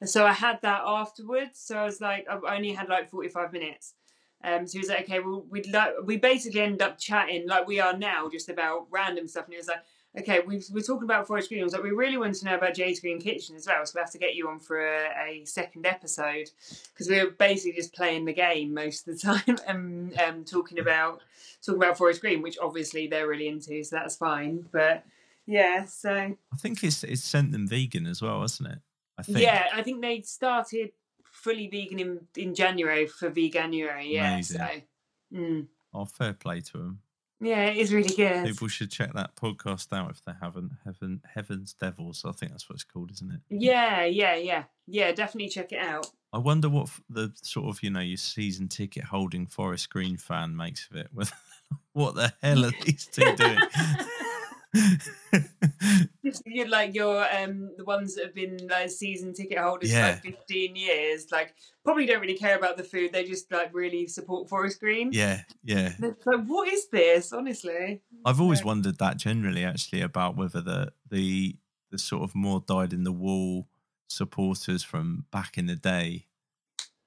And 0.00 0.08
so 0.08 0.24
I 0.24 0.32
had 0.32 0.60
that 0.62 0.82
afterwards. 0.86 1.60
So 1.60 1.76
I 1.76 1.84
was 1.84 2.00
like, 2.00 2.26
I've 2.30 2.44
only 2.44 2.72
had 2.72 2.88
like 2.88 3.10
forty 3.10 3.28
five 3.28 3.52
minutes. 3.52 3.94
Um, 4.42 4.66
so 4.66 4.72
he 4.72 4.78
was 4.78 4.88
like, 4.88 5.02
okay, 5.02 5.20
well, 5.20 5.44
we'd 5.50 5.70
like, 5.70 5.92
we 6.04 6.16
basically 6.16 6.62
ended 6.62 6.80
up 6.80 6.98
chatting 6.98 7.46
like 7.46 7.66
we 7.66 7.78
are 7.78 7.96
now, 7.96 8.28
just 8.30 8.48
about 8.48 8.86
random 8.90 9.28
stuff. 9.28 9.44
And 9.44 9.52
he 9.52 9.58
was 9.58 9.68
like, 9.68 9.82
okay, 10.18 10.40
we 10.40 10.62
we're 10.72 10.80
talking 10.80 11.04
about 11.04 11.26
Forest 11.26 11.48
Green. 11.48 11.60
I 11.60 11.64
was 11.64 11.72
like, 11.72 11.82
we 11.82 11.90
really 11.90 12.16
want 12.16 12.34
to 12.36 12.44
know 12.44 12.54
about 12.54 12.74
Jade's 12.74 13.00
Green 13.00 13.20
Kitchen 13.20 13.56
as 13.56 13.66
well, 13.66 13.84
so 13.84 13.92
we 13.94 14.00
have 14.00 14.10
to 14.12 14.18
get 14.18 14.34
you 14.34 14.48
on 14.48 14.60
for 14.60 14.80
a, 14.80 15.10
a 15.28 15.44
second 15.44 15.86
episode 15.86 16.50
because 16.92 17.08
we 17.08 17.18
are 17.18 17.30
basically 17.30 17.72
just 17.72 17.94
playing 17.94 18.24
the 18.24 18.32
game 18.32 18.74
most 18.74 19.06
of 19.06 19.14
the 19.14 19.20
time 19.26 19.58
and 19.66 20.18
um, 20.20 20.44
talking 20.44 20.78
about 20.78 21.20
talking 21.64 21.82
about 21.82 21.98
Forest 21.98 22.20
Green, 22.20 22.42
which 22.42 22.58
obviously 22.60 23.06
they're 23.06 23.28
really 23.28 23.48
into, 23.48 23.82
so 23.84 23.96
that's 23.96 24.16
fine. 24.16 24.66
But 24.72 25.04
yeah, 25.46 25.84
so 25.84 26.12
i 26.12 26.56
think 26.56 26.84
it's 26.84 27.02
it's 27.02 27.24
sent 27.24 27.50
them 27.50 27.66
vegan 27.66 28.06
as 28.06 28.22
well 28.22 28.44
isn't 28.44 28.66
it 28.66 28.78
i 29.18 29.22
think 29.22 29.38
yeah, 29.38 29.66
I 29.72 29.82
think 29.82 30.00
they 30.00 30.20
started 30.20 30.92
fully 31.24 31.68
vegan 31.68 31.98
in 31.98 32.20
in 32.36 32.54
January 32.54 33.06
for 33.06 33.30
Veganuary. 33.30 34.12
Yeah, 34.12 34.34
Amazing. 34.34 34.58
so 34.58 35.36
mm, 35.36 35.66
oh 35.94 36.04
fair 36.04 36.32
play 36.34 36.60
to 36.60 36.72
them 36.72 36.98
yeah, 37.40 37.66
it 37.66 37.78
is 37.78 37.92
really 37.92 38.14
good. 38.14 38.44
People 38.46 38.68
should 38.68 38.90
check 38.90 39.12
that 39.14 39.34
podcast 39.34 39.96
out 39.96 40.10
if 40.10 40.22
they 40.24 40.32
haven't. 40.40 40.72
Heaven, 40.84 41.22
Heaven's 41.34 41.72
Devils, 41.72 42.22
I 42.26 42.32
think 42.32 42.52
that's 42.52 42.68
what 42.68 42.74
it's 42.74 42.84
called, 42.84 43.10
isn't 43.12 43.32
it? 43.32 43.40
Yeah, 43.48 44.04
yeah, 44.04 44.36
yeah, 44.36 44.64
yeah. 44.86 45.12
Definitely 45.12 45.48
check 45.48 45.72
it 45.72 45.78
out. 45.78 46.06
I 46.32 46.38
wonder 46.38 46.68
what 46.68 46.90
the 47.08 47.32
sort 47.42 47.68
of 47.68 47.82
you 47.82 47.90
know 47.90 48.00
your 48.00 48.18
season 48.18 48.68
ticket 48.68 49.04
holding 49.04 49.46
Forest 49.46 49.90
Green 49.90 50.16
fan 50.16 50.54
makes 50.54 50.88
of 50.90 50.96
it. 50.96 51.08
With 51.14 51.32
what 51.94 52.14
the 52.14 52.32
hell 52.42 52.66
are 52.66 52.72
these 52.84 53.06
two 53.06 53.34
doing? 53.36 53.58
You're 56.46 56.68
like 56.68 56.94
your 56.94 57.26
um 57.34 57.70
the 57.76 57.84
ones 57.84 58.14
that 58.14 58.26
have 58.26 58.34
been 58.34 58.58
like 58.68 58.90
season 58.90 59.32
ticket 59.34 59.58
holders 59.58 59.90
Yeah. 59.90 60.20
for 60.20 60.28
like 60.28 60.36
15 60.38 60.76
years 60.76 61.26
like 61.32 61.54
probably 61.84 62.06
don't 62.06 62.20
really 62.20 62.36
care 62.36 62.56
about 62.56 62.76
the 62.76 62.84
food 62.84 63.12
they 63.12 63.24
just 63.24 63.50
like 63.50 63.70
really 63.74 64.06
support 64.06 64.48
forest 64.48 64.78
green 64.80 65.10
yeah, 65.12 65.42
yeah. 65.64 65.92
It's 65.98 66.26
like 66.26 66.44
what 66.46 66.68
is 66.68 66.88
this 66.88 67.32
honestly 67.32 68.00
I've 68.24 68.40
always 68.40 68.60
Yeah. 68.60 68.66
wondered 68.66 68.98
that 68.98 69.16
generally, 69.16 69.64
actually, 69.64 70.02
about 70.02 70.36
whether 70.36 70.60
the 70.60 70.92
the 71.10 71.56
the 71.90 71.98
sort 71.98 72.22
of 72.22 72.34
more 72.34 72.62
dyed 72.66 72.92
in 72.92 73.02
the 73.04 73.12
wool 73.12 73.66
supporters 74.08 74.82
from 74.82 75.24
back 75.32 75.56
in 75.58 75.66
the 75.66 75.74
day, 75.76 76.26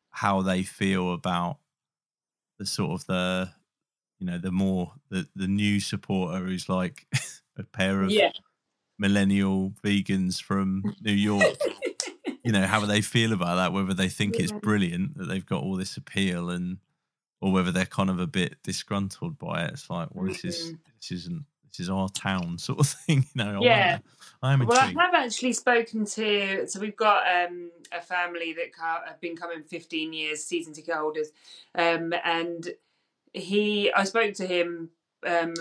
how 0.09 0.41
they 0.41 0.63
feel 0.63 1.13
about 1.13 1.59
the 2.59 2.65
sort 2.65 2.91
of 2.91 3.05
the 3.07 3.51
you 4.19 4.25
know 4.25 4.37
the 4.37 4.51
more 4.51 4.93
the 5.09 5.27
the 5.35 5.47
new 5.47 5.79
supporter 5.79 6.43
who's 6.43 6.67
like 6.67 7.05
a 7.57 7.63
pair 7.63 8.01
of 8.01 8.11
yeah 8.11 8.31
millennial 8.99 9.73
vegans 9.83 10.41
from 10.41 10.83
New 11.01 11.13
York. 11.13 11.57
you 12.43 12.51
know 12.51 12.65
how 12.65 12.85
they 12.85 13.01
feel 13.01 13.33
about 13.33 13.55
that, 13.55 13.73
whether 13.73 13.93
they 13.93 14.09
think 14.09 14.39
it's 14.39 14.51
brilliant 14.51 15.17
that 15.17 15.25
they've 15.25 15.45
got 15.45 15.61
all 15.61 15.75
this 15.75 15.97
appeal 15.97 16.49
and 16.49 16.77
or 17.41 17.51
whether 17.51 17.71
they're 17.71 17.85
kind 17.85 18.09
of 18.09 18.19
a 18.19 18.27
bit 18.27 18.55
disgruntled 18.63 19.37
by 19.37 19.65
it. 19.65 19.71
It's 19.71 19.89
like, 19.89 20.09
well, 20.13 20.27
this 20.27 20.45
is 20.45 20.73
this 21.01 21.11
isn't 21.11 21.43
this 21.69 21.81
is 21.81 21.89
our 21.89 22.07
town 22.09 22.57
sort 22.57 22.79
of 22.79 22.87
thing. 22.87 23.25
You 23.33 23.43
know, 23.43 23.63
Yeah. 23.63 23.99
I 24.41 24.53
am 24.53 24.65
well 24.65 24.77
i 24.77 24.87
have 24.87 25.13
actually 25.13 25.53
spoken 25.53 26.05
to 26.05 26.67
so 26.67 26.79
we've 26.79 26.97
got 26.97 27.23
um 27.25 27.71
a 27.93 28.01
family 28.01 28.53
that 28.53 28.71
have 29.07 29.19
been 29.21 29.37
coming 29.37 29.63
15 29.63 30.11
years 30.11 30.43
season 30.43 30.73
ticket 30.73 30.95
holders 30.95 31.29
um 31.75 32.13
and 32.25 32.69
he 33.31 33.89
i 33.93 34.03
spoke 34.03 34.33
to 34.33 34.45
him 34.45 34.89
um 35.25 35.53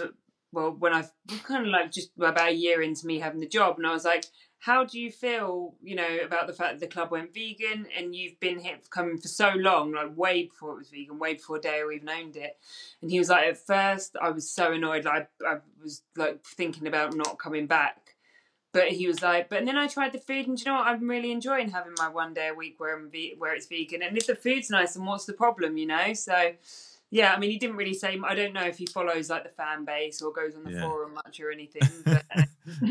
well 0.53 0.71
when 0.71 0.93
i've 0.93 1.11
kind 1.45 1.67
of 1.67 1.73
like 1.73 1.91
just 1.91 2.11
about 2.17 2.49
a 2.49 2.53
year 2.53 2.83
into 2.83 3.07
me 3.07 3.19
having 3.19 3.41
the 3.41 3.47
job 3.47 3.77
and 3.79 3.87
i 3.87 3.93
was 3.93 4.05
like 4.05 4.27
how 4.59 4.85
do 4.85 5.01
you 5.01 5.11
feel 5.11 5.75
you 5.83 5.97
know 5.97 6.19
about 6.25 6.47
the 6.47 6.53
fact 6.53 6.79
that 6.79 6.81
the 6.81 6.93
club 6.93 7.11
went 7.11 7.35
vegan 7.35 7.87
and 7.97 8.15
you've 8.15 8.39
been 8.39 8.59
here 8.59 8.77
coming 8.91 9.19
for 9.19 9.29
so 9.29 9.51
long 9.57 9.93
like 9.93 10.17
way 10.17 10.45
before 10.45 10.73
it 10.75 10.79
was 10.79 10.91
vegan 10.91 11.19
way 11.19 11.35
before 11.35 11.59
dale 11.59 11.91
even 11.91 12.09
owned 12.09 12.37
it 12.37 12.57
and 13.01 13.11
he 13.11 13.19
was 13.19 13.29
like 13.29 13.47
at 13.47 13.59
first 13.59 14.17
i 14.21 14.31
was 14.31 14.49
so 14.49 14.73
annoyed 14.73 15.05
like 15.05 15.29
i, 15.45 15.55
I 15.55 15.59
was 15.83 16.03
like 16.17 16.45
thinking 16.45 16.87
about 16.87 17.15
not 17.15 17.39
coming 17.39 17.67
back 17.67 18.13
but 18.73 18.89
he 18.89 19.07
was 19.07 19.23
like, 19.23 19.51
but 19.51 19.65
then 19.65 19.77
I 19.77 19.87
tried 19.87 20.13
the 20.13 20.19
food, 20.19 20.49
and 20.49 20.59
you 20.59 20.65
know 20.65 20.75
what? 20.75 20.87
I'm 20.87 21.09
really 21.09 21.31
enjoying 21.31 21.71
having 21.71 21.93
my 21.99 22.09
one 22.09 22.33
day 22.33 22.49
a 22.49 22.55
week 22.55 22.81
where 22.81 22.97
I'm 22.97 23.11
ve- 23.11 23.35
where 23.39 23.55
it's 23.55 23.67
vegan. 23.67 24.03
And 24.03 24.17
if 24.17 24.27
the 24.27 24.35
food's 24.35 24.71
nice, 24.71 24.95
then 24.95 25.05
what's 25.05 25.27
the 25.27 25.35
problem, 25.35 25.77
you 25.77 25.87
know? 25.87 26.15
So, 26.15 26.53
yeah, 27.15 27.35
I 27.35 27.39
mean, 27.39 27.51
he 27.51 27.59
didn't 27.59 27.77
really 27.77 27.93
say. 27.93 28.19
I 28.25 28.35
don't 28.35 28.55
know 28.55 28.63
if 28.65 28.79
he 28.79 28.87
follows 28.87 29.29
like 29.29 29.45
the 29.45 29.51
fan 29.51 29.85
base 29.85 30.23
or 30.23 30.33
goes 30.33 30.55
on 30.57 30.65
the 30.65 30.73
Yeah. 30.73 30.81
forum 30.81 31.13
much 31.13 31.39
or 31.41 31.51
anything. 31.53 31.83
But, 32.05 32.25
uh, 32.35 32.43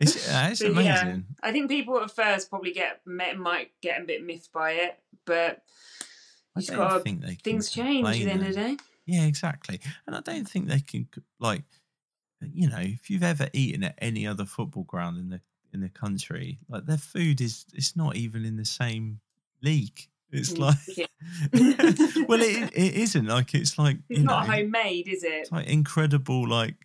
it's 0.00 0.28
uh, 0.28 0.48
it's 0.50 0.62
But 0.62 0.72
yeah. 0.84 1.02
amazing. 1.02 1.26
I 1.42 1.52
think 1.52 1.68
people 1.70 2.00
at 2.00 2.10
first 2.10 2.48
probably 2.48 2.72
get 2.72 3.02
might 3.06 3.72
get 3.82 4.00
a 4.00 4.04
bit 4.04 4.24
miffed 4.24 4.52
by 4.52 4.72
it, 4.72 4.98
but 5.26 5.62
I 6.56 6.62
don't 6.62 6.76
gotta, 6.78 7.00
think 7.00 7.20
they 7.20 7.34
things 7.34 7.70
change 7.70 8.06
at 8.06 8.12
the 8.24 8.30
end 8.30 8.40
of 8.42 8.48
the 8.48 8.54
day. 8.54 8.76
Yeah, 9.04 9.26
exactly. 9.26 9.80
And 10.06 10.16
I 10.16 10.20
don't 10.20 10.48
think 10.48 10.68
they 10.68 10.80
can 10.80 11.06
like 11.38 11.64
you 12.40 12.68
know, 12.70 12.78
if 12.80 13.10
you've 13.10 13.22
ever 13.22 13.48
eaten 13.52 13.84
at 13.84 13.94
any 13.98 14.26
other 14.26 14.46
football 14.46 14.84
ground 14.84 15.18
in 15.18 15.28
the 15.28 15.40
in 15.74 15.80
the 15.82 15.90
country, 15.90 16.58
like 16.70 16.86
their 16.86 16.96
food 16.96 17.42
is 17.42 17.66
it's 17.74 17.96
not 17.96 18.16
even 18.16 18.46
in 18.46 18.56
the 18.56 18.64
same 18.64 19.20
league. 19.62 20.08
It's 20.32 20.52
Mm, 20.52 20.58
like 20.60 21.08
well 22.28 22.40
it 22.42 22.70
it 22.74 22.94
isn't 22.94 23.26
like 23.26 23.54
it's 23.54 23.78
like 23.78 23.98
It's 24.08 24.22
not 24.22 24.46
know, 24.46 24.52
homemade, 24.54 25.08
is 25.08 25.22
it? 25.24 25.32
it's 25.32 25.52
like 25.52 25.66
incredible 25.68 26.48
like 26.48 26.76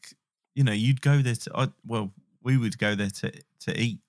you 0.55 0.63
know, 0.65 0.73
you'd 0.73 1.01
go 1.01 1.21
there 1.21 1.35
to 1.35 1.51
I, 1.55 1.67
well, 1.87 2.11
we 2.43 2.57
would 2.57 2.77
go 2.77 2.93
there 2.95 3.09
to 3.09 3.31
to 3.61 3.79
eat 3.79 3.99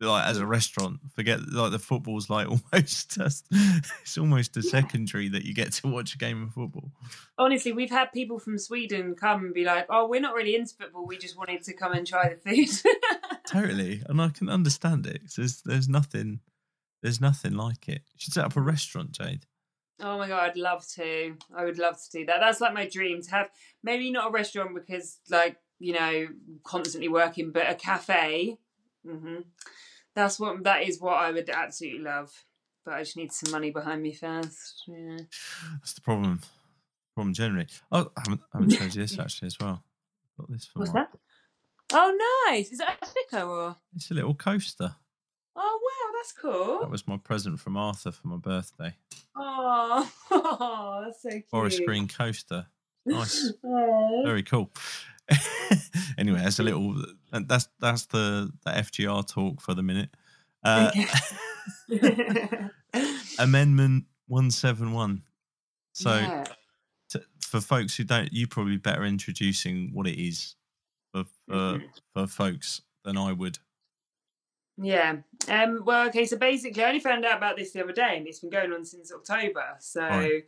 like 0.00 0.26
as 0.26 0.38
a 0.38 0.46
restaurant. 0.46 0.98
Forget 1.14 1.40
like 1.52 1.70
the 1.70 1.78
football's 1.78 2.28
like 2.28 2.48
almost 2.74 3.12
just 3.12 3.46
it's 3.52 4.18
almost 4.18 4.56
a 4.56 4.62
secondary 4.62 5.28
that 5.28 5.44
you 5.44 5.54
get 5.54 5.72
to 5.74 5.86
watch 5.88 6.14
a 6.14 6.18
game 6.18 6.42
of 6.42 6.52
football. 6.52 6.90
Honestly, 7.38 7.72
we've 7.72 7.90
had 7.90 8.06
people 8.12 8.38
from 8.40 8.58
Sweden 8.58 9.14
come 9.14 9.44
and 9.44 9.54
be 9.54 9.64
like, 9.64 9.86
"Oh, 9.88 10.08
we're 10.08 10.20
not 10.20 10.34
really 10.34 10.56
into 10.56 10.74
football. 10.74 11.06
We 11.06 11.18
just 11.18 11.36
wanted 11.38 11.62
to 11.64 11.72
come 11.72 11.92
and 11.92 12.06
try 12.06 12.34
the 12.34 12.36
food." 12.50 12.92
totally 13.46 14.00
and 14.08 14.22
i 14.22 14.28
can 14.28 14.48
understand 14.48 15.04
it 15.06 15.20
there's 15.36 15.60
there's 15.62 15.88
nothing 15.88 16.40
there's 17.02 17.20
nothing 17.20 17.52
like 17.54 17.88
it 17.88 18.02
you 18.12 18.18
should 18.18 18.32
set 18.32 18.44
up 18.44 18.56
a 18.56 18.60
restaurant 18.60 19.12
jade 19.12 19.46
oh 20.02 20.18
my 20.18 20.28
god, 20.28 20.50
I'd 20.50 20.56
love 20.56 20.86
to. 20.96 21.34
I 21.54 21.64
would 21.64 21.78
love 21.78 21.96
to 21.96 22.18
do 22.18 22.26
that. 22.26 22.38
That's 22.40 22.60
like 22.60 22.74
my 22.74 22.88
dream 22.88 23.22
to 23.22 23.30
have 23.30 23.50
maybe 23.82 24.10
not 24.10 24.28
a 24.28 24.32
restaurant 24.32 24.74
because, 24.74 25.18
like, 25.30 25.56
you 25.78 25.94
know, 25.94 26.28
constantly 26.64 27.08
working, 27.08 27.52
but 27.52 27.70
a 27.70 27.74
cafe. 27.74 28.58
hmm 29.06 29.40
That's 30.14 30.38
what 30.38 30.62
that 30.64 30.82
is. 30.82 31.00
What 31.00 31.14
I 31.18 31.30
would 31.30 31.48
absolutely 31.48 32.00
love. 32.00 32.30
But 32.84 32.94
I 32.94 33.02
just 33.04 33.16
need 33.16 33.32
some 33.32 33.52
money 33.52 33.70
behind 33.70 34.02
me 34.02 34.12
first. 34.12 34.82
Yeah. 34.88 35.18
that's 35.78 35.92
the 35.92 36.00
problem 36.00 36.40
problem 37.14 37.34
generally 37.34 37.66
oh 37.92 38.10
i 38.16 38.22
haven't, 38.22 38.40
I 38.54 38.58
haven't 38.58 38.94
this 38.94 39.18
actually 39.18 39.46
as 39.46 39.58
well 39.60 39.84
got 40.40 40.50
this 40.50 40.64
for 40.64 40.78
What's 40.78 40.92
that? 40.92 41.10
Oh, 41.92 42.46
nice. 42.48 42.72
Is 42.72 42.78
that 42.78 42.96
a 43.02 43.06
sticker 43.06 43.42
or? 43.42 43.76
it's 43.94 44.10
a 44.10 44.14
little 44.14 44.34
coaster 44.34 44.96
Oh 45.56 45.80
wow, 45.82 46.18
that's 46.18 46.32
cool. 46.32 46.80
that 46.80 46.90
was 46.90 47.06
my 47.06 47.16
present 47.18 47.60
from 47.60 47.76
arthur 47.76 48.10
for 48.12 48.28
my 48.28 48.36
birthday 48.36 48.94
Oh, 49.36 50.08
that's 51.04 51.22
so 51.22 51.30
cute. 51.30 51.48
forest 51.50 51.82
green 51.86 52.08
coaster 52.08 52.66
nice 53.06 53.52
Oh. 53.64 54.22
very 54.24 54.42
cool 54.42 54.70
anyway 56.18 56.40
that's 56.40 56.58
a 56.58 56.62
little 56.62 56.94
that's 57.32 57.68
that's 57.80 58.06
the 58.06 58.50
the 58.64 58.70
fgr 58.70 59.26
talk 59.26 59.60
for 59.60 59.74
the 59.74 59.82
minute 59.82 60.10
uh, 60.64 60.90
amendment 63.38 64.04
171 64.28 65.22
So 65.92 66.16
yeah. 66.18 66.44
to, 67.10 67.22
for 67.40 67.60
folks 67.60 67.96
who 67.96 68.04
don't, 68.04 68.32
you 68.32 68.46
probably 68.46 68.76
better 68.76 69.04
introducing 69.04 69.90
what 69.92 70.06
it 70.06 70.18
is 70.20 70.54
for 71.12 71.24
for, 71.48 71.54
Mhm. 71.54 71.82
for 72.14 72.26
folks 72.26 72.82
than 73.04 73.16
I 73.18 73.32
would. 73.32 73.58
Yeah. 74.78 75.16
Um, 75.48 75.82
well, 75.84 76.06
okay. 76.08 76.24
So 76.24 76.36
basically, 76.36 76.82
I 76.82 76.88
only 76.88 77.00
found 77.00 77.24
out 77.24 77.36
about 77.38 77.56
this 77.56 77.72
the 77.72 77.82
other 77.82 77.92
day, 77.92 78.16
and 78.16 78.26
it's 78.26 78.40
been 78.40 78.50
going 78.50 78.72
on 78.72 78.84
since 78.84 79.12
October. 79.12 79.76
So 79.80 80.00
Right. 80.00 80.42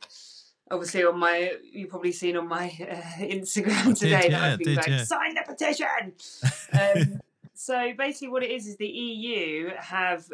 obviously, 0.70 1.04
on 1.04 1.18
my 1.18 1.52
you've 1.62 1.90
probably 1.90 2.12
seen 2.12 2.36
on 2.36 2.48
my 2.48 2.66
uh, 2.66 2.94
Instagram 3.20 3.80
I 3.80 3.84
did, 3.88 3.96
today 3.96 4.10
that 4.10 4.30
yeah, 4.30 4.44
I've 4.52 4.58
been 4.58 4.68
did, 4.68 4.76
like, 4.76 4.86
yeah. 4.88 5.04
sign 5.04 5.34
the 5.34 5.42
petition. 5.46 6.12
Um, 6.74 7.20
so 7.54 7.92
basically, 7.96 8.28
what 8.28 8.42
it 8.42 8.50
is 8.50 8.66
is 8.66 8.76
the 8.76 8.86
EU 8.88 9.70
have, 9.78 10.26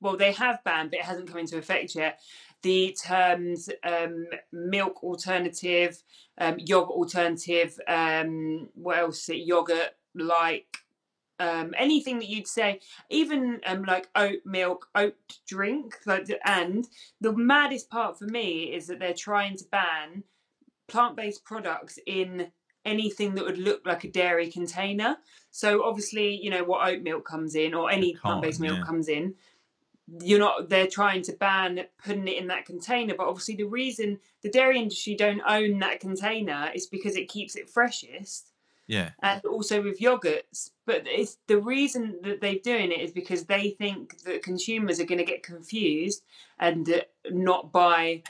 well, 0.00 0.16
they 0.16 0.32
have 0.32 0.62
banned, 0.64 0.90
but 0.90 0.98
it 0.98 1.04
hasn't 1.04 1.28
come 1.28 1.38
into 1.38 1.56
effect 1.56 1.94
yet. 1.94 2.20
The 2.62 2.96
terms 3.00 3.70
um, 3.84 4.26
milk 4.52 5.04
alternative, 5.04 6.02
um, 6.38 6.56
yogurt 6.58 6.90
alternative, 6.90 7.78
um, 7.86 8.68
what 8.74 8.98
else? 8.98 9.28
Yogurt 9.28 9.90
like 10.14 10.66
um, 11.40 11.74
anything 11.76 12.18
that 12.18 12.28
you'd 12.28 12.46
say, 12.46 12.80
even 13.10 13.60
um, 13.66 13.82
like 13.84 14.08
oat 14.14 14.40
milk, 14.44 14.88
oat 14.94 15.16
drink, 15.46 15.96
like 16.06 16.28
and 16.44 16.86
the 17.20 17.32
maddest 17.32 17.90
part 17.90 18.18
for 18.18 18.26
me 18.26 18.72
is 18.74 18.86
that 18.86 18.98
they're 19.00 19.14
trying 19.14 19.56
to 19.56 19.64
ban 19.70 20.22
plant-based 20.86 21.44
products 21.44 21.98
in 22.06 22.50
anything 22.84 23.34
that 23.34 23.44
would 23.44 23.58
look 23.58 23.80
like 23.86 24.04
a 24.04 24.10
dairy 24.10 24.50
container. 24.50 25.16
So 25.50 25.84
obviously, 25.84 26.36
you 26.40 26.50
know 26.50 26.64
what 26.64 26.86
oat 26.86 27.02
milk 27.02 27.26
comes 27.26 27.54
in, 27.54 27.74
or 27.74 27.90
any 27.90 28.14
plant-based 28.14 28.60
milk 28.60 28.78
yeah. 28.78 28.84
comes 28.84 29.08
in. 29.08 29.34
You're 30.20 30.38
not. 30.38 30.68
They're 30.68 30.86
trying 30.86 31.22
to 31.22 31.32
ban 31.32 31.80
putting 32.04 32.28
it 32.28 32.38
in 32.38 32.48
that 32.48 32.66
container, 32.66 33.14
but 33.16 33.26
obviously 33.26 33.56
the 33.56 33.64
reason 33.64 34.20
the 34.42 34.50
dairy 34.50 34.78
industry 34.78 35.16
don't 35.16 35.42
own 35.46 35.80
that 35.80 35.98
container 35.98 36.70
is 36.74 36.86
because 36.86 37.16
it 37.16 37.28
keeps 37.28 37.56
it 37.56 37.70
freshest 37.70 38.52
Yeah, 38.86 39.10
and 39.22 39.42
also 39.46 39.82
with 39.82 40.00
yogurts. 40.00 40.70
But 40.86 41.04
it's 41.06 41.38
the 41.46 41.58
reason 41.58 42.18
that 42.22 42.40
they're 42.40 42.56
doing 42.62 42.92
it 42.92 43.00
is 43.00 43.12
because 43.12 43.44
they 43.44 43.70
think 43.70 44.18
that 44.24 44.42
consumers 44.42 45.00
are 45.00 45.06
going 45.06 45.18
to 45.18 45.24
get 45.24 45.42
confused 45.42 46.22
and 46.58 46.88
uh, 46.90 47.00
not 47.30 47.72
buy 47.72 48.22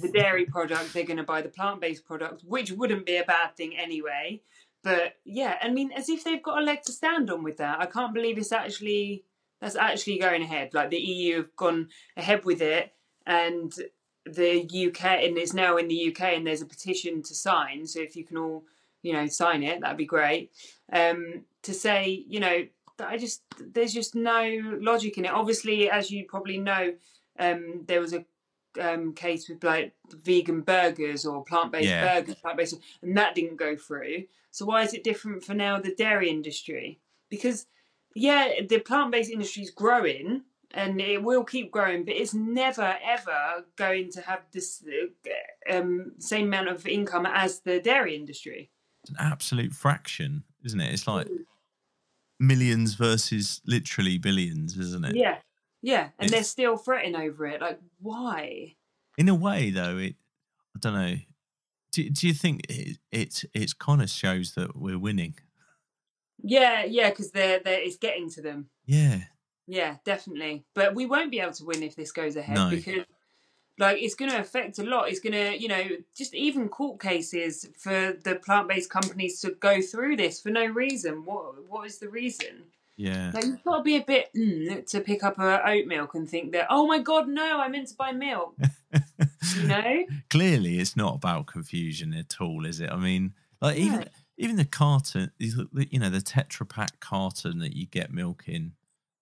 the 0.00 0.10
dairy 0.12 0.44
product. 0.52 0.92
They're 0.92 1.04
going 1.04 1.16
to 1.16 1.24
buy 1.24 1.42
the 1.42 1.48
plant-based 1.48 2.04
product, 2.04 2.42
which 2.44 2.70
wouldn't 2.70 3.06
be 3.06 3.16
a 3.16 3.24
bad 3.24 3.56
thing 3.56 3.76
anyway. 3.76 4.42
But 4.84 5.16
yeah, 5.24 5.56
I 5.60 5.70
mean, 5.70 5.90
as 5.90 6.08
if 6.08 6.22
they've 6.22 6.42
got 6.42 6.62
a 6.62 6.64
leg 6.64 6.82
to 6.82 6.92
stand 6.92 7.28
on 7.28 7.42
with 7.42 7.56
that. 7.56 7.80
I 7.80 7.86
can't 7.86 8.14
believe 8.14 8.38
it's 8.38 8.52
actually 8.52 9.24
that's 9.60 9.74
actually 9.74 10.18
going 10.18 10.42
ahead. 10.42 10.74
Like 10.74 10.90
the 10.90 10.98
EU 10.98 11.38
have 11.38 11.56
gone 11.56 11.88
ahead 12.16 12.44
with 12.44 12.62
it, 12.62 12.92
and 13.26 13.72
the 14.24 14.60
UK 14.62 15.04
and 15.24 15.36
it's 15.38 15.54
now 15.54 15.76
in 15.76 15.88
the 15.88 16.08
UK, 16.10 16.34
and 16.34 16.46
there's 16.46 16.62
a 16.62 16.66
petition 16.66 17.22
to 17.24 17.34
sign. 17.34 17.84
So 17.86 18.00
if 18.00 18.14
you 18.14 18.24
can 18.24 18.36
all 18.36 18.64
you 19.02 19.12
know 19.12 19.26
sign 19.26 19.62
it 19.62 19.80
that'd 19.80 19.96
be 19.96 20.06
great. 20.06 20.50
Um 20.92 21.44
to 21.62 21.74
say 21.74 22.24
you 22.28 22.40
know 22.40 22.64
that 22.98 23.08
i 23.08 23.18
just 23.18 23.42
there's 23.58 23.92
just 23.92 24.14
no 24.14 24.42
logic 24.80 25.18
in 25.18 25.24
it. 25.24 25.32
Obviously 25.32 25.90
as 25.90 26.10
you 26.10 26.24
probably 26.28 26.58
know 26.58 26.94
um 27.38 27.82
there 27.86 28.00
was 28.00 28.12
a 28.14 28.24
um 28.80 29.14
case 29.14 29.48
with 29.48 29.62
like 29.64 29.94
vegan 30.22 30.60
burgers 30.60 31.24
or 31.24 31.44
plant-based 31.44 31.88
Yeah. 31.88 32.20
burgers 32.20 32.34
plant-based 32.36 32.78
and 33.02 33.16
that 33.16 33.34
didn't 33.34 33.56
go 33.56 33.76
through. 33.76 34.24
So 34.50 34.64
why 34.64 34.82
is 34.82 34.94
it 34.94 35.04
different 35.04 35.44
for 35.44 35.54
now 35.54 35.78
the 35.80 35.94
dairy 35.94 36.30
industry? 36.30 37.00
Because 37.30 37.66
yeah 38.14 38.48
the 38.68 38.78
plant-based 38.78 39.30
industry 39.30 39.62
is 39.62 39.70
growing 39.70 40.42
and 40.72 41.00
it 41.00 41.22
will 41.22 41.44
keep 41.44 41.70
growing 41.70 42.04
but 42.04 42.14
it's 42.16 42.34
never 42.34 42.96
ever 43.04 43.64
going 43.76 44.10
to 44.10 44.20
have 44.22 44.40
this 44.52 44.82
uh, 44.88 45.74
um, 45.76 46.12
same 46.18 46.46
amount 46.46 46.68
of 46.68 46.86
income 46.86 47.26
as 47.26 47.60
the 47.60 47.78
dairy 47.80 48.16
industry 48.16 48.70
an 49.10 49.16
absolute 49.18 49.72
fraction, 49.72 50.44
isn't 50.64 50.80
it? 50.80 50.92
It's 50.92 51.06
like 51.06 51.26
Mm. 51.28 51.44
millions 52.38 52.94
versus 52.94 53.60
literally 53.66 54.18
billions, 54.18 54.76
isn't 54.76 55.04
it? 55.04 55.16
Yeah, 55.16 55.38
yeah, 55.82 56.10
and 56.18 56.30
they're 56.30 56.44
still 56.44 56.76
fretting 56.76 57.14
over 57.16 57.46
it. 57.46 57.60
Like, 57.60 57.80
why? 58.00 58.76
In 59.18 59.28
a 59.28 59.34
way, 59.34 59.70
though, 59.70 59.96
it 59.98 60.16
I 60.74 60.78
don't 60.80 60.94
know. 60.94 61.16
Do, 61.92 62.10
do 62.10 62.26
you 62.26 62.34
think 62.34 62.66
it 62.68 62.98
it 63.10 63.44
it 63.54 63.78
kind 63.78 64.02
of 64.02 64.10
shows 64.10 64.52
that 64.54 64.76
we're 64.76 64.98
winning? 64.98 65.36
Yeah, 66.42 66.84
yeah, 66.84 67.10
because 67.10 67.30
they're 67.30 67.60
they're 67.60 67.80
it's 67.80 67.96
getting 67.96 68.28
to 68.30 68.42
them. 68.42 68.68
Yeah, 68.84 69.20
Yeah, 69.66 69.96
definitely. 70.04 70.64
But 70.74 70.94
we 70.94 71.06
won't 71.06 71.30
be 71.30 71.40
able 71.40 71.54
to 71.54 71.64
win 71.64 71.82
if 71.82 71.96
this 71.96 72.12
goes 72.12 72.36
ahead 72.36 72.56
No. 72.56 72.70
because, 72.70 73.04
like, 73.78 73.98
it's 74.00 74.14
going 74.14 74.30
to 74.30 74.40
affect 74.40 74.78
a 74.78 74.84
lot. 74.84 75.08
It's 75.08 75.20
going 75.20 75.32
to, 75.32 75.60
you 75.60 75.68
know, 75.68 75.84
just 76.16 76.34
even 76.34 76.68
court 76.68 77.00
cases 77.00 77.68
for 77.76 78.16
the 78.24 78.36
plant-based 78.36 78.90
companies 78.90 79.40
to 79.40 79.50
go 79.50 79.80
through 79.80 80.16
this 80.16 80.40
for 80.40 80.50
no 80.50 80.66
reason. 80.66 81.24
What 81.24 81.68
what 81.68 81.86
is 81.86 81.98
the 81.98 82.08
reason? 82.08 82.64
yeah. 82.96 83.30
Like, 83.34 83.44
you've 83.44 83.64
got 83.64 83.78
to 83.78 83.82
be 83.82 83.96
a 83.96 84.02
bit 84.02 84.30
mm, 84.34 84.86
to 84.90 85.00
pick 85.00 85.22
up 85.22 85.38
a 85.38 85.68
oat 85.68 85.86
milk 85.86 86.14
and 86.14 86.28
think 86.28 86.52
that, 86.52 86.66
oh 86.70 86.86
my 86.86 86.98
god, 86.98 87.28
no, 87.28 87.60
I 87.60 87.68
meant 87.68 87.88
to 87.88 87.94
buy 87.94 88.12
milk. 88.12 88.56
You 89.54 89.68
know? 89.68 90.06
Clearly, 90.28 90.80
it's 90.80 90.96
not 90.96 91.14
about 91.14 91.46
confusion 91.46 92.12
at 92.12 92.40
all, 92.40 92.66
is 92.66 92.80
it? 92.80 92.90
I 92.90 92.96
mean, 92.96 93.32
like 93.60 93.76
even 93.76 94.08
even 94.36 94.56
the 94.56 94.64
carton, 94.64 95.30
you 95.38 95.98
know, 95.98 96.10
the 96.10 96.18
Tetra 96.18 96.68
Pak 96.68 96.98
carton 97.00 97.60
that 97.60 97.76
you 97.76 97.86
get 97.86 98.12
milk 98.12 98.44
in, 98.48 98.72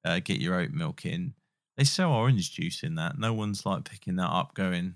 uh, 0.05 0.21
get 0.25 0.41
your 0.41 0.59
oat 0.59 0.71
milk 0.71 1.05
in. 1.05 1.35
They 1.77 1.85
sell 1.85 2.13
orange 2.13 2.53
juice 2.53 2.83
in 2.83 2.95
that. 2.97 3.19
No 3.19 3.33
one's 3.33 3.67
like 3.67 3.85
picking 3.85 4.17
that 4.17 4.29
up, 4.31 4.55
going, 4.55 4.95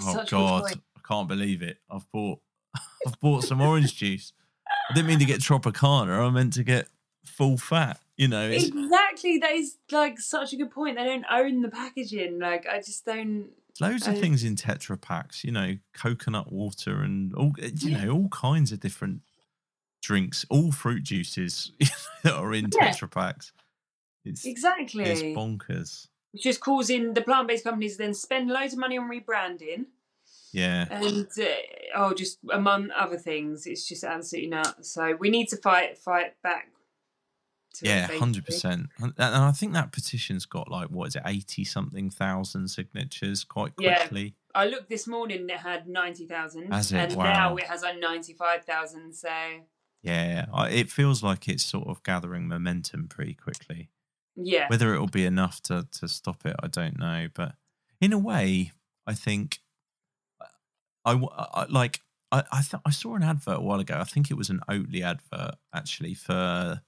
"Oh 0.00 0.24
God. 0.28 0.64
I 0.96 1.00
can't 1.06 1.28
believe 1.28 1.62
it! 1.62 1.78
I've 1.90 2.10
bought, 2.12 2.40
I've 3.06 3.18
bought 3.20 3.44
some 3.44 3.60
orange 3.62 3.96
juice. 3.96 4.32
I 4.90 4.94
didn't 4.94 5.06
mean 5.08 5.18
to 5.20 5.24
get 5.24 5.40
Tropicana. 5.40 6.26
I 6.26 6.30
meant 6.30 6.52
to 6.54 6.62
get 6.64 6.88
full 7.24 7.56
fat. 7.56 7.98
You 8.18 8.28
know, 8.28 8.48
Exactly. 8.50 9.38
That 9.38 9.52
is 9.52 9.76
like 9.92 10.18
such 10.20 10.52
a 10.52 10.56
good 10.56 10.70
point. 10.70 10.96
They 10.96 11.04
don't 11.04 11.24
own 11.30 11.62
the 11.62 11.68
packaging. 11.70 12.38
Like 12.40 12.66
I 12.66 12.78
just 12.78 13.06
don't. 13.06 13.50
loads 13.80 14.06
of 14.08 14.18
things 14.18 14.44
in 14.44 14.56
Tetra 14.56 15.00
Paks. 15.00 15.44
You 15.44 15.52
know, 15.52 15.78
coconut 15.94 16.52
water 16.52 17.00
and 17.02 17.32
all. 17.34 17.52
Eh, 17.62 17.70
you 17.76 17.92
Yeah. 17.92 18.04
know, 18.06 18.12
all 18.12 18.28
kinds 18.28 18.72
of 18.72 18.80
different 18.80 19.22
drinks, 20.02 20.44
all 20.50 20.72
fruit 20.72 21.04
juices 21.04 21.72
that 22.22 22.34
are 22.34 22.52
in 22.52 22.68
Yeah. 22.78 22.90
Tetra 22.90 23.10
Paks. 23.10 23.52
It's 24.24 24.44
Exactly. 24.44 25.04
it's 25.04 25.22
bonkers. 25.22 26.08
It's 26.34 26.44
is 26.46 26.58
causing 26.58 27.14
the 27.14 27.22
plant-based 27.22 27.64
companies 27.64 27.92
to 27.96 27.98
then 27.98 28.14
spend 28.14 28.48
loads 28.50 28.74
of 28.74 28.78
money 28.78 28.98
on 28.98 29.08
rebranding 29.08 29.86
Yeah, 30.52 30.86
and 30.90 31.26
uh, 31.38 31.44
oh, 31.94 32.14
just 32.14 32.38
among 32.50 32.90
other 32.90 33.18
things, 33.18 33.66
it's 33.66 33.86
just 33.88 34.04
absolutely 34.04 34.50
nuts. 34.50 34.90
So 34.92 35.16
we 35.18 35.30
need 35.30 35.48
to 35.48 35.56
fight 35.56 35.98
fight 35.98 36.40
back. 36.42 36.68
To 37.74 37.86
yeah, 37.86 38.06
hundred 38.06 38.44
percent. 38.46 38.88
And 38.98 39.14
I 39.18 39.52
think 39.52 39.72
that 39.74 39.92
petition's 39.92 40.46
got 40.46 40.70
like 40.70 40.88
what 40.88 41.08
is 41.08 41.16
it, 41.16 41.22
eighty 41.26 41.64
something 41.64 42.10
thousand 42.10 42.68
signatures 42.68 43.44
quite 43.44 43.76
quickly. 43.76 44.22
Yeah. 44.24 44.30
I 44.54 44.66
looked 44.66 44.88
this 44.88 45.06
morning; 45.06 45.48
it 45.48 45.58
had 45.58 45.86
ninety 45.86 46.26
thousand, 46.26 46.72
and 46.72 47.14
Wow. 47.14 47.24
now 47.24 47.56
it 47.56 47.64
has 47.64 47.82
like 47.82 48.00
ninety-five 48.00 48.64
thousand. 48.64 49.12
So 49.12 49.28
Yeah, 50.02 50.46
it 50.70 50.90
feels 50.90 51.22
like 51.22 51.46
it's 51.46 51.62
sort 51.64 51.88
of 51.88 52.02
gathering 52.02 52.48
momentum 52.48 53.06
pretty 53.06 53.34
quickly. 53.34 53.90
Yeah, 54.40 54.68
Whether 54.68 54.94
it'll 54.94 55.06
be 55.08 55.24
enough 55.26 55.60
to 55.62 55.86
to 55.92 56.08
stop 56.08 56.46
it, 56.46 56.56
I 56.62 56.68
don't 56.68 56.98
know. 56.98 57.28
But 57.34 57.54
in 58.00 58.12
a 58.12 58.18
way, 58.18 58.72
I 59.06 59.14
think 59.14 59.58
I 61.04 61.66
like 61.68 62.00
I 62.30 62.42
I, 62.52 62.62
th- 62.62 62.82
I 62.84 62.90
saw 62.90 63.14
an 63.16 63.22
advert 63.22 63.58
a 63.58 63.60
while 63.60 63.80
ago. 63.80 63.98
I 63.98 64.04
think 64.04 64.30
it 64.30 64.36
was 64.36 64.50
an 64.50 64.60
Oatly 64.68 65.02
advert 65.02 65.56
actually 65.74 66.14
for 66.14 66.80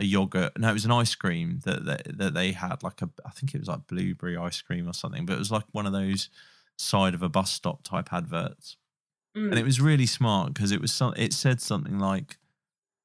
a 0.00 0.04
yogurt. 0.04 0.58
No, 0.58 0.70
it 0.70 0.74
was 0.74 0.84
an 0.84 0.90
ice 0.92 1.14
cream 1.14 1.60
that 1.64 1.84
that, 1.84 2.18
that 2.18 2.34
they 2.34 2.52
had 2.52 2.82
like 2.82 3.02
a 3.02 3.10
I 3.24 3.30
think 3.30 3.54
it 3.54 3.60
was 3.60 3.68
like 3.68 3.86
blueberry 3.86 4.36
ice 4.36 4.60
cream 4.60 4.88
or 4.88 4.92
something. 4.94 5.26
But 5.26 5.34
it 5.34 5.38
was 5.38 5.52
like 5.52 5.64
one 5.72 5.86
of 5.86 5.92
those 5.92 6.28
side 6.76 7.14
of 7.14 7.22
a 7.22 7.28
bus 7.28 7.50
stop 7.50 7.82
type 7.82 8.12
adverts 8.12 8.76
Mm. 9.36 9.50
and 9.50 9.58
it 9.58 9.64
was 9.64 9.78
really 9.78 10.06
smart 10.06 10.54
because 10.54 10.72
it 10.72 10.80
was 10.80 10.90
some, 10.90 11.12
it 11.14 11.34
said 11.34 11.60
something 11.60 11.98
like 11.98 12.38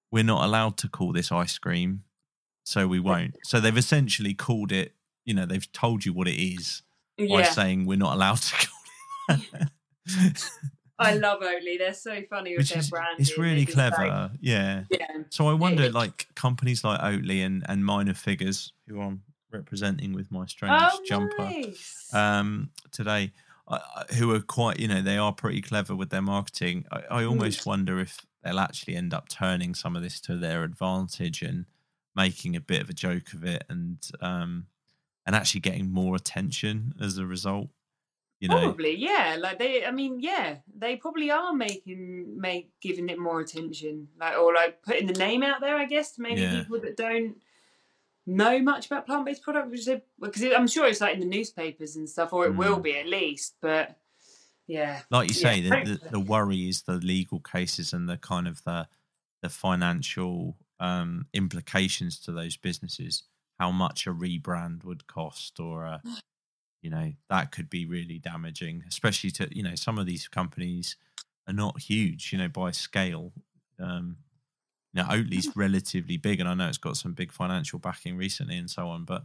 we're 0.09 0.23
not 0.23 0.45
allowed 0.45 0.77
to 0.77 0.87
call 0.87 1.11
this 1.11 1.33
ice 1.33 1.57
cream 1.57 2.05
so 2.63 2.87
we 2.87 2.99
won't 2.99 3.35
so 3.43 3.59
they've 3.59 3.77
essentially 3.77 4.33
called 4.33 4.71
it 4.71 4.93
you 5.25 5.33
know 5.33 5.45
they've 5.45 5.71
told 5.71 6.05
you 6.05 6.13
what 6.13 6.27
it 6.27 6.41
is 6.41 6.81
by 7.29 7.43
saying 7.43 7.85
we're 7.85 7.97
not 7.97 8.15
allowed 8.15 8.37
to 8.37 8.67
call 9.27 9.37
it. 9.37 10.43
I 10.99 11.15
love 11.15 11.41
Oatly. 11.41 11.77
They're 11.77 11.93
so 11.93 12.21
funny 12.29 12.51
with 12.51 12.59
which 12.59 12.69
their 12.69 12.79
is 12.79 12.89
branding. 12.89 13.15
it's 13.19 13.37
really 13.37 13.65
They're 13.65 13.65
just 13.65 13.77
like- 13.77 13.93
clever 13.95 14.31
yeah 14.41 14.83
yeah, 14.89 15.07
so 15.29 15.47
i 15.47 15.53
wonder 15.53 15.89
like 15.91 16.27
companies 16.35 16.83
like 16.83 16.99
oatly 17.01 17.45
and 17.45 17.65
and 17.67 17.85
minor 17.85 18.13
figures 18.13 18.71
who 18.87 19.01
i'm 19.01 19.23
representing 19.51 20.13
with 20.13 20.31
my 20.31 20.45
strange 20.45 20.73
oh, 20.91 20.99
jumper 21.05 21.37
nice. 21.43 22.09
um, 22.13 22.71
today, 22.91 23.31
I- 23.67 24.05
who 24.17 24.33
are 24.33 24.41
quite, 24.41 24.79
you 24.79 24.87
know, 24.87 25.01
they 25.01 25.17
are 25.17 25.31
pretty 25.31 25.61
clever 25.61 25.95
with 25.95 26.09
their 26.09 26.23
marketing. 26.23 26.85
I, 26.91 27.19
I 27.19 27.23
almost 27.25 27.65
wonder 27.65 27.99
if 27.99 28.19
they'll 28.43 28.59
actually 28.59 28.95
end 28.95 29.13
up 29.13 29.29
turning 29.29 29.75
some 29.75 29.95
of 29.95 30.01
this 30.01 30.19
to 30.21 30.35
their 30.37 30.63
advantage 30.63 31.41
and 31.43 31.65
making 32.15 32.55
a 32.55 32.61
bit 32.61 32.81
of 32.81 32.89
a 32.89 32.93
joke 32.93 33.33
of 33.33 33.43
it, 33.43 33.63
and 33.69 33.97
um, 34.21 34.67
and 35.25 35.35
actually 35.35 35.61
getting 35.61 35.89
more 35.91 36.15
attention 36.15 36.93
as 37.01 37.17
a 37.17 37.25
result. 37.25 37.69
You 38.39 38.49
know, 38.49 38.59
Probably, 38.59 38.95
yeah. 38.97 39.37
Like 39.39 39.57
they, 39.57 39.85
I 39.85 39.91
mean, 39.91 40.19
yeah, 40.19 40.57
they 40.77 40.97
probably 40.97 41.31
are 41.31 41.53
making, 41.53 42.39
make 42.41 42.71
giving 42.81 43.07
it 43.07 43.17
more 43.17 43.39
attention, 43.39 44.09
like 44.19 44.37
or 44.37 44.53
like 44.53 44.81
putting 44.83 45.07
the 45.07 45.13
name 45.13 45.43
out 45.43 45.61
there. 45.61 45.77
I 45.77 45.85
guess 45.85 46.13
to 46.15 46.21
maybe 46.21 46.41
Yeah. 46.41 46.51
people 46.59 46.81
that 46.81 46.97
don't 46.97 47.37
know 48.25 48.59
much 48.59 48.87
about 48.87 49.05
plant 49.05 49.25
based 49.25 49.43
products, 49.43 49.87
because 50.19 50.43
I'm 50.55 50.67
sure 50.67 50.87
it's 50.87 50.99
like 51.01 51.13
in 51.13 51.19
the 51.21 51.25
newspapers 51.25 51.95
and 51.95 52.09
stuff, 52.09 52.33
or 52.33 52.45
it 52.45 52.55
will 52.55 52.79
Mm. 52.79 52.83
be 52.83 52.97
at 52.97 53.07
least. 53.07 53.55
But 53.61 53.97
yeah, 54.67 55.01
like 55.09 55.29
you 55.29 55.33
say, 55.33 55.59
Yeah, 55.59 55.83
the, 55.83 55.91
the, 55.91 56.09
the 56.11 56.19
worry 56.19 56.67
is 56.67 56.83
the 56.83 56.95
legal 56.95 57.39
cases 57.39 57.93
and 57.93 58.09
the 58.09 58.17
kind 58.17 58.47
of 58.47 58.61
the 58.65 58.87
the 59.41 59.49
financial 59.49 60.57
um, 60.79 61.27
implications 61.33 62.19
to 62.21 62.31
those 62.31 62.57
businesses. 62.57 63.23
How 63.59 63.71
much 63.71 64.07
a 64.07 64.11
rebrand 64.11 64.83
would 64.83 65.07
cost, 65.07 65.59
or 65.59 65.85
a, 65.85 66.01
you 66.81 66.89
know, 66.89 67.13
that 67.29 67.51
could 67.51 67.69
be 67.69 67.85
really 67.85 68.19
damaging, 68.19 68.83
especially 68.87 69.31
to 69.31 69.47
you 69.55 69.63
know 69.63 69.75
some 69.75 69.97
of 69.97 70.05
these 70.05 70.27
companies 70.27 70.97
are 71.47 71.53
not 71.53 71.81
huge, 71.81 72.31
you 72.31 72.37
know, 72.37 72.49
by 72.49 72.71
scale. 72.71 73.31
Um, 73.79 74.17
now 74.93 75.07
Oatly's 75.09 75.49
relatively 75.55 76.17
big, 76.17 76.39
and 76.39 76.49
I 76.49 76.53
know 76.53 76.67
it's 76.67 76.77
got 76.77 76.97
some 76.97 77.13
big 77.13 77.31
financial 77.31 77.79
backing 77.79 78.17
recently 78.17 78.57
and 78.57 78.69
so 78.69 78.87
on, 78.87 79.05
but 79.05 79.23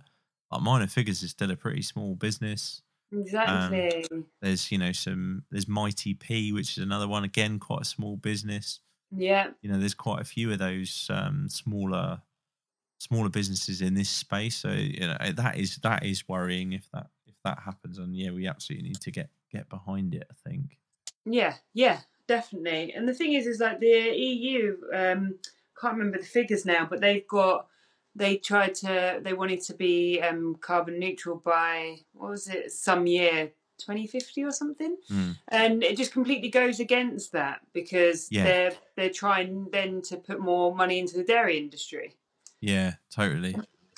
like 0.51 0.63
minor 0.63 0.87
figures 0.87 1.23
is 1.23 1.31
still 1.31 1.51
a 1.51 1.57
pretty 1.57 1.83
small 1.83 2.15
business 2.15 2.83
exactly. 3.13 4.05
there's 4.41 4.71
you 4.71 4.79
know 4.79 4.93
some 4.93 5.45
there's 5.51 5.69
Mighty 5.69 6.15
Pea 6.15 6.53
which 6.53 6.77
is 6.77 6.83
another 6.83 7.09
one 7.09 7.25
again 7.25 7.59
quite 7.59 7.83
a 7.83 7.87
small 7.87 8.17
business 8.17 8.81
yeah, 9.15 9.49
you 9.63 9.71
know 9.71 9.79
there's 9.79 9.95
quite 9.95 10.21
a 10.21 10.25
few 10.25 10.53
of 10.53 10.59
those 10.59 11.09
um 11.13 11.49
smaller 11.49 12.21
smaller 12.99 13.29
businesses 13.29 13.81
in 13.81 13.95
this 13.95 14.09
space 14.09 14.57
so 14.57 14.71
you 14.71 15.07
know 15.07 15.17
that 15.33 15.57
is 15.57 15.77
that 15.77 16.05
is 16.05 16.29
worrying 16.29 16.73
if 16.73 16.91
that 16.93 17.07
if 17.27 17.35
that 17.45 17.61
happens 17.65 17.97
and 17.97 18.17
yeah 18.17 18.31
we 18.31 18.47
absolutely 18.47 18.89
need 18.89 19.01
to 19.01 19.13
get 19.13 19.31
get 19.53 19.69
behind 19.69 20.15
it 20.15 20.27
i 20.31 20.49
think 20.49 20.79
yeah, 21.31 21.55
yeah, 21.75 22.01
definitely. 22.27 22.93
And 22.95 23.09
the 23.09 23.15
thing 23.15 23.35
is, 23.35 23.47
is 23.47 23.61
like 23.61 23.81
the 23.81 23.87
EU. 23.87 24.77
Um, 24.95 25.39
can't 25.81 25.97
remember 25.97 26.19
the 26.19 26.25
figures 26.25 26.65
now, 26.65 26.87
but 26.89 27.01
they've 27.01 27.27
got. 27.27 27.67
They 28.15 28.37
tried 28.37 28.75
to. 28.77 29.21
They 29.23 29.33
wanted 29.33 29.63
to 29.63 29.75
be 29.75 30.21
um, 30.21 30.57
carbon 30.61 30.99
neutral 30.99 31.37
by 31.37 31.99
what 32.13 32.31
was 32.31 32.49
it? 32.49 32.73
Some 32.73 33.07
year, 33.07 33.51
twenty 33.79 34.07
fifty 34.07 34.45
or 34.45 34.51
something. 34.53 34.97
Mm. 35.11 35.37
And 35.49 35.83
it 35.83 35.97
just 35.97 36.13
completely 36.13 36.49
goes 36.51 36.81
against 36.81 37.33
that 37.33 37.61
because 37.73 38.29
Yeah. 38.31 38.45
they're 38.45 38.73
they're 38.97 39.11
trying 39.11 39.69
then 39.71 40.03
to 40.03 40.17
put 40.17 40.41
more 40.41 40.75
money 40.75 40.99
into 40.99 41.17
the 41.17 41.25
dairy 41.25 41.57
industry. 41.59 42.15
yeah 42.61 42.95
totally 43.11 43.55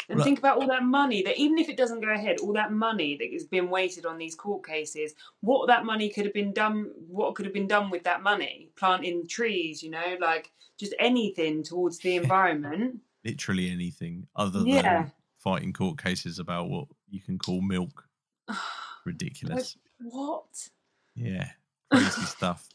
And 0.08 0.16
Well, 0.18 0.24
think 0.24 0.38
about 0.40 0.58
all 0.58 0.66
that 0.66 0.82
money 0.84 1.22
that 1.22 1.38
even 1.38 1.56
if 1.58 1.68
it 1.68 1.76
doesn't 1.76 2.00
go 2.00 2.10
ahead, 2.10 2.40
all 2.40 2.52
that 2.54 2.72
money 2.72 3.16
that 3.18 3.32
has 3.32 3.44
been 3.44 3.70
wasted 3.70 4.04
on 4.06 4.18
these 4.18 4.34
court 4.34 4.66
cases, 4.66 5.14
what 5.40 5.68
that 5.68 5.84
money 5.84 6.08
could 6.10 6.24
have 6.24 6.34
been 6.34 6.52
done, 6.52 6.90
what 7.08 7.34
could 7.36 7.46
have 7.46 7.54
been 7.54 7.68
done 7.68 7.90
with 7.90 8.02
that 8.04 8.20
money? 8.22 8.70
Planting 8.76 9.28
trees, 9.28 9.82
you 9.84 9.90
know, 9.90 10.16
like 10.20 10.50
just 10.78 10.94
anything 10.98 11.62
towards 11.62 11.98
the 11.98 12.16
environment. 12.16 13.00
literally 13.24 13.70
anything 13.70 14.26
other 14.34 14.62
Yeah. 14.66 14.82
than 14.82 15.12
fighting 15.38 15.72
court 15.72 16.02
cases 16.02 16.38
about 16.38 16.68
what 16.68 16.86
you 17.08 17.20
can 17.20 17.38
call 17.38 17.60
milk 17.60 18.08
ridiculous 19.10 19.76
what? 20.02 20.68
Yeah, 21.14 21.48
crazy 21.92 22.22
stuff. 22.22 22.68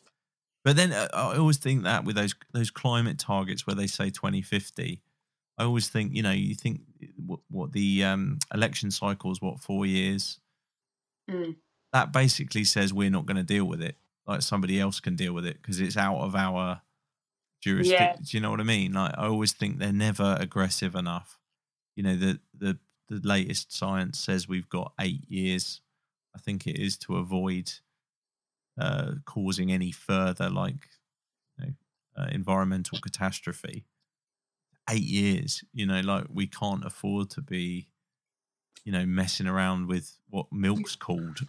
But 0.64 0.76
then 0.76 0.92
uh, 0.92 1.08
I 1.14 1.38
always 1.38 1.58
think 1.58 1.84
that 1.84 2.06
with 2.06 2.16
those 2.16 2.36
those 2.54 2.72
climate 2.72 3.20
targets 3.20 3.68
where 3.68 3.76
they 3.76 3.88
say 3.88 4.10
2050, 4.10 5.02
I 5.58 5.64
always 5.64 5.90
think 5.90 6.14
you 6.14 6.24
know 6.24 6.32
you 6.32 6.56
think 6.56 6.82
what, 7.26 7.40
what 7.50 7.72
the 7.72 8.04
um, 8.04 8.40
election 8.54 8.92
cycle 8.92 9.32
is 9.32 9.42
what 9.42 9.60
four 9.60 9.86
years. 9.86 10.40
Mm. 11.30 11.56
That 11.94 12.12
basically 12.12 12.66
says 12.66 12.94
we're 12.94 13.10
not 13.10 13.26
going 13.26 13.38
to 13.38 13.44
deal 13.44 13.66
with 13.66 13.82
it. 13.82 13.96
Like 14.28 14.42
somebody 14.42 14.80
else 14.80 15.00
can 15.00 15.16
deal 15.16 15.34
with 15.34 15.46
it 15.46 15.58
because 15.62 15.80
it's 15.80 15.98
out 15.98 16.18
of 16.18 16.36
our 16.36 16.82
jurisdiction. 17.62 18.08
Yeah. 18.08 18.16
Do 18.16 18.38
you 18.38 18.42
know 18.42 18.50
what 18.50 18.60
I 18.60 18.64
mean? 18.64 18.94
Like 18.94 19.14
I 19.18 19.28
always 19.28 19.54
think 19.54 19.78
they're 19.78 19.94
never 19.94 20.36
aggressive 20.40 20.96
enough. 20.96 21.40
You 21.96 22.04
know 22.04 22.16
the 22.16 22.40
the 22.58 22.78
the 23.08 23.22
latest 23.24 23.72
science 23.72 24.20
says 24.20 24.48
we've 24.48 24.70
got 24.70 24.94
eight 25.00 25.30
years. 25.30 25.82
I 26.36 26.40
think 26.40 26.68
it 26.68 26.78
is 26.80 26.98
to 27.00 27.16
avoid 27.18 27.72
uh, 28.80 29.14
causing 29.26 29.72
any 29.72 29.92
further 29.92 30.50
like 30.50 30.88
you 31.58 31.66
know, 31.68 31.74
uh, 32.18 32.28
environmental 32.32 33.00
catastrophe. 33.00 33.86
Eight 34.90 35.02
years, 35.04 35.64
you 35.74 35.86
know, 35.88 36.02
like 36.02 36.26
we 36.30 36.46
can't 36.46 36.86
afford 36.86 37.30
to 37.32 37.42
be, 37.42 37.88
you 38.84 38.92
know, 38.92 39.06
messing 39.06 39.48
around 39.48 39.88
with 39.88 40.20
what 40.30 40.46
milk's 40.52 40.96
called. 41.08 41.40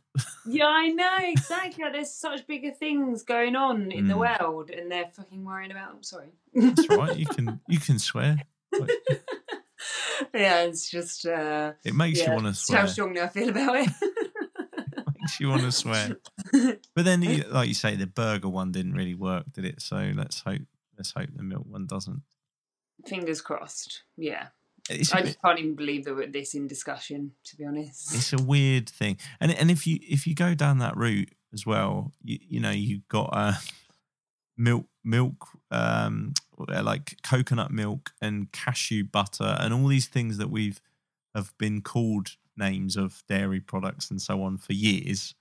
Yeah, 0.47 0.67
I 0.69 0.89
know 0.95 1.19
exactly. 1.21 1.85
There's 1.93 2.13
such 2.15 2.47
bigger 2.47 2.71
things 2.71 3.25
going 3.25 3.55
on 3.57 3.93
in 3.93 4.07
the 4.09 4.15
Mm. 4.15 4.39
world, 4.41 4.71
and 4.71 4.91
they're 4.91 5.11
fucking 5.13 5.45
worrying 5.45 5.71
about. 5.71 5.91
I'm 5.91 6.03
sorry. 6.03 6.29
That's 6.55 6.89
right. 6.89 7.15
You 7.15 7.27
can 7.27 7.61
you 7.69 7.79
can 7.79 7.99
swear. 7.99 8.39
Like, 8.79 8.91
yeah, 10.33 10.63
it's 10.63 10.89
just 10.91 11.27
uh, 11.27 11.73
It 11.85 11.95
makes 11.95 12.21
yeah, 12.21 12.29
you 12.31 12.33
want 12.37 12.47
to 12.47 12.55
swear. 12.55 12.81
how 12.81 12.87
strongly 12.87 13.21
I 13.21 13.29
feel 13.29 13.51
about 13.51 13.77
it. 13.77 13.89
You 15.41 15.49
want 15.49 15.63
to 15.63 15.73
swear. 15.73 16.17
But 16.53 17.05
then, 17.05 17.21
like 17.51 17.69
you 17.69 17.75
say, 17.75 17.97
the 17.97 18.07
burger 18.07 18.49
one 18.49 18.73
didn't 18.73 18.95
really 18.95 19.15
work, 19.15 19.53
did 19.53 19.65
it? 19.65 19.81
So 19.83 20.13
let's 20.15 20.41
hope 20.41 20.63
let's 20.97 21.13
hope 21.13 21.29
the 21.35 21.43
milk 21.43 21.65
one 21.69 21.87
doesn't. 21.87 22.23
Fingers 23.07 23.41
crossed. 23.41 24.03
Yeah, 24.17 24.49
a 24.91 24.95
I 24.95 24.97
bit- 24.97 25.07
just 25.27 25.43
can't 25.43 25.59
even 25.59 25.75
believe 25.75 26.05
that 26.05 26.15
we're 26.17 26.27
this 26.31 26.55
in 26.55 26.67
discussion. 26.67 27.33
To 27.47 27.57
be 27.57 27.65
honest. 27.65 28.15
it's 28.15 28.33
a 28.33 28.43
weird 28.43 28.89
thing 28.89 29.19
and 29.41 29.53
and 29.53 29.71
if 29.71 29.87
you 29.87 29.99
if 30.03 30.27
you 30.27 30.35
go 30.35 30.55
down 30.55 30.79
that 30.79 30.97
route 30.97 31.31
as 31.53 31.65
well 31.67 32.13
you 32.25 32.39
you 32.49 32.61
know 32.61 32.71
you've 32.71 33.07
got 33.09 33.31
uh 33.33 33.53
milk 34.57 34.87
milk 35.05 35.47
um 35.71 36.33
uh, 36.69 36.83
like 36.83 37.17
coconut 37.23 37.71
milk 37.71 38.11
and 38.21 38.51
cashew 38.53 39.05
butter 39.05 39.57
and 39.61 39.73
all 39.75 39.87
these 39.87 40.07
things 40.07 40.39
that 40.39 40.51
we've 40.51 40.81
have 41.35 41.53
been 41.59 41.83
called 41.83 42.31
names 42.57 42.97
of 42.97 43.23
dairy 43.29 43.61
products 43.61 44.11
and 44.11 44.21
so 44.21 44.43
on 44.43 44.57
for 44.59 44.73
years 44.73 45.35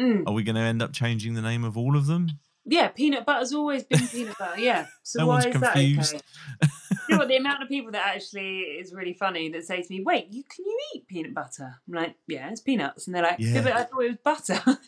Mm. 0.00 0.24
are 0.26 0.32
we 0.32 0.42
going 0.42 0.56
to 0.56 0.62
end 0.62 0.80
up 0.82 0.92
changing 0.94 1.34
the 1.34 1.42
name 1.42 1.64
of 1.64 1.76
all 1.76 1.96
of 1.96 2.06
them 2.06 2.28
Yeah, 2.64 2.88
peanut 2.88 3.26
butter's 3.26 3.52
always 3.52 3.84
been 3.84 4.08
peanut 4.08 4.38
butter. 4.38 4.58
Yeah, 4.58 4.86
so 5.02 5.18
No 5.20 5.26
why 5.26 5.38
is 5.40 5.44
confused. 5.56 6.14
that 6.14 6.22
okay? 6.60 6.70
you 7.08 7.14
know 7.14 7.18
what? 7.18 7.28
The 7.28 7.36
amount 7.36 7.62
of 7.62 7.68
people 7.74 7.92
that 7.92 8.14
actually 8.14 8.60
is 8.60 8.94
really 8.94 9.12
funny 9.12 9.50
that 9.50 9.64
say 9.64 9.82
to 9.82 9.92
me, 9.92 10.00
"Wait, 10.02 10.28
you 10.30 10.44
can 10.44 10.64
you 10.64 10.78
eat 10.94 11.06
peanut 11.08 11.34
butter?" 11.34 11.74
I'm 11.86 11.94
like, 11.94 12.14
"Yeah, 12.26 12.48
it's 12.50 12.60
peanuts," 12.62 13.06
and 13.06 13.14
they're 13.14 13.22
like, 13.22 13.38
"Yeah, 13.38 13.54
Yeah. 13.56 13.62
but 13.62 13.72
I 13.72 13.82
thought 13.84 14.00
it 14.00 14.10
was 14.10 14.18
butter." 14.24 14.78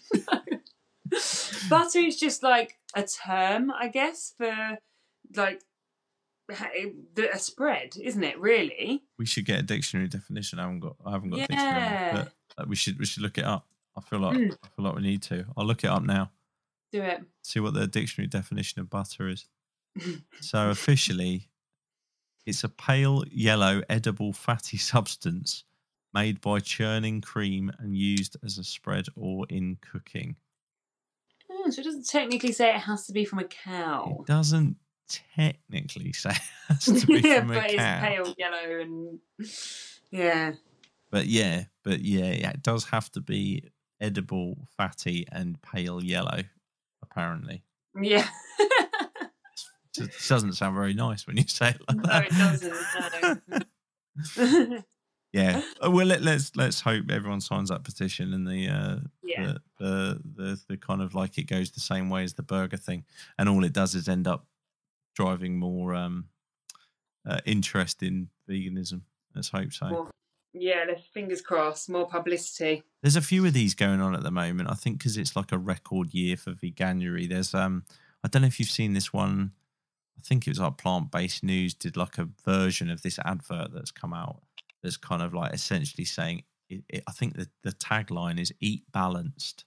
Butter 1.68 1.98
is 2.00 2.18
just 2.18 2.42
like 2.42 2.78
a 2.94 3.02
term, 3.04 3.70
I 3.70 3.88
guess, 3.88 4.32
for 4.36 4.78
like 5.36 5.62
a 7.32 7.38
spread, 7.38 7.96
isn't 8.00 8.22
it? 8.24 8.38
Really? 8.40 9.02
we 9.18 9.26
should 9.26 9.44
get 9.44 9.60
a 9.60 9.62
dictionary 9.62 10.08
definition 10.08 10.58
i 10.58 10.62
haven't 10.62 10.80
got 10.80 10.96
i 11.06 11.10
haven't 11.12 11.30
got 11.30 11.36
a 11.36 11.40
Yeah. 11.40 11.46
dictionary 11.46 12.26
but 12.56 12.68
we 12.68 12.76
should 12.76 12.98
we 12.98 13.06
should 13.06 13.22
look 13.22 13.38
it 13.38 13.44
up 13.44 13.66
i 13.96 14.00
feel 14.00 14.18
like 14.20 14.36
Mm. 14.36 14.52
i 14.62 14.68
feel 14.74 14.84
like 14.84 14.94
we 14.96 15.02
need 15.02 15.22
to 15.22 15.44
i'll 15.56 15.64
look 15.66 15.84
it 15.84 15.90
up 15.90 16.02
now 16.02 16.30
Do 16.92 17.02
it. 17.02 17.22
see 17.42 17.60
what 17.60 17.74
the 17.74 17.86
dictionary 17.86 18.28
definition 18.28 18.80
of 18.80 18.90
butter 18.90 19.28
is. 19.28 19.46
so 20.40 20.70
officially, 20.70 21.48
it's 22.46 22.64
a 22.64 22.68
pale 22.68 23.24
yellow 23.30 23.82
edible 23.88 24.32
fatty 24.32 24.76
substance 24.92 25.64
made 26.12 26.40
by 26.40 26.58
churning 26.60 27.20
cream 27.20 27.72
and 27.78 27.96
used 27.96 28.36
as 28.44 28.58
a 28.58 28.64
spread 28.64 29.06
or 29.16 29.46
in 29.48 29.76
cooking. 29.92 30.36
Oh, 31.50 31.70
so 31.70 31.80
it 31.80 31.84
doesn't 31.84 32.06
technically 32.08 32.52
say 32.52 32.70
it 32.74 32.80
has 32.80 33.06
to 33.06 33.12
be 33.12 33.24
from 33.24 33.38
a 33.38 33.44
cow. 33.44 34.18
It 34.20 34.26
doesn't 34.26 34.76
technically 35.08 36.12
say 36.14 36.32
has 36.68 36.84
to 36.84 37.06
be 37.06 37.20
yeah, 37.20 37.40
from 37.40 37.50
a 37.50 37.54
but 37.54 37.70
it's 37.70 37.82
pale 37.82 38.34
yellow 38.38 38.80
and 38.80 39.18
yeah. 40.10 40.52
But 41.10 41.26
yeah, 41.26 41.64
but 41.84 42.00
yeah, 42.00 42.32
yeah, 42.32 42.50
it 42.50 42.62
does 42.62 42.84
have 42.86 43.10
to 43.12 43.20
be 43.20 43.70
edible, 44.00 44.56
fatty, 44.76 45.26
and 45.30 45.60
pale 45.62 46.02
yellow. 46.02 46.42
Apparently, 47.02 47.62
Yeah. 48.00 48.26
it 49.96 50.10
doesn't 50.28 50.54
sound 50.54 50.74
very 50.74 50.94
nice 50.94 51.26
when 51.26 51.36
you 51.36 51.44
say 51.46 51.70
it 51.70 51.80
like 51.88 51.96
no, 51.96 52.02
that. 52.02 52.26
it 52.26 52.32
doesn't. 53.50 53.66
No. 54.70 54.78
Yeah. 55.32 55.62
Uh, 55.84 55.90
Well, 55.90 56.06
let, 56.06 56.22
let's 56.22 56.54
let's 56.54 56.80
hope 56.80 57.10
everyone 57.10 57.40
signs 57.40 57.68
that 57.68 57.82
petition 57.82 58.32
and 58.32 58.46
the 58.46 58.68
uh, 58.68 58.96
yeah. 59.24 59.42
the, 59.44 59.60
the 59.80 60.20
the 60.36 60.60
the 60.68 60.76
kind 60.76 61.02
of 61.02 61.12
like 61.16 61.38
it 61.38 61.48
goes 61.48 61.72
the 61.72 61.80
same 61.80 62.08
way 62.08 62.22
as 62.22 62.34
the 62.34 62.44
burger 62.44 62.76
thing, 62.76 63.04
and 63.36 63.48
all 63.48 63.64
it 63.64 63.72
does 63.72 63.96
is 63.96 64.08
end 64.08 64.28
up 64.28 64.46
driving 65.14 65.58
more 65.58 65.94
um, 65.94 66.26
uh, 67.26 67.38
interest 67.44 68.02
in 68.02 68.28
veganism. 68.48 69.02
Let's 69.34 69.48
hope 69.48 69.72
so. 69.72 69.88
More, 69.88 70.10
yeah, 70.52 70.84
let's 70.86 71.06
fingers 71.06 71.40
crossed. 71.40 71.88
More 71.88 72.06
publicity. 72.06 72.82
There's 73.02 73.16
a 73.16 73.22
few 73.22 73.44
of 73.46 73.52
these 73.52 73.74
going 73.74 74.00
on 74.00 74.14
at 74.14 74.22
the 74.22 74.30
moment. 74.30 74.70
I 74.70 74.74
think 74.74 74.98
because 74.98 75.16
it's 75.16 75.36
like 75.36 75.52
a 75.52 75.58
record 75.58 76.14
year 76.14 76.36
for 76.36 76.52
veganuary. 76.52 77.28
There's 77.28 77.54
um, 77.54 77.84
I 78.22 78.28
don't 78.28 78.42
know 78.42 78.48
if 78.48 78.60
you've 78.60 78.68
seen 78.68 78.92
this 78.92 79.12
one. 79.12 79.52
I 80.16 80.22
think 80.22 80.46
it 80.46 80.50
was 80.50 80.60
like 80.60 80.78
Plant 80.78 81.10
Based 81.10 81.42
News 81.42 81.74
did 81.74 81.96
like 81.96 82.18
a 82.18 82.28
version 82.44 82.88
of 82.88 83.02
this 83.02 83.18
advert 83.24 83.72
that's 83.74 83.90
come 83.90 84.14
out. 84.14 84.42
That's 84.82 84.96
kind 84.96 85.22
of 85.22 85.34
like 85.34 85.52
essentially 85.52 86.04
saying, 86.04 86.44
it, 86.68 86.84
it, 86.88 87.02
I 87.08 87.12
think 87.12 87.36
the 87.36 87.48
the 87.62 87.72
tagline 87.72 88.38
is 88.38 88.52
"Eat 88.60 88.84
balanced," 88.92 89.64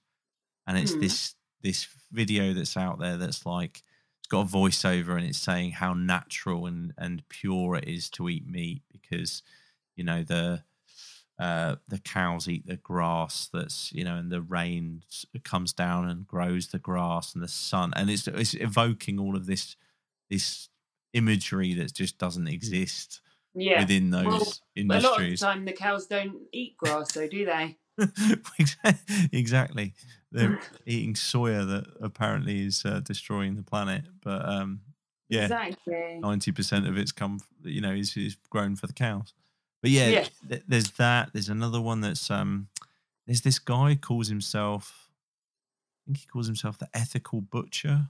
and 0.65 0.77
it's 0.77 0.93
Hmm. 0.93 1.01
this 1.01 1.35
this 1.61 1.87
video 2.11 2.53
that's 2.53 2.77
out 2.77 2.99
there 2.99 3.17
that's 3.17 3.45
like 3.45 3.83
it's 4.27 4.31
got 4.33 4.41
a 4.41 4.57
voiceover 4.57 5.15
and 5.15 5.25
it's 5.25 5.37
saying 5.37 5.71
how 5.71 5.93
natural 5.93 6.65
and 6.65 6.93
and 6.97 7.23
pure 7.29 7.77
it 7.77 7.87
is 7.87 8.09
to 8.09 8.27
eat 8.27 8.45
meat 8.45 8.81
because 8.91 9.41
you 9.95 10.03
know 10.03 10.21
the 10.21 10.63
uh, 11.39 11.75
the 11.87 11.99
cows 11.99 12.49
eat 12.49 12.65
the 12.65 12.75
grass 12.75 13.47
that's 13.53 13.93
you 13.93 14.03
know 14.03 14.17
and 14.17 14.29
the 14.29 14.41
rain 14.41 15.01
comes 15.45 15.71
down 15.71 16.09
and 16.09 16.27
grows 16.27 16.67
the 16.69 16.79
grass 16.79 17.33
and 17.33 17.41
the 17.41 17.47
sun 17.47 17.93
and 17.95 18.09
it's 18.09 18.27
it's 18.27 18.53
evoking 18.55 19.17
all 19.17 19.37
of 19.37 19.45
this 19.45 19.77
this 20.29 20.67
imagery 21.13 21.73
that 21.73 21.93
just 21.93 22.17
doesn't 22.17 22.47
exist 22.49 23.21
Yeah. 23.55 23.79
within 23.79 24.09
those 24.09 24.25
Well, 24.25 24.35
A 24.35 24.35
lot 24.35 24.41
of 24.41 24.59
the 24.75 24.81
industries 24.81 25.39
time, 25.39 25.63
the 25.63 25.71
cows 25.71 26.07
don't 26.07 26.35
eat 26.51 26.75
grass, 26.75 27.13
though, 27.13 27.29
do 27.29 27.45
they? 27.45 27.77
exactly. 29.31 29.93
They're 30.31 30.59
eating 30.85 31.13
soya 31.13 31.67
that 31.67 31.85
apparently 32.01 32.65
is 32.65 32.83
uh, 32.85 32.99
destroying 32.99 33.55
the 33.55 33.63
planet 33.63 34.03
but 34.21 34.47
um 34.47 34.81
yeah 35.29 35.43
Exactly. 35.43 36.19
90% 36.21 36.87
of 36.87 36.97
it's 36.97 37.11
come 37.11 37.39
you 37.63 37.81
know 37.81 37.91
is, 37.93 38.15
is 38.17 38.37
grown 38.49 38.75
for 38.75 38.87
the 38.87 38.93
cows. 38.93 39.33
But 39.81 39.91
yeah, 39.91 40.09
Yeah. 40.09 40.25
th- 40.49 40.63
there's 40.67 40.91
that. 40.91 41.29
There's 41.33 41.49
another 41.49 41.79
one 41.81 42.01
that's 42.01 42.29
um 42.31 42.67
there's 43.25 43.41
this 43.41 43.59
guy 43.59 43.95
calls 43.95 44.27
himself 44.29 45.09
i 45.09 46.07
think 46.07 46.17
he 46.19 46.25
calls 46.27 46.47
himself 46.47 46.77
the 46.77 46.89
ethical 46.93 47.41
butcher. 47.41 48.07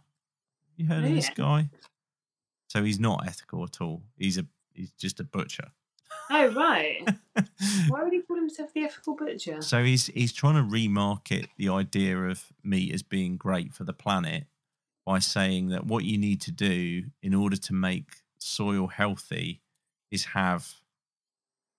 You 0.76 0.88
heard 0.88 1.04
Oh, 1.04 1.08
of 1.08 1.14
this 1.16 1.28
yeah. 1.30 1.34
guy? 1.36 1.70
So 2.70 2.84
he's 2.84 3.00
not 3.00 3.26
ethical 3.28 3.64
at 3.64 3.82
all. 3.82 4.04
He's 4.18 4.38
a 4.38 4.46
he's 4.74 4.92
just 4.92 5.20
a 5.20 5.24
butcher 5.24 5.72
Oh, 6.30 6.48
right. 6.54 7.08
Why 7.88 8.04
would 8.04 8.14
he 8.14 8.22
call 8.22 8.38
himself 8.38 8.74
the 8.74 8.84
ethical 8.84 9.16
butcher? 9.16 9.62
So 9.62 9.84
he's 9.84 10.08
he's 10.08 10.34
trying 10.34 10.56
to 10.56 10.62
remarket 10.76 11.48
the 11.58 11.70
idea 11.70 12.18
of 12.18 12.46
meat 12.64 12.94
as 12.94 13.04
being 13.04 13.38
great 13.38 13.74
for 13.74 13.84
the 13.84 13.94
planet 13.94 14.46
by 15.06 15.20
saying 15.20 15.70
that 15.70 15.86
what 15.86 16.04
you 16.04 16.18
need 16.18 16.42
to 16.42 16.52
do 16.52 17.04
in 17.24 17.34
order 17.34 17.56
to 17.56 17.74
make 17.74 18.10
soil 18.40 18.88
healthy 18.88 19.62
is 20.12 20.26
have 20.26 20.70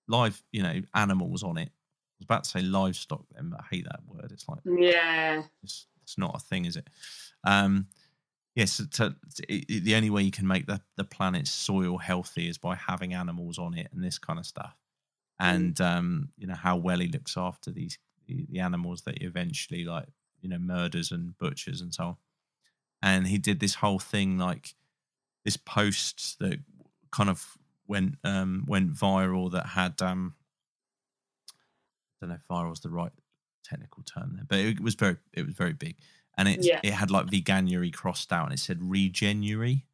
live, 0.07 0.41
you 0.51 0.63
know, 0.63 0.81
animals 0.95 1.43
on 1.43 1.57
it. 1.57 1.69
I 1.69 2.15
was 2.19 2.25
about 2.25 2.43
to 2.45 2.49
say 2.49 2.61
livestock 2.61 3.23
then, 3.33 3.49
but 3.49 3.61
I 3.61 3.65
hate 3.75 3.85
that 3.85 4.01
word. 4.07 4.31
It's 4.31 4.47
like 4.49 4.59
Yeah. 4.65 5.43
it's, 5.63 5.85
it's 6.03 6.17
not 6.17 6.35
a 6.35 6.39
thing, 6.39 6.65
is 6.65 6.75
it? 6.75 6.87
Um, 7.43 7.87
yes, 8.59 8.77
to, 8.77 8.87
to, 8.89 9.15
it- 9.47 9.65
it- 9.69 9.83
the 9.83 9.95
only 9.95 10.09
way 10.09 10.23
you 10.23 10.31
can 10.31 10.47
make 10.47 10.65
the, 10.67 10.81
the 10.97 11.03
planet's 11.03 11.51
soil 11.51 11.97
healthy 11.97 12.47
is 12.49 12.57
by 12.57 12.75
having 12.75 13.13
animals 13.13 13.57
on 13.57 13.73
it 13.77 13.87
and 13.93 14.03
this 14.03 14.19
kind 14.19 14.39
of 14.39 14.45
stuff. 14.45 14.75
And 15.39 15.79
um, 15.79 16.29
you 16.37 16.47
know 16.47 16.55
how 16.55 16.75
well 16.77 16.99
he 16.99 17.07
looks 17.07 17.37
after 17.37 17.71
these 17.71 17.97
the, 18.27 18.59
animals 18.59 19.03
that 19.03 19.19
he 19.19 19.25
eventually 19.25 19.85
like 19.85 20.07
you 20.41 20.49
know 20.49 20.59
murders 20.59 21.11
and 21.11 21.37
butchers 21.37 21.81
and 21.81 21.93
so 21.93 22.03
on. 22.03 22.17
And 23.01 23.27
he 23.27 23.37
did 23.37 23.59
this 23.61 23.75
whole 23.75 23.99
thing 23.99 24.37
like 24.37 24.75
this 25.45 25.55
post 25.57 26.37
that 26.39 26.59
kind 27.11 27.29
of 27.29 27.57
went 27.87 28.15
um, 28.25 28.65
went 28.67 28.93
viral 28.93 29.51
that 29.51 29.67
had 29.67 30.01
um, 30.01 30.35
I 31.51 32.25
don't 32.25 32.29
know 32.29 32.35
if 32.35 32.47
viral 32.49 32.69
was 32.71 32.81
the 32.81 32.89
right 32.89 33.11
technical 33.63 34.03
term 34.03 34.33
there, 34.35 34.45
but 34.47 34.59
it 34.59 34.79
was 34.81 34.95
very 34.95 35.17
it 35.33 35.45
was 35.45 35.55
very 35.55 35.73
big, 35.73 35.95
and 36.39 36.47
it 36.47 36.63
Yeah. 36.65 36.79
it 36.83 36.93
had 36.93 37.11
like 37.11 37.27
veganuary 37.27 37.93
crossed 37.93 38.31
out, 38.33 38.45
and 38.45 38.53
it 38.53 38.59
said 38.59 38.79
regenuary, 38.81 39.85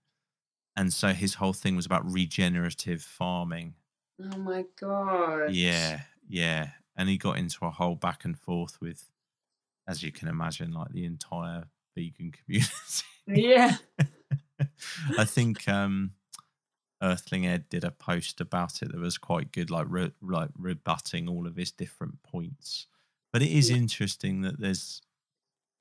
and 0.78 0.94
so 0.94 1.10
his 1.10 1.34
whole 1.34 1.54
thing 1.54 1.76
was 1.76 1.86
about 1.86 2.10
regenerative 2.10 3.02
farming. 3.02 3.74
Oh 4.22 4.38
my 4.38 4.64
god. 4.80 5.54
Yeah, 5.54 6.02
yeah, 6.30 6.70
and 6.96 7.10
he 7.10 7.18
got 7.18 7.38
into 7.38 7.66
a 7.66 7.72
whole 7.72 7.96
back 7.96 8.24
and 8.26 8.38
forth 8.40 8.80
with, 8.80 9.10
as 9.88 10.04
you 10.04 10.12
can 10.12 10.28
imagine, 10.30 10.72
like 10.72 10.92
the 10.94 11.04
entire 11.06 11.66
vegan 11.98 12.32
community. 12.32 12.72
Yeah. 13.28 13.78
I 15.18 15.26
think 15.26 15.68
um, 15.68 16.12
Earthling 17.02 17.46
Ed 17.48 17.68
did 17.70 17.84
a 17.84 17.92
post 17.92 18.40
about 18.40 18.82
it 18.84 18.92
that 18.92 19.00
was 19.00 19.18
quite 19.18 19.52
good, 19.52 19.70
like 19.72 19.88
re- 19.90 20.14
like 20.22 20.50
rebutting 20.58 21.28
all 21.28 21.48
of 21.48 21.56
his 21.56 21.72
different 21.72 22.22
points. 22.24 22.88
But 23.34 23.42
it 23.42 23.52
is 23.52 23.70
Yeah. 23.72 23.78
interesting 23.78 24.42
that 24.42 24.60
there's 24.60 25.02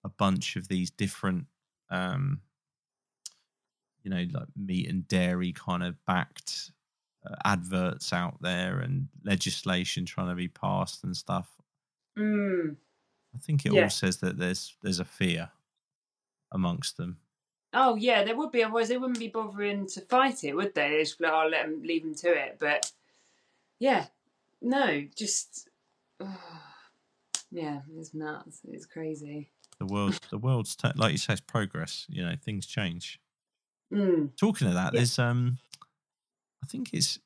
a 0.04 0.08
bunch 0.08 0.56
of 0.56 0.68
these 0.68 0.90
different, 0.90 1.46
um, 1.90 2.40
you 4.02 4.10
know, 4.10 4.24
like 4.32 4.48
meat 4.56 4.88
and 4.88 5.08
dairy 5.08 5.52
kind 5.52 5.82
of 5.82 5.96
backed 6.04 6.70
uh, 7.26 7.34
adverts 7.44 8.12
out 8.12 8.36
there 8.42 8.80
and 8.80 9.08
legislation 9.24 10.04
trying 10.04 10.28
to 10.28 10.34
be 10.34 10.48
passed 10.48 11.04
and 11.04 11.16
stuff. 11.16 11.48
Mm. 12.18 12.76
I 13.34 13.38
think 13.38 13.64
it 13.66 13.72
Yeah. 13.72 13.84
all 13.84 13.90
says 13.90 14.18
that 14.18 14.36
there's 14.38 14.76
there's 14.82 15.00
a 15.00 15.04
fear 15.04 15.50
amongst 16.52 16.96
them. 16.98 17.18
Oh 17.72 17.96
yeah, 17.96 18.22
there 18.22 18.36
would 18.36 18.52
be. 18.52 18.62
Otherwise, 18.62 18.88
they 18.88 18.98
wouldn't 18.98 19.18
be 19.18 19.28
bothering 19.28 19.86
to 19.88 20.00
fight 20.02 20.44
it, 20.44 20.54
would 20.54 20.74
they? 20.74 20.90
They'd 20.90 21.04
just 21.04 21.20
like, 21.20 21.32
"I'll 21.32 21.48
let 21.48 21.66
them 21.66 21.82
leave 21.82 22.02
them 22.04 22.14
to 22.16 22.28
it." 22.32 22.58
But 22.60 22.92
yeah, 23.80 24.06
no, 24.62 25.02
just 25.16 25.68
yeah, 27.50 27.80
it's 27.96 28.14
nuts. 28.14 28.60
It's 28.68 28.86
crazy. 28.86 29.50
The 29.78 29.86
world, 29.86 30.18
the 30.30 30.38
world's 30.38 30.76
like 30.96 31.12
you 31.12 31.18
say, 31.18 31.32
it's 31.34 31.40
progress. 31.40 32.06
You 32.08 32.24
know, 32.24 32.34
things 32.42 32.66
change. 32.66 33.18
Mm. 33.92 34.36
Talking 34.36 34.68
of 34.68 34.74
that, 34.74 34.92
Yeah. 34.94 35.00
there's 35.00 35.18
um, 35.18 35.58
I 36.62 36.66
think 36.66 36.90
it's 36.92 37.18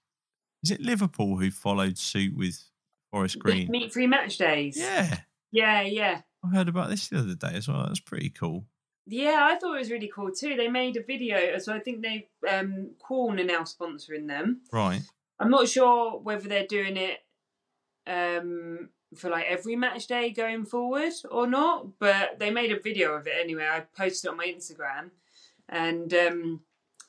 is 0.63 0.71
it 0.71 0.81
Liverpool 0.81 1.37
who 1.39 1.51
followed 1.51 1.99
suit 1.99 2.37
with 2.37 2.65
Forest 3.13 3.39
Green? 3.39 3.71
Meat 3.71 3.93
free 3.93 4.07
match 4.07 4.39
days. 4.39 4.77
Yeah, 4.77 5.19
yeah, 5.53 5.83
yeah. 5.83 6.21
I 6.45 6.49
heard 6.55 6.69
about 6.69 6.89
this 6.91 7.09
the 7.09 7.19
other 7.19 7.35
day 7.35 7.53
as 7.55 7.69
well. 7.69 7.85
That's 7.87 8.01
pretty 8.01 8.31
cool. 8.31 8.65
Yeah, 9.07 9.49
I 9.51 9.57
thought 9.57 9.75
it 9.77 9.79
was 9.79 9.91
really 9.91 10.11
cool 10.15 10.31
too. 10.33 10.55
They 10.57 10.69
made 10.69 10.97
a 10.97 11.03
video, 11.03 11.57
so 11.59 11.75
I 11.75 11.81
think 11.81 12.03
they 12.03 12.29
um 12.49 12.91
Quorn 12.99 13.41
are 13.41 13.45
now 13.45 13.63
sponsoring 13.63 14.27
them. 14.27 14.63
Right. 14.73 15.01
I'm 15.41 15.51
not 15.51 15.69
sure 15.69 16.19
whether 16.19 16.49
they're 16.49 16.67
doing 16.67 16.97
it 16.97 17.19
um 18.07 18.89
for 19.17 19.31
like 19.31 19.47
every 19.47 19.77
match 19.77 20.07
day 20.07 20.31
going 20.31 20.65
forward 20.65 21.13
or 21.31 21.47
not, 21.47 21.99
but 21.99 22.39
they 22.39 22.51
made 22.51 22.73
a 22.73 22.81
video 22.81 23.15
of 23.15 23.27
it 23.27 23.35
anyway. 23.41 23.67
I 23.71 23.81
posted 23.97 24.29
it 24.29 24.31
on 24.31 24.37
my 24.37 24.47
Instagram, 24.47 25.11
and 25.69 26.13
um 26.15 26.61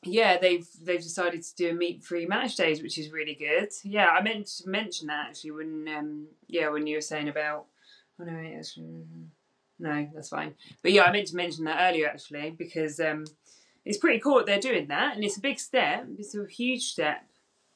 yeah, 0.04 0.38
they've 0.38 0.68
they've 0.82 1.02
decided 1.02 1.44
to 1.44 1.56
do 1.56 1.70
a 1.72 1.74
meat 1.74 2.04
free 2.04 2.26
match 2.26 2.56
days, 2.56 2.82
which 2.82 2.98
is 2.98 3.12
really 3.12 3.36
good. 3.36 3.70
Yeah, 3.84 4.08
I 4.08 4.22
meant 4.22 4.48
to 4.48 4.70
mention 4.70 5.08
that 5.08 5.28
actually 5.30 5.52
when 5.52 5.88
um 5.90 6.28
yeah 6.48 6.70
when 6.70 6.88
you 6.88 6.98
were 6.98 7.02
saying 7.02 7.28
about 7.28 7.66
oh 8.20 8.24
no 8.24 8.56
that's, 8.56 8.78
no 9.80 10.10
that's 10.14 10.30
fine, 10.30 10.56
but 10.82 10.94
yeah 10.94 11.04
I 11.04 11.12
meant 11.12 11.28
to 11.28 11.36
mention 11.36 11.66
that 11.66 11.90
earlier 11.90 12.08
actually 12.08 12.52
because 12.52 13.00
um 13.00 13.26
it's 13.86 13.98
pretty 13.98 14.20
cool 14.20 14.38
that 14.38 14.46
they're 14.46 14.60
doing 14.60 14.88
that 14.88 15.16
and 15.16 15.24
it's 15.24 15.38
a 15.38 15.42
big 15.42 15.60
step. 15.60 16.06
It's 16.18 16.36
a 16.36 16.46
huge 16.46 16.84
step, 16.84 17.24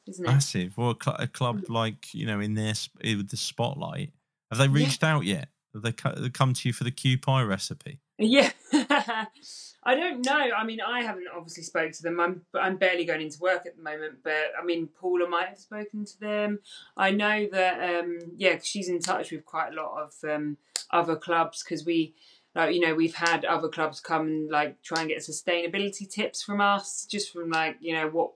isn't 0.07 0.25
it? 0.25 0.27
Massive. 0.29 0.77
Well, 0.77 0.91
a, 0.91 0.97
cl- 1.03 1.17
a 1.19 1.27
club 1.27 1.63
like 1.69 2.13
you 2.13 2.25
know 2.25 2.39
in 2.39 2.53
their 2.55 2.75
sp- 2.75 3.01
with 3.03 3.29
the 3.29 3.37
spotlight. 3.37 4.11
Have 4.51 4.59
they 4.59 4.65
Yeah. 4.65 4.85
reached 4.85 5.03
out 5.03 5.25
yet? 5.25 5.49
Have 5.73 5.81
they, 5.81 5.91
co- 5.91 6.13
they 6.15 6.29
come 6.29 6.53
to 6.53 6.69
you 6.69 6.73
for 6.73 6.83
the 6.83 6.91
Q 6.91 7.17
pie 7.17 7.41
recipe? 7.41 7.99
Yeah, 8.19 8.51
I 9.85 9.95
don't 9.95 10.23
know. 10.25 10.49
I 10.55 10.63
mean, 10.63 10.79
I 10.81 11.03
haven't 11.03 11.25
obviously 11.35 11.63
spoke 11.63 11.91
to 11.93 12.03
them. 12.03 12.19
I'm 12.19 12.41
I'm 12.53 12.77
barely 12.77 13.05
going 13.05 13.21
into 13.21 13.39
work 13.39 13.65
at 13.65 13.75
the 13.75 13.81
moment, 13.83 14.19
but 14.23 14.51
I 14.59 14.63
mean, 14.63 14.87
Paula 14.87 15.27
might 15.27 15.49
have 15.49 15.57
spoken 15.57 16.05
to 16.05 16.19
them. 16.19 16.59
I 16.95 17.11
know 17.11 17.47
that 17.51 17.99
um, 17.99 18.19
yeah, 18.37 18.55
'cause 18.55 18.67
she's 18.67 18.87
in 18.89 18.99
touch 18.99 19.31
with 19.31 19.45
quite 19.45 19.73
a 19.73 19.75
lot 19.75 19.99
of 20.01 20.29
um, 20.29 20.57
other 20.91 21.15
clubs 21.15 21.63
because 21.63 21.85
we. 21.85 22.15
Like 22.55 22.75
you 22.75 22.81
know, 22.81 22.93
we've 22.93 23.15
had 23.15 23.45
other 23.45 23.67
clubs 23.67 23.99
come 23.99 24.27
and 24.27 24.51
like 24.51 24.79
try 24.83 24.99
and 24.99 25.09
get 25.09 25.23
sustainability 25.23 26.07
tips 26.07 26.43
from 26.43 26.61
us, 26.61 27.07
just 27.09 27.33
from 27.33 27.49
like 27.49 27.77
you 27.79 27.93
know 27.95 28.09
what 28.09 28.33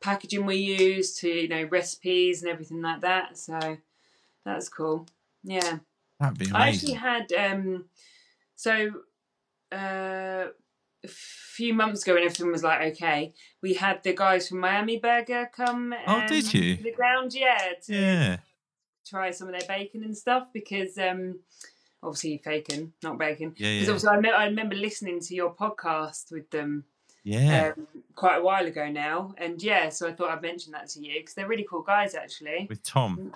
packaging 0.00 0.46
we 0.46 0.56
use 0.56 1.14
to 1.16 1.28
you 1.28 1.48
know 1.48 1.64
recipes 1.64 2.42
and 2.42 2.50
everything 2.50 2.80
like 2.82 3.00
that. 3.02 3.36
So 3.38 3.76
that's 4.44 4.68
cool. 4.68 5.06
Yeah. 5.44 5.78
That'd 6.18 6.38
be 6.38 6.50
I 6.52 6.68
actually 6.68 6.94
had 6.94 7.32
um 7.32 7.84
so 8.56 8.90
uh 9.72 10.46
a 11.02 11.08
few 11.08 11.72
months 11.72 12.02
ago 12.02 12.12
when 12.14 12.24
everything 12.24 12.52
was 12.52 12.62
like 12.62 12.92
okay, 12.92 13.32
we 13.62 13.74
had 13.74 14.02
the 14.02 14.14
guys 14.14 14.48
from 14.48 14.58
Miami 14.60 14.98
Burger 14.98 15.50
come 15.54 15.94
Oh, 16.06 16.20
um, 16.20 16.26
did 16.26 16.52
you? 16.52 16.76
to 16.76 16.82
the 16.82 16.92
ground, 16.92 17.32
yeah, 17.34 17.58
to 17.86 17.94
Yeah. 17.94 18.36
try 19.06 19.30
some 19.30 19.48
of 19.48 19.58
their 19.58 19.66
bacon 19.68 20.04
and 20.04 20.16
stuff 20.16 20.48
because 20.52 20.98
um 20.98 21.40
obviously 22.02 22.40
bacon, 22.44 22.92
not 23.02 23.18
bacon. 23.18 23.54
Yeah. 23.56 23.80
Because 23.80 23.86
Yeah. 23.88 23.92
also 23.94 24.08
I, 24.08 24.20
me- 24.20 24.30
I 24.30 24.44
remember 24.46 24.74
listening 24.74 25.20
to 25.20 25.34
your 25.34 25.54
podcast 25.54 26.30
with 26.32 26.50
them 26.50 26.84
Yeah. 27.30 27.72
um, 27.76 27.86
quite 28.14 28.36
a 28.38 28.42
while 28.42 28.66
ago 28.66 28.88
now, 28.90 29.34
and 29.38 29.62
yeah, 29.62 29.88
so 29.88 30.08
I 30.08 30.12
thought 30.12 30.30
I'd 30.30 30.42
mention 30.42 30.72
that 30.72 30.88
to 30.90 31.00
you 31.00 31.14
because 31.20 31.34
they're 31.34 31.48
really 31.48 31.66
cool 31.68 31.82
guys 31.82 32.14
actually. 32.14 32.66
With 32.68 32.82
Tom. 32.82 33.32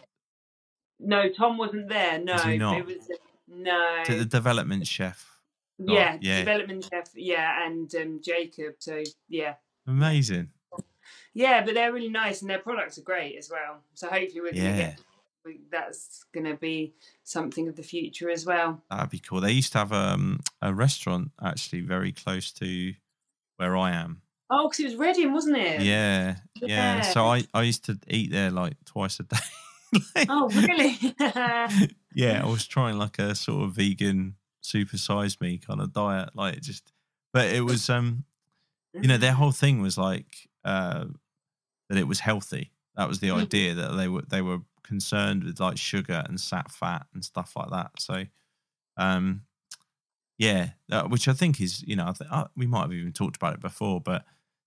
No, 1.01 1.29
Tom 1.29 1.59
wasn't 1.59 1.89
there. 1.89 2.19
No, 2.19 2.35
Was 2.35 2.45
it 2.47 2.87
was 2.87 3.09
no. 3.49 4.03
To 4.07 4.15
the 4.17 4.25
development 4.25 4.87
chef. 4.87 5.39
Yeah, 5.79 6.19
yeah. 6.21 6.39
development 6.39 6.89
chef. 6.91 7.11
Yeah, 7.15 7.67
and 7.67 7.93
um, 7.97 8.21
Jacob. 8.23 8.75
So 8.79 9.03
yeah, 9.29 9.55
Amazing. 9.87 10.51
yeah, 11.35 11.65
but 11.65 11.75
they're 11.75 11.93
really 11.93 12.09
nice 12.09 12.41
and 12.43 12.51
their 12.51 12.59
products 12.61 12.99
are 12.99 13.03
great 13.03 13.37
as 13.37 13.51
well. 13.51 13.79
So 13.95 14.09
hopefully 14.09 14.41
we're 14.41 14.53
gonna 14.53 14.65
Yeah. 14.65 14.77
get 14.77 15.01
that's 15.71 16.25
going 16.33 16.47
to 16.47 16.55
be 16.55 16.95
something 17.23 17.69
of 17.69 17.77
the 17.77 17.83
future 17.83 18.31
as 18.31 18.47
well. 18.47 18.83
That'd 18.91 19.11
be 19.11 19.19
cool. 19.19 19.43
They 19.43 19.53
used 19.53 19.73
to 19.73 19.79
have 19.79 19.93
um, 19.93 20.41
a 20.63 20.73
restaurant 20.73 21.33
actually 21.43 21.83
very 21.83 22.13
close 22.13 22.51
to 22.53 22.95
where 23.57 23.77
I 23.77 23.93
am. 23.93 24.23
Oh, 24.51 24.69
because 24.69 24.81
it 24.81 24.85
was 24.85 24.97
Reading, 24.97 25.33
wasn't 25.33 25.57
it? 25.57 25.77
Yeah, 25.77 26.37
yeah. 26.61 26.67
Yeah. 26.67 27.01
So 27.01 27.27
I, 27.27 27.45
I 27.53 27.63
used 27.63 27.85
to 27.87 27.99
eat 28.09 28.31
there 28.31 28.51
like 28.51 28.75
twice 28.85 29.21
a 29.21 29.25
day. 29.25 29.37
Like, 30.17 30.29
Oh, 30.29 30.49
really? 30.51 30.99
yeah, 32.15 32.43
I 32.43 32.47
was 32.47 32.67
trying 32.67 32.99
like 32.99 33.19
a 33.19 33.35
sort 33.35 33.65
of 33.65 33.73
vegan 33.73 34.37
supersize 34.63 35.41
me 35.41 35.59
kind 35.59 35.81
of 35.81 35.93
diet, 35.93 36.31
like 36.35 36.61
just. 36.61 36.93
But 37.33 37.47
it 37.47 37.63
was, 37.63 37.91
um, 37.91 38.25
you 39.03 39.09
know, 39.09 39.19
their 39.19 39.33
whole 39.35 39.53
thing 39.53 39.83
was 39.83 39.99
like 39.99 40.49
uh, 40.65 41.07
that 41.89 41.99
it 41.99 42.09
was 42.09 42.21
healthy. 42.21 42.73
That 42.97 43.09
was 43.09 43.21
the 43.21 43.31
Mhm. 43.31 43.43
idea 43.43 43.75
that 43.75 43.93
they 43.97 44.09
were 44.09 44.23
they 44.23 44.43
were 44.43 44.61
concerned 44.85 45.45
with 45.45 45.61
like 45.61 45.79
sugar 45.79 46.25
and 46.29 46.41
sat 46.41 46.71
fat 46.73 47.07
and 47.15 47.25
stuff 47.25 47.55
like 47.57 47.71
that. 47.71 47.93
So, 48.01 48.27
um, 48.97 49.43
yeah, 50.39 50.71
uh, 50.91 51.05
which 51.05 51.29
I 51.29 51.33
think 51.33 51.61
is 51.61 51.83
you 51.87 51.97
know 51.97 52.09
I 52.09 52.13
th- 52.13 52.31
uh, 52.31 52.47
we 52.57 52.67
might 52.67 52.83
have 52.83 52.93
even 52.93 53.13
talked 53.13 53.37
about 53.37 53.55
it 53.55 53.61
before, 53.61 54.01
but 54.01 54.25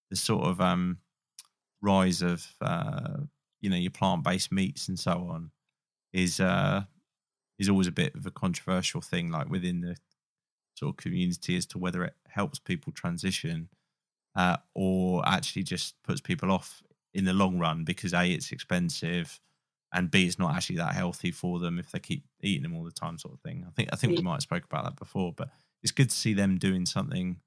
the 0.09 0.15
sort 0.15 0.45
of 0.47 0.61
um 0.61 0.99
rise 1.81 2.21
of 2.21 2.45
uh, 2.61 3.17
you 3.61 3.69
know 3.69 3.75
your 3.77 3.91
plant 3.91 4.23
based 4.23 4.51
meats 4.51 4.87
and 4.87 4.99
so 4.99 5.29
on 5.29 5.51
is 6.13 6.39
uh 6.39 6.83
is 7.59 7.69
always 7.69 7.87
a 7.87 7.91
bit 7.91 8.15
of 8.15 8.25
a 8.25 8.31
controversial 8.31 9.01
thing, 9.01 9.31
like 9.31 9.49
within 9.49 9.81
the 9.81 9.95
sort 10.75 10.91
of 10.93 10.97
community 10.97 11.57
as 11.57 11.65
to 11.67 11.77
whether 11.79 12.03
it 12.03 12.15
helps 12.27 12.59
people 12.59 12.93
transition 12.93 13.69
uh, 14.35 14.57
or 14.75 15.27
actually 15.27 15.63
just 15.63 15.95
puts 16.03 16.21
people 16.21 16.51
off 16.51 16.83
in 17.13 17.25
the 17.25 17.33
long 17.33 17.59
run 17.59 17.83
because 17.83 18.13
a 18.13 18.25
it's 18.25 18.51
expensive 18.51 19.39
and 19.93 20.11
b 20.11 20.25
it's 20.25 20.39
not 20.39 20.55
actually 20.55 20.75
that 20.75 20.93
healthy 20.93 21.31
for 21.31 21.59
them 21.59 21.79
if 21.79 21.91
they 21.91 21.99
keep 21.99 22.23
eating 22.41 22.63
them 22.63 22.75
all 22.75 22.83
the 22.83 22.91
time 22.91 23.17
sort 23.17 23.33
of 23.33 23.39
thing 23.41 23.65
i 23.67 23.71
think 23.71 23.89
i 23.91 23.95
think 23.95 24.15
we 24.15 24.21
might 24.21 24.33
have 24.33 24.41
spoke 24.41 24.63
about 24.65 24.83
that 24.83 24.95
before 24.95 25.33
but 25.35 25.49
it's 25.83 25.91
good 25.91 26.09
to 26.09 26.15
see 26.15 26.33
them 26.33 26.57
doing 26.57 26.85
something 26.85 27.37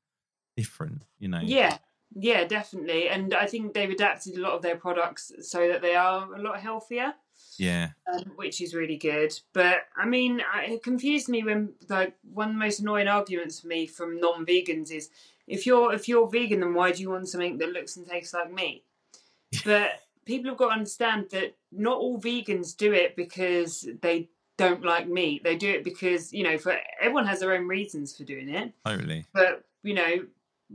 different 0.56 1.04
you 1.18 1.28
know 1.28 1.40
yeah, 1.42 1.78
yeah, 2.14 2.44
definitely. 2.44 3.08
And 3.08 3.34
I 3.34 3.46
think 3.46 3.72
they've 3.72 3.90
adapted 3.90 4.36
a 4.36 4.40
lot 4.40 4.52
of 4.52 4.62
their 4.62 4.76
products 4.76 5.32
so 5.42 5.68
that 5.68 5.80
they 5.80 5.94
are 5.94 6.34
a 6.34 6.42
lot 6.42 6.60
healthier. 6.60 7.14
yeah 7.56 7.90
um, 8.12 8.32
which 8.36 8.60
is 8.60 8.74
really 8.74 8.96
good. 8.96 9.32
But 9.52 9.82
I 9.96 10.06
mean, 10.06 10.42
it 10.56 10.82
confused 10.82 11.28
me 11.28 11.44
when 11.44 11.74
like 11.88 12.14
one 12.22 12.48
of 12.48 12.54
the 12.54 12.58
most 12.58 12.80
annoying 12.80 13.08
arguments 13.08 13.60
for 13.60 13.68
me 13.68 13.86
from 13.86 14.20
non-vegans 14.20 14.90
is 14.90 15.10
if 15.46 15.66
you're 15.66 15.92
if 15.94 16.08
you're 16.08 16.28
vegan, 16.28 16.60
then 16.60 16.74
why 16.74 16.92
do 16.92 17.00
you 17.00 17.10
want 17.10 17.28
something 17.28 17.58
that 17.58 17.72
looks 17.72 17.96
and 17.96 18.06
tastes 18.06 18.34
like 18.34 18.52
meat? 18.52 18.84
But 19.64 19.90
people 20.30 20.50
have 20.50 20.58
got 20.58 20.68
to 20.68 20.72
understand 20.80 21.26
that 21.30 21.56
not 21.72 21.98
all 21.98 22.20
vegans 22.20 22.76
do 22.76 22.92
it 22.92 23.16
because 23.16 23.88
they 24.02 24.28
don't 24.56 24.84
like 24.84 25.08
meat. 25.08 25.42
They 25.42 25.56
do 25.56 25.70
it 25.70 25.84
because 25.84 26.32
you 26.32 26.44
know, 26.44 26.56
for 26.58 26.74
everyone 27.00 27.26
has 27.26 27.40
their 27.40 27.52
own 27.54 27.66
reasons 27.66 28.16
for 28.16 28.24
doing 28.24 28.48
it 28.48 28.72
Oh, 28.86 28.94
really? 28.96 29.24
but 29.32 29.64
you 29.82 29.94
know 29.94 30.12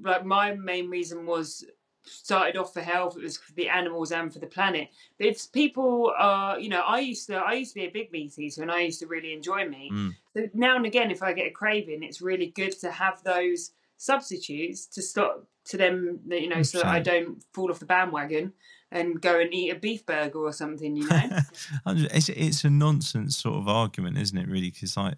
like 0.09 0.25
my 0.25 0.53
main 0.55 0.89
reason 0.89 1.25
was 1.25 1.63
started 2.07 2.55
off 2.57 2.71
for 2.73 2.81
health 2.81 3.15
it 3.17 3.23
was 3.23 3.37
for 3.37 3.53
the 3.53 3.67
animals 3.69 4.11
and 4.11 4.31
for 4.33 4.39
the 4.39 4.45
planet 4.57 4.89
but 5.17 5.25
if 5.27 5.51
people 5.51 6.11
are 6.17 6.59
you 6.59 6.69
know 6.69 6.81
i 6.81 6.99
used 6.99 7.25
to 7.27 7.35
i 7.35 7.53
used 7.53 7.73
to 7.73 7.79
be 7.79 7.85
a 7.87 7.89
big 7.99 8.11
meat 8.11 8.37
eater 8.37 8.61
and 8.61 8.71
i 8.71 8.81
used 8.81 8.99
to 8.99 9.07
really 9.07 9.31
enjoy 9.33 9.67
meat 9.67 9.91
Mm. 9.91 10.11
so 10.35 10.39
now 10.53 10.75
and 10.75 10.85
again 10.85 11.09
if 11.11 11.23
i 11.23 11.33
get 11.33 11.47
a 11.47 11.55
craving 11.61 12.03
it's 12.03 12.21
really 12.21 12.47
good 12.61 12.73
to 12.81 12.91
have 12.91 13.23
those 13.23 13.71
substitutes 13.97 14.85
to 14.85 15.01
stop 15.01 15.47
to 15.65 15.77
them 15.77 16.19
you 16.27 16.49
know 16.49 16.61
so 16.61 16.77
that 16.79 16.87
i 16.87 16.99
don't 16.99 17.43
fall 17.53 17.71
off 17.71 17.79
the 17.79 17.85
bandwagon 17.85 18.53
and 18.91 19.21
go 19.21 19.39
and 19.39 19.53
eat 19.53 19.71
a 19.71 19.75
beef 19.75 20.05
burger 20.05 20.39
or 20.39 20.53
something 20.53 20.95
you 20.95 21.07
know 21.09 21.29
it's 21.87 22.29
it's 22.29 22.63
a 22.63 22.69
nonsense 22.69 23.37
sort 23.37 23.55
of 23.57 23.67
argument, 23.67 24.17
isn't 24.17 24.37
it? 24.37 24.47
Really, 24.47 24.71
because 24.71 24.95
like, 24.97 25.15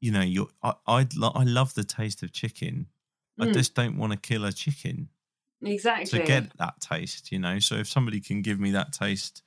you 0.00 0.12
know, 0.12 0.20
you're 0.20 0.48
I 0.62 0.74
I, 0.86 1.06
lo- 1.16 1.32
I 1.34 1.44
love 1.44 1.74
the 1.74 1.84
taste 1.84 2.22
of 2.22 2.32
chicken. 2.32 2.86
I 3.40 3.46
Mm. 3.46 3.54
just 3.54 3.74
don't 3.74 3.96
want 3.96 4.12
to 4.12 4.18
kill 4.18 4.44
a 4.44 4.52
chicken 4.52 5.08
exactly 5.62 6.06
to 6.18 6.24
get 6.24 6.56
that 6.58 6.80
taste. 6.80 7.30
You 7.32 7.38
know, 7.38 7.58
so 7.58 7.76
if 7.76 7.88
somebody 7.88 8.20
can 8.20 8.42
give 8.42 8.58
me 8.60 8.72
that 8.72 8.92
taste 8.92 9.42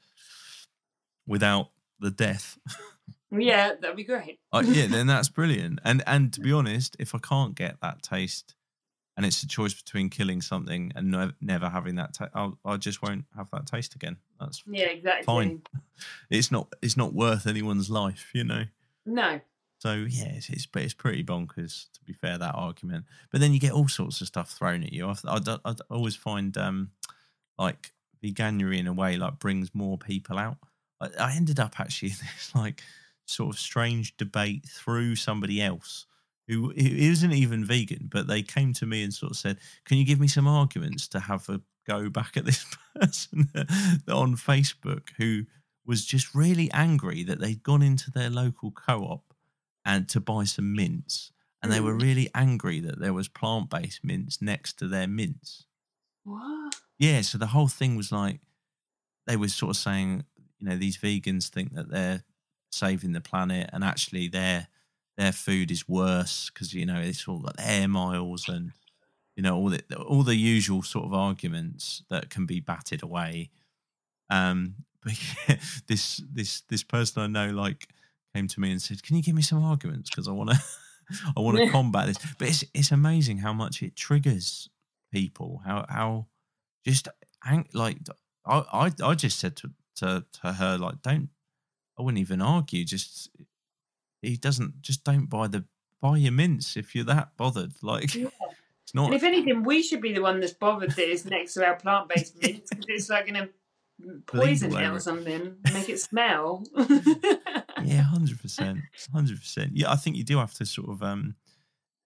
without 1.28 1.69
the 1.99 2.11
death, 2.11 2.57
yeah 3.32 3.74
that'd 3.80 3.95
be 3.95 4.03
great 4.03 4.39
I, 4.51 4.61
yeah, 4.61 4.88
then 4.88 5.07
that's 5.13 5.30
brilliant. 5.30 5.80
And 5.84 6.03
and 6.07 6.34
to 6.34 6.41
be 6.41 6.51
honest, 6.51 6.95
if 6.99 7.13
I 7.15 7.19
can't 7.19 7.55
get 7.55 7.80
that 7.82 8.01
taste, 8.01 8.55
and 9.22 9.28
it's 9.28 9.43
a 9.43 9.47
choice 9.47 9.80
between 9.80 10.09
killing 10.09 10.41
something 10.41 10.91
and 10.95 11.11
no, 11.11 11.32
never 11.41 11.69
having 11.69 11.93
that, 11.97 12.15
ta- 12.15 12.30
I'll, 12.34 12.57
I 12.65 12.78
just 12.78 13.03
won't 13.03 13.26
have 13.38 13.51
that 13.51 13.67
taste 13.67 13.93
again. 13.93 14.17
That's 14.39 14.63
yeah 14.65 14.86
exactly 14.86 15.26
Fine. 15.26 15.61
it's 16.32 16.51
not 16.51 16.74
it's 16.82 16.97
not 16.97 17.13
worth 17.13 17.45
anyone's 17.45 17.88
life, 17.88 18.32
you 18.34 18.43
know. 18.43 18.63
no 19.05 19.39
So 19.78 19.93
yeah, 20.09 20.30
it's, 20.30 20.49
it's 20.49 20.65
but 20.65 20.82
it's 20.82 20.95
pretty 20.95 21.24
bonkers 21.24 21.91
to 21.93 22.03
be 22.03 22.13
fair 22.13 22.39
that 22.39 22.55
argument. 22.55 23.05
But 23.32 23.41
then 23.41 23.53
you 23.53 23.59
get 23.59 23.74
all 23.74 23.88
sorts 23.88 24.22
of 24.22 24.28
stuff 24.28 24.49
thrown 24.49 24.82
at 24.82 24.91
you. 24.91 25.07
I, 25.07 25.15
I, 25.28 25.59
I 25.65 25.76
always 25.91 26.15
find 26.15 26.57
um 26.57 26.89
like 27.59 27.91
veganuary 28.24 28.80
in 28.80 28.88
a 28.88 28.93
way 28.93 29.17
like 29.17 29.38
brings 29.38 29.76
more 29.76 29.99
people 29.99 30.39
out. 30.39 30.57
I, 30.99 31.09
I 31.19 31.36
ended 31.36 31.59
up 31.59 31.80
actually 31.80 32.09
in 32.09 32.17
this 32.36 32.55
like 32.55 32.82
sort 33.26 33.53
of 33.53 33.59
strange 33.59 34.17
debate 34.17 34.65
through 34.65 35.15
somebody 35.15 35.61
else 35.61 36.07
who 36.52 36.72
isn't 36.76 37.32
even 37.34 37.66
vegan, 37.66 38.08
but 38.12 38.28
they 38.28 38.41
came 38.43 38.74
to 38.74 38.86
me 38.86 39.04
and 39.04 39.14
sort 39.14 39.32
of 39.32 39.38
said, 39.38 39.60
"Can 39.86 39.97
you 39.97 40.06
give 40.06 40.20
me 40.20 40.28
some 40.28 40.47
arguments 40.47 41.08
to 41.10 41.20
have 41.20 41.47
a 41.49 41.62
go 41.88 42.10
back 42.10 42.38
at 42.38 42.45
this 42.45 42.66
person 42.95 43.49
on 44.08 44.36
Facebook 44.36 45.10
who 45.18 45.45
was 45.86 46.06
just 46.06 46.36
really 46.36 46.70
angry 46.72 47.24
that 47.24 47.39
they'd 47.39 47.64
gone 47.64 47.82
into 47.82 48.12
their 48.12 48.30
local 48.30 48.72
co-op 48.72 49.34
and 49.86 50.08
to 50.10 50.20
buy 50.20 50.43
some 50.43 50.74
mints, 50.76 51.32
and 51.64 51.72
they 51.72 51.80
were 51.82 51.95
Mm. 51.95 52.02
really 52.02 52.30
angry 52.36 52.80
that 52.82 52.99
there 52.99 53.14
was 53.14 53.28
plant-based 53.28 54.04
mints 54.04 54.41
next 54.41 54.78
to 54.80 54.88
their 54.88 55.08
mints." 55.08 55.66
what 56.24 56.76
Yeah, 56.99 57.22
so 57.22 57.38
the 57.38 57.47
whole 57.47 57.68
thing 57.68 57.95
was 57.95 58.12
like 58.12 58.41
they 59.28 59.38
were 59.38 59.47
sort 59.49 59.72
of 59.72 59.78
saying, 59.78 60.26
you 60.60 60.68
know, 60.68 60.78
these 60.78 60.97
vegans 60.97 61.49
think 61.49 61.74
that 61.74 61.89
they're 61.89 62.24
saving 62.72 63.14
the 63.14 63.22
planet, 63.22 63.70
and 63.74 63.84
actually 63.84 64.28
their 64.28 64.68
their 65.22 65.32
food 65.32 65.69
is 65.72 65.88
worse 65.88 66.49
because 66.49 66.74
you 66.74 66.86
know 66.86 66.99
it's 66.99 67.28
all 67.28 67.39
got 67.39 67.55
air 67.59 67.88
miles 67.88 68.49
and 68.49 68.72
you 69.36 69.43
know 69.43 69.55
all 69.55 69.69
the 69.69 69.84
all 69.95 70.24
the 70.24 70.36
usual 70.36 70.82
sort 70.82 71.05
of 71.05 71.13
arguments 71.13 72.03
that 72.09 72.30
can 72.30 72.45
be 72.45 72.59
batted 72.59 73.03
away. 73.03 73.49
Um, 74.30 74.76
but 75.03 75.13
yeah, 75.47 75.57
this 75.88 76.22
this 76.32 76.61
this 76.61 76.84
person 76.84 77.22
I 77.22 77.28
know 77.28 77.53
like 77.53 77.88
came 78.36 78.47
to 78.47 78.59
me 78.59 78.72
and 78.72 78.82
said, 78.82 79.03
"Can 79.03 79.15
you 79.15 79.22
give 79.22 79.36
me 79.36 79.41
some 79.41 79.63
arguments 79.63 80.09
because 80.09 80.28
I 80.28 80.32
want 80.32 80.51
to 80.51 80.59
I 81.38 81.39
want 81.39 81.57
to 81.57 81.69
combat 81.72 82.07
this." 82.07 82.17
But 82.38 82.47
it's 82.47 82.63
it's 82.74 82.91
amazing 82.91 83.38
how 83.39 83.53
much 83.53 83.84
it 83.84 83.95
triggers 83.95 84.69
people. 85.11 85.61
How 85.65 85.86
how 85.88 86.28
just 86.86 87.07
like 87.74 87.97
I, 88.45 88.63
I 88.74 88.91
I 89.03 89.15
just 89.15 89.39
said 89.39 89.55
to, 89.57 89.72
to 89.97 90.26
to 90.41 90.53
her 90.53 90.78
like 90.78 91.01
don't 91.03 91.30
I 91.97 92.01
wouldn't 92.01 92.22
even 92.22 92.41
argue 92.41 92.84
just 92.86 93.30
he 94.22 94.38
doesn't 94.38 94.82
just 94.82 95.03
don't 95.03 95.28
buy 95.28 95.47
the 95.47 95.65
buy 96.01 96.17
your 96.17 96.32
mints 96.32 96.78
if 96.78 96.95
you're 96.95 97.05
that 97.05 97.36
bothered 97.38 97.74
like 97.82 98.15
Yeah. 98.15 98.28
it's 98.84 98.93
not 98.93 99.05
And 99.05 99.15
if 99.15 99.24
anything, 99.24 99.63
we 99.63 99.84
should 99.84 100.01
be 100.01 100.13
the 100.13 100.22
one 100.22 100.39
that's 100.39 100.53
bothered 100.53 100.91
that 100.91 101.09
is 101.09 101.26
next 101.26 101.53
to 101.53 101.65
our 101.65 101.76
plant 101.76 102.09
based 102.09 102.36
mints 102.41 102.69
because 102.69 102.86
it's 102.88 103.09
like 103.09 103.28
going 103.28 103.47
to 103.47 103.49
poison 104.26 104.76
it 104.76 104.91
or 104.91 104.99
something, 104.99 105.57
make 105.72 105.88
it 105.89 105.99
smell. 105.99 106.63
yeah 107.84 108.01
hundred 108.01 108.39
percent 108.41 108.80
hundred 109.13 109.39
percent 109.39 109.72
yeah 109.74 109.91
I 109.91 109.95
think 109.95 110.15
you 110.15 110.24
do 110.24 110.38
have 110.38 110.53
to 110.55 110.65
sort 110.65 110.89
of 110.89 111.03
um 111.03 111.36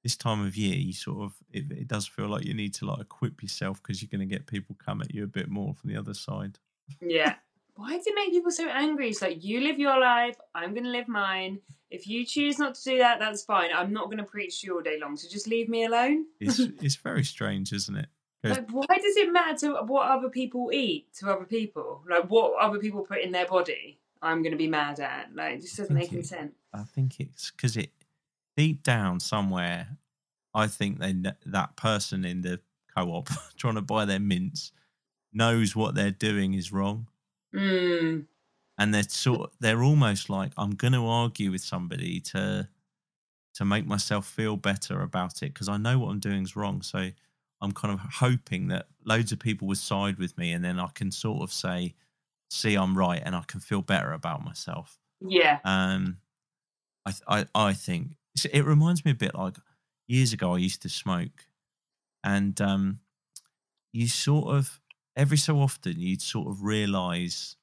this 0.03 0.15
time 0.15 0.45
of 0.45 0.55
year 0.55 0.75
you 0.75 0.93
sort 0.93 1.23
of 1.23 1.33
it, 1.51 1.71
it 1.71 1.87
does 1.87 2.07
feel 2.07 2.27
like 2.27 2.45
you 2.45 2.53
need 2.53 2.73
to 2.75 2.85
like 2.85 2.99
equip 2.99 3.41
yourself 3.41 3.81
because 3.81 4.01
you're 4.01 4.09
going 4.09 4.27
to 4.27 4.33
get 4.33 4.45
people 4.45 4.75
come 4.83 5.01
at 5.01 5.13
you 5.13 5.23
a 5.23 5.27
bit 5.27 5.49
more 5.49 5.73
from 5.73 5.89
the 5.89 5.97
other 5.97 6.13
side 6.13 6.59
yeah. 7.01 7.35
Why 7.75 7.97
does 7.97 8.07
it 8.07 8.15
make 8.15 8.31
people 8.31 8.51
so 8.51 8.67
angry? 8.67 9.09
It's 9.09 9.21
like 9.21 9.43
you 9.43 9.61
live 9.61 9.79
your 9.79 9.99
life, 9.99 10.37
I'm 10.53 10.73
going 10.73 10.85
to 10.85 10.89
live 10.89 11.07
mine. 11.07 11.59
If 11.91 12.07
you 12.07 12.25
choose 12.25 12.57
not 12.57 12.75
to 12.75 12.83
do 12.83 12.97
that, 12.99 13.19
that's 13.19 13.43
fine. 13.43 13.69
I'm 13.75 13.93
not 13.93 14.05
going 14.05 14.17
to 14.17 14.23
preach 14.23 14.61
to 14.61 14.67
you 14.67 14.75
all 14.75 14.81
day 14.81 14.97
long, 14.99 15.17
so 15.17 15.29
just 15.29 15.47
leave 15.47 15.69
me 15.69 15.85
alone. 15.85 16.25
it's 16.39 16.59
it's 16.81 16.95
very 16.95 17.23
strange 17.23 17.71
isn't 17.73 17.95
it? 17.95 18.07
Like, 18.43 18.69
why 18.69 18.85
does 18.85 19.17
it 19.17 19.31
matter 19.31 19.57
to 19.59 19.73
what 19.85 20.07
other 20.07 20.29
people 20.29 20.69
eat 20.71 21.07
to 21.15 21.31
other 21.31 21.45
people? 21.45 22.03
Like, 22.07 22.29
what 22.29 22.53
other 22.61 22.77
people 22.77 23.01
put 23.01 23.21
in 23.21 23.31
their 23.31 23.47
body, 23.47 23.99
I'm 24.21 24.43
going 24.43 24.51
to 24.51 24.57
be 24.57 24.67
mad 24.67 24.99
at. 24.99 25.33
Like, 25.33 25.55
it 25.55 25.61
just 25.61 25.77
doesn't 25.77 25.95
make 25.95 26.09
any 26.09 26.17
you. 26.17 26.23
sense. 26.23 26.53
I 26.71 26.83
think 26.83 27.19
it's 27.19 27.49
because 27.49 27.75
it 27.75 27.91
deep 28.55 28.83
down 28.83 29.19
somewhere. 29.19 29.97
I 30.53 30.67
think 30.67 30.99
they 30.99 31.15
that 31.47 31.75
person 31.75 32.23
in 32.23 32.41
the 32.41 32.59
co-op 32.95 33.29
trying 33.57 33.75
to 33.75 33.81
buy 33.81 34.05
their 34.05 34.19
mints 34.19 34.71
knows 35.33 35.75
what 35.75 35.95
they're 35.95 36.11
doing 36.11 36.53
is 36.53 36.71
wrong, 36.71 37.07
Mm, 37.55 38.27
and 38.77 38.93
they're 38.93 39.03
sort 39.03 39.51
they're 39.59 39.83
almost 39.83 40.29
like 40.29 40.51
I'm 40.57 40.71
going 40.71 40.93
to 40.93 41.05
argue 41.05 41.51
with 41.51 41.61
somebody 41.61 42.19
to 42.21 42.69
to 43.55 43.65
make 43.65 43.85
myself 43.85 44.27
feel 44.27 44.57
better 44.57 45.01
about 45.01 45.41
it 45.43 45.53
because 45.53 45.69
I 45.69 45.77
know 45.77 45.99
what 45.99 46.09
I'm 46.09 46.19
doing 46.19 46.43
is 46.43 46.55
wrong. 46.55 46.81
So 46.81 47.11
I'm 47.61 47.71
kind 47.71 47.93
of 47.93 47.99
hoping 48.01 48.67
that 48.69 48.87
loads 49.05 49.31
of 49.31 49.39
people 49.39 49.67
would 49.69 49.77
side 49.77 50.17
with 50.17 50.37
me, 50.37 50.51
and 50.53 50.63
then 50.63 50.79
I 50.79 50.89
can 50.93 51.11
sort 51.11 51.43
of 51.43 51.53
say, 51.53 51.95
see 52.49 52.75
I'm 52.75 52.97
right 52.97 53.21
and 53.23 53.35
I 53.35 53.43
can 53.47 53.59
feel 53.61 53.81
better 53.81 54.11
about 54.13 54.43
myself. 54.45 54.99
Yeah. 55.21 55.59
Um, 55.63 56.19
I 57.05 57.13
I 57.27 57.45
I 57.55 57.73
think 57.73 58.17
it 58.51 58.65
reminds 58.65 59.05
me 59.05 59.11
a 59.11 59.15
bit 59.15 59.35
like 59.35 59.57
years 60.07 60.33
ago 60.33 60.55
I 60.55 60.59
used 60.59 60.81
to 60.83 60.89
smoke, 60.89 61.47
and 62.23 62.59
um, 62.61 62.99
you 63.93 64.07
sort 64.07 64.55
of 64.55 64.81
every 65.15 65.37
so 65.37 65.59
often 65.59 65.99
you'd 65.99 66.21
sort 66.21 66.47
of 66.49 66.63
realize 66.63 67.55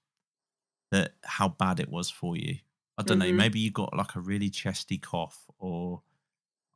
that 0.90 1.12
how 1.24 1.48
bad 1.48 1.80
it 1.80 1.88
was 1.88 2.10
for 2.10 2.36
you. 2.36 2.56
I 2.98 3.02
don't 3.02 3.18
know. 3.18 3.30
Mhm. 3.32 3.36
Maybe 3.36 3.60
you 3.60 3.70
got 3.70 3.96
like 3.96 4.14
a 4.16 4.20
really 4.20 4.50
chesty 4.50 4.98
cough, 4.98 5.46
or 5.58 6.02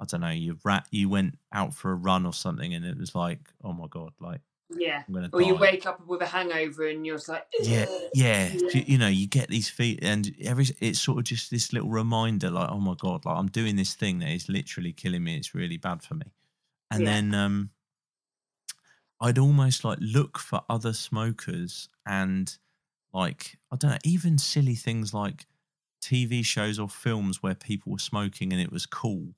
I 0.00 0.04
don't 0.06 0.22
know. 0.22 0.30
You 0.30 0.58
rat. 0.64 0.86
You 0.90 1.08
went 1.08 1.38
out 1.52 1.74
for 1.74 1.92
a 1.92 1.94
run 1.96 2.26
or 2.26 2.32
something, 2.32 2.74
and 2.74 2.84
it 2.84 2.98
was 2.98 3.14
like, 3.14 3.40
oh 3.62 3.72
my 3.72 3.86
god, 3.88 4.12
like 4.20 4.40
Yeah. 4.70 5.04
Or 5.32 5.40
die. 5.40 5.46
you 5.48 5.54
wake 5.56 5.86
up 5.86 6.06
with 6.06 6.22
a 6.22 6.26
hangover 6.26 6.88
and 6.88 7.06
you're 7.06 7.16
just 7.16 7.28
like, 7.28 7.46
Yeah, 7.60 7.86
yeah. 8.14 8.48
Yeah. 8.54 8.68
You, 8.74 8.84
you 8.86 8.98
know, 8.98 9.08
you 9.08 9.26
get 9.26 9.48
these 9.48 9.68
feet, 9.68 10.00
and 10.02 10.34
every 10.42 10.66
it's 10.80 11.00
sort 11.00 11.18
of 11.18 11.24
just 11.24 11.50
this 11.50 11.72
little 11.72 11.90
reminder, 11.90 12.50
like, 12.50 12.70
oh 12.70 12.80
my 12.80 12.94
god, 12.98 13.24
like 13.26 13.36
I'm 13.36 13.48
doing 13.48 13.76
this 13.76 13.94
thing 13.94 14.18
that 14.20 14.30
is 14.30 14.48
literally 14.48 14.92
killing 14.92 15.24
me. 15.24 15.36
It's 15.36 15.54
really 15.54 15.76
bad 15.78 16.02
for 16.02 16.14
me. 16.14 16.26
And 16.90 17.04
Yeah. 17.04 17.12
then 17.12 17.34
um, 17.34 17.70
I'd 19.20 19.38
almost 19.38 19.84
like 19.84 19.98
look 20.00 20.38
for 20.38 20.60
other 20.68 20.92
smokers, 20.92 21.88
and 22.06 22.56
like 23.12 23.58
I 23.72 23.76
don't 23.76 23.92
know, 23.92 23.98
even 24.04 24.38
silly 24.38 24.74
things 24.74 25.14
like 25.14 25.46
TV 26.02 26.44
shows 26.44 26.78
or 26.78 26.88
films 26.88 27.42
where 27.42 27.54
people 27.54 27.92
were 27.92 27.98
smoking 27.98 28.52
and 28.52 28.60
it 28.60 28.70
was 28.70 28.86
cool. 28.86 29.28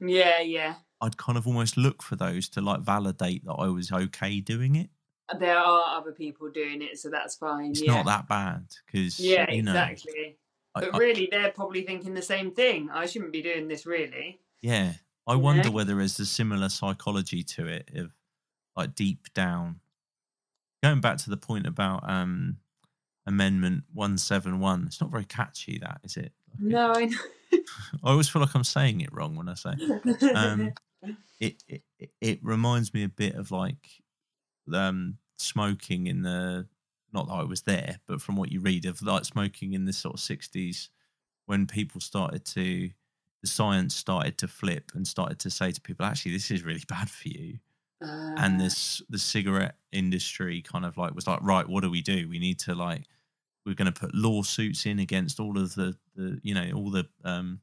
Yeah, 0.00 0.40
yeah. 0.40 0.74
I'd 1.00 1.16
kind 1.16 1.38
of 1.38 1.46
almost 1.46 1.76
look 1.76 2.02
for 2.02 2.16
those 2.16 2.48
to 2.50 2.60
like 2.60 2.80
validate 2.80 3.44
that 3.44 3.54
I 3.54 3.68
was 3.68 3.90
okay 3.92 4.40
doing 4.40 4.76
it. 4.76 4.90
Uh, 5.28 5.38
there 5.38 5.56
are 5.58 5.96
other 5.98 6.12
people 6.12 6.50
doing 6.50 6.82
it, 6.82 6.98
so 6.98 7.08
that's 7.10 7.36
fine. 7.36 7.70
It's 7.70 7.82
yeah. 7.82 7.94
not 7.94 8.06
that 8.06 8.28
bad 8.28 8.66
because 8.86 9.18
Yeah, 9.18 9.50
you 9.50 9.62
know, 9.62 9.72
exactly. 9.72 10.38
I- 10.74 10.80
But 10.80 10.94
I- 10.94 10.98
really, 10.98 11.28
they're 11.30 11.52
probably 11.52 11.82
thinking 11.82 12.14
the 12.14 12.22
same 12.22 12.50
thing. 12.52 12.88
I 12.90 13.06
shouldn't 13.06 13.32
be 13.32 13.42
doing 13.42 13.68
this, 13.68 13.86
really. 13.86 14.40
Yeah. 14.60 14.94
I 15.26 15.36
wonder 15.36 15.70
whether 15.70 15.94
there's 15.94 16.18
a 16.18 16.26
similar 16.26 16.68
psychology 16.68 17.44
to 17.44 17.66
it 17.68 17.90
of 17.94 18.10
like 18.76 18.94
deep 18.94 19.32
down. 19.34 19.80
Going 20.82 21.00
back 21.00 21.18
to 21.18 21.30
the 21.30 21.36
point 21.36 21.66
about 21.66 22.08
um 22.10 22.56
Amendment 23.26 23.84
171, 23.92 24.84
it's 24.86 25.00
not 25.00 25.10
very 25.10 25.24
catchy, 25.24 25.78
that 25.78 26.00
is 26.02 26.16
it? 26.16 26.32
Like 26.52 26.60
it- 26.64 26.70
No, 26.72 26.92
I 26.92 27.10
I 28.04 28.10
always 28.10 28.28
feel 28.28 28.42
like 28.42 28.54
I'm 28.54 28.64
saying 28.64 29.00
it 29.00 29.12
wrong 29.12 29.36
when 29.36 29.48
I 29.48 29.54
say 29.54 29.74
it. 29.78 30.36
Um, 30.36 30.72
it, 31.40 31.62
it. 31.68 31.82
it- 31.98 32.10
It 32.20 32.38
reminds 32.42 32.92
me 32.94 33.04
a 33.04 33.08
bit 33.08 33.34
of 33.36 33.50
like 33.50 34.02
um 34.72 35.18
smoking 35.38 36.06
in 36.06 36.22
the 36.22 36.66
not 37.12 37.26
that 37.28 37.34
I 37.34 37.42
was 37.44 37.62
there, 37.62 38.00
but 38.06 38.22
from 38.22 38.36
what 38.36 38.50
you 38.50 38.60
read 38.60 38.86
of 38.86 39.02
like 39.02 39.24
smoking 39.24 39.74
in 39.74 39.84
the 39.84 39.92
sort 39.92 40.14
of 40.14 40.20
60s 40.20 40.88
when 41.46 41.66
people 41.66 42.00
started 42.00 42.44
to 42.46 42.90
the 43.42 43.46
science 43.48 43.94
started 43.94 44.38
to 44.38 44.48
flip 44.48 44.92
and 44.94 45.06
started 45.06 45.38
to 45.40 45.50
say 45.50 45.70
to 45.72 45.80
people, 45.80 46.06
actually, 46.06 46.32
this 46.32 46.50
is 46.50 46.62
really 46.62 46.84
bad 46.88 47.10
for 47.10 47.28
you. 47.28 47.58
And 48.36 48.60
Ah, 48.60 48.64
this 48.64 49.02
the 49.10 49.18
cigarette 49.18 49.76
industry 49.92 50.62
kind 50.62 50.84
of 50.84 50.96
like 50.96 51.14
was 51.14 51.26
like, 51.26 51.42
right, 51.42 51.68
what 51.68 51.82
do 51.82 51.90
we 51.90 52.02
do? 52.02 52.28
We 52.28 52.38
need 52.38 52.58
to 52.60 52.74
like 52.74 53.04
we're 53.64 53.74
going 53.76 53.92
to 53.92 54.00
put 54.00 54.14
lawsuits 54.14 54.86
in 54.86 54.98
against 54.98 55.38
all 55.40 55.56
of 55.58 55.74
the 55.74 55.96
the 56.16 56.40
you 56.42 56.54
know 56.54 56.70
all 56.74 56.90
the 56.90 57.04
um 57.24 57.60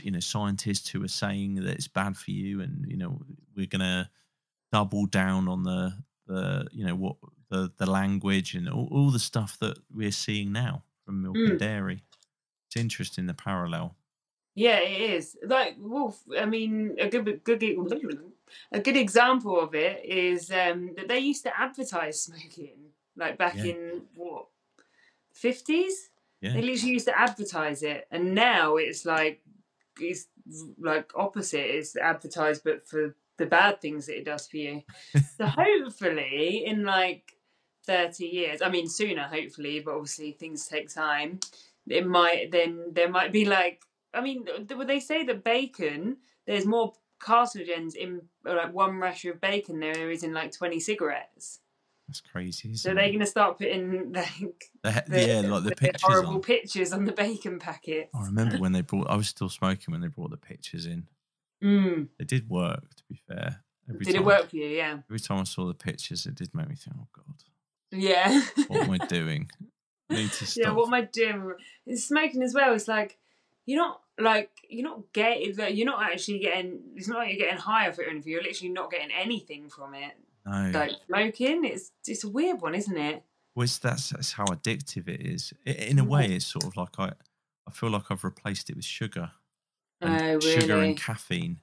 you 0.00 0.10
know 0.10 0.20
scientists 0.20 0.88
who 0.88 1.04
are 1.04 1.08
saying 1.08 1.56
that 1.56 1.66
it's 1.74 1.88
bad 1.88 2.16
for 2.16 2.30
you, 2.30 2.60
and 2.62 2.86
you 2.90 2.96
know 2.96 3.20
we're 3.56 3.66
going 3.66 3.80
to 3.80 4.08
double 4.72 5.06
down 5.06 5.48
on 5.48 5.62
the 5.62 5.92
the 6.26 6.66
you 6.72 6.84
know 6.84 6.94
what 6.96 7.16
the 7.50 7.70
the 7.76 7.86
language 7.86 8.54
and 8.54 8.68
all, 8.68 8.88
all 8.90 9.10
the 9.10 9.18
stuff 9.18 9.58
that 9.60 9.78
we're 9.94 10.10
seeing 10.10 10.52
now 10.52 10.82
from 11.04 11.22
milk 11.22 11.36
and 11.36 11.54
Mm. 11.54 11.58
dairy. 11.58 12.02
It's 12.66 12.76
interesting 12.76 13.26
the 13.26 13.34
parallel. 13.34 13.94
yeah, 14.56 14.78
it 14.78 15.10
is. 15.10 15.36
Like, 15.44 15.76
Wolf. 15.78 16.22
I 16.38 16.46
mean, 16.46 16.96
a 16.98 17.08
good, 17.08 17.44
good, 17.44 17.60
a 18.72 18.80
good 18.80 18.96
example 18.96 19.60
of 19.60 19.74
it 19.74 20.04
is 20.04 20.50
um, 20.50 20.94
that 20.96 21.08
they 21.08 21.18
used 21.18 21.44
to 21.44 21.60
advertise 21.60 22.22
smoking, 22.22 22.76
like 23.16 23.38
back 23.38 23.54
Yeah. 23.56 23.64
in 23.72 24.02
what 24.14 24.46
fifties. 25.32 26.10
Yeah. 26.40 26.52
They 26.54 26.62
literally 26.62 26.92
used 26.92 27.06
to 27.06 27.18
advertise 27.18 27.82
it, 27.82 28.06
and 28.10 28.34
now 28.34 28.76
it's 28.76 29.04
like 29.06 29.40
it's 30.00 30.26
like 30.78 31.10
opposite. 31.14 31.60
It's 31.76 31.96
advertised, 31.96 32.62
but 32.64 32.86
for 32.86 33.14
the 33.38 33.46
bad 33.46 33.80
things 33.80 34.06
that 34.06 34.18
it 34.18 34.24
does 34.24 34.46
for 34.46 34.58
you. 34.58 34.82
so 35.38 35.46
hopefully, 35.46 36.64
in 36.66 36.84
like 36.84 37.32
thirty 37.86 38.26
years, 38.26 38.60
I 38.62 38.68
mean 38.68 38.88
sooner, 38.88 39.22
hopefully, 39.22 39.80
but 39.80 39.94
obviously 39.94 40.32
things 40.32 40.66
take 40.66 40.92
time. 40.92 41.40
It 41.88 42.06
might 42.06 42.50
then 42.50 42.92
there 42.92 43.10
might 43.10 43.32
be 43.32 43.44
like 43.44 43.82
I 44.12 44.20
mean, 44.20 44.46
would 44.70 44.86
they 44.88 45.00
say 45.00 45.24
that 45.24 45.44
bacon? 45.44 46.18
There's 46.46 46.66
more 46.66 46.92
carcinogens 47.24 47.94
in 47.94 48.22
like 48.44 48.72
one 48.72 48.98
rasher 48.98 49.32
of 49.32 49.40
bacon 49.40 49.80
there 49.80 50.10
is 50.10 50.22
in 50.22 50.32
like 50.32 50.52
twenty 50.52 50.80
cigarettes. 50.80 51.60
That's 52.08 52.20
crazy. 52.20 52.74
So 52.74 52.92
they're 52.92 53.06
going 53.08 53.20
to 53.20 53.26
start 53.26 53.56
putting 53.56 54.12
like 54.12 54.28
The 54.82 55.04
the, 55.08 55.26
yeah, 55.26 55.40
like 55.40 55.62
the 55.64 55.70
the 55.70 55.76
pictures 55.76 56.02
horrible 56.02 56.34
on. 56.34 56.40
pictures 56.42 56.92
on 56.92 57.06
the 57.06 57.12
bacon 57.12 57.58
packet. 57.58 58.10
I 58.14 58.26
remember 58.26 58.58
when 58.58 58.72
they 58.72 58.80
brought. 58.90 59.08
I 59.08 59.16
was 59.16 59.28
still 59.28 59.48
smoking 59.48 59.92
when 59.92 60.02
they 60.02 60.08
brought 60.08 60.30
the 60.30 60.36
pictures 60.36 60.84
in. 60.84 61.06
Mm. 61.62 62.08
It 62.18 62.28
did 62.28 62.50
work, 62.50 62.94
to 62.96 63.02
be 63.08 63.18
fair. 63.26 63.62
Every 63.88 64.04
Did 64.04 64.16
it 64.16 64.24
work 64.24 64.50
for 64.50 64.56
you? 64.56 64.66
Yeah. 64.66 64.98
Every 65.08 65.20
time 65.20 65.38
I 65.38 65.44
saw 65.44 65.66
the 65.66 65.74
pictures, 65.74 66.26
it 66.26 66.34
did 66.34 66.54
make 66.54 66.68
me 66.68 66.74
think, 66.74 66.96
"Oh 66.98 67.08
God, 67.14 67.36
Yeah. 67.90 68.42
what 68.68 68.82
am 68.82 68.90
I 68.90 68.98
doing? 69.08 69.50
I 70.10 70.14
need 70.16 70.32
to 70.32 70.46
stop." 70.46 70.62
yeah. 70.62 70.70
What 70.72 70.88
am 70.88 70.94
I 70.94 71.02
doing? 71.02 71.52
It's 71.86 72.04
smoking 72.04 72.42
as 72.42 72.52
well. 72.52 72.74
It's 72.74 72.88
like 72.88 73.18
you're 73.64 73.80
not 73.80 74.02
like 74.18 74.50
you're 74.68 74.84
not 74.84 75.12
getting. 75.12 75.56
like, 75.56 75.74
You're 75.76 75.86
not 75.86 76.02
actually 76.02 76.38
getting. 76.40 76.80
It's 76.96 77.08
not 77.08 77.18
like 77.18 77.30
you're 77.30 77.38
getting 77.46 77.58
high 77.60 77.88
off 77.88 77.98
it 77.98 78.06
or 78.06 78.10
anything. 78.10 78.32
You're 78.32 78.42
literally 78.42 78.72
not 78.72 78.90
getting 78.90 79.10
anything 79.12 79.68
from 79.68 79.94
it. 79.94 80.12
no, 80.46 80.70
Like 80.78 80.92
smoking, 81.06 81.64
it's 81.64 81.92
it's 82.06 82.24
a 82.24 82.28
weird 82.28 82.60
one, 82.60 82.74
isn't 82.74 82.96
it? 82.96 83.24
well, 83.54 83.66
that's 83.80 84.10
that's 84.10 84.32
how 84.32 84.46
addictive 84.46 85.08
it 85.08 85.20
is. 85.20 85.52
I 85.66 85.70
in 85.70 85.98
a 85.98 86.04
way, 86.04 86.26
it's 86.26 86.46
sort 86.46 86.66
of 86.66 86.76
like 86.76 86.98
I, 86.98 87.12
I 87.66 87.70
feel 87.72 87.90
like 87.90 88.10
I've 88.10 88.24
replaced 88.24 88.70
it 88.70 88.76
with 88.76 88.84
sugar, 88.84 89.32
and 90.00 90.20
Oh, 90.20 90.40
sugar 90.40 90.80
and 90.80 90.96
caffeine. 90.96 91.60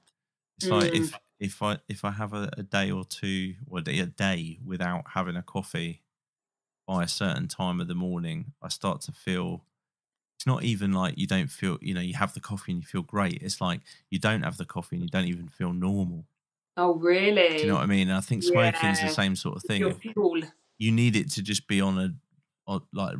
It's 0.58 0.70
like 0.70 0.92
Mm. 0.92 0.96
if 0.96 1.20
if 1.40 1.62
I 1.62 1.78
if 1.88 2.04
I 2.04 2.12
have 2.12 2.32
a, 2.32 2.50
a 2.56 2.62
day 2.62 2.90
or 2.90 3.04
two 3.04 3.54
or 3.68 3.80
a 3.80 3.82
day 3.82 4.58
without 4.64 5.08
having 5.14 5.36
a 5.36 5.42
coffee 5.42 6.02
by 6.86 7.04
a 7.04 7.08
certain 7.08 7.48
time 7.48 7.80
of 7.80 7.88
the 7.88 7.94
morning, 7.94 8.54
I 8.62 8.68
start 8.68 9.00
to 9.02 9.12
feel. 9.12 9.64
It's 10.42 10.46
not 10.48 10.64
even 10.64 10.92
like 10.92 11.16
you 11.18 11.28
don't 11.28 11.46
feel. 11.46 11.78
You 11.80 11.94
know, 11.94 12.00
you 12.00 12.14
have 12.14 12.34
the 12.34 12.40
coffee 12.40 12.72
and 12.72 12.82
you 12.82 12.86
feel 12.86 13.02
great. 13.02 13.42
It's 13.42 13.60
like 13.60 13.82
you 14.10 14.18
don't 14.18 14.42
have 14.42 14.56
the 14.56 14.64
coffee 14.64 14.96
and 14.96 15.04
you 15.04 15.08
don't 15.08 15.26
even 15.28 15.48
feel 15.48 15.72
normal. 15.72 16.26
Oh, 16.76 16.94
really? 16.94 17.40
Do 17.56 17.66
you 17.66 17.72
know 17.72 17.76
what 17.76 17.84
I 17.84 17.86
mean? 17.86 18.08
And 18.08 18.16
I 18.16 18.20
think 18.20 18.42
smoking's 18.42 19.00
the 19.00 19.08
Yeah. 19.08 19.14
same 19.14 19.36
sort 19.36 19.56
of 19.56 19.62
thing. 19.64 20.02
You 20.78 20.92
need 20.92 21.16
it 21.16 21.30
to 21.32 21.42
just 21.42 21.68
be 21.68 21.80
on 21.80 21.98
a, 21.98 22.14
on, 22.66 22.86
like 22.92 23.16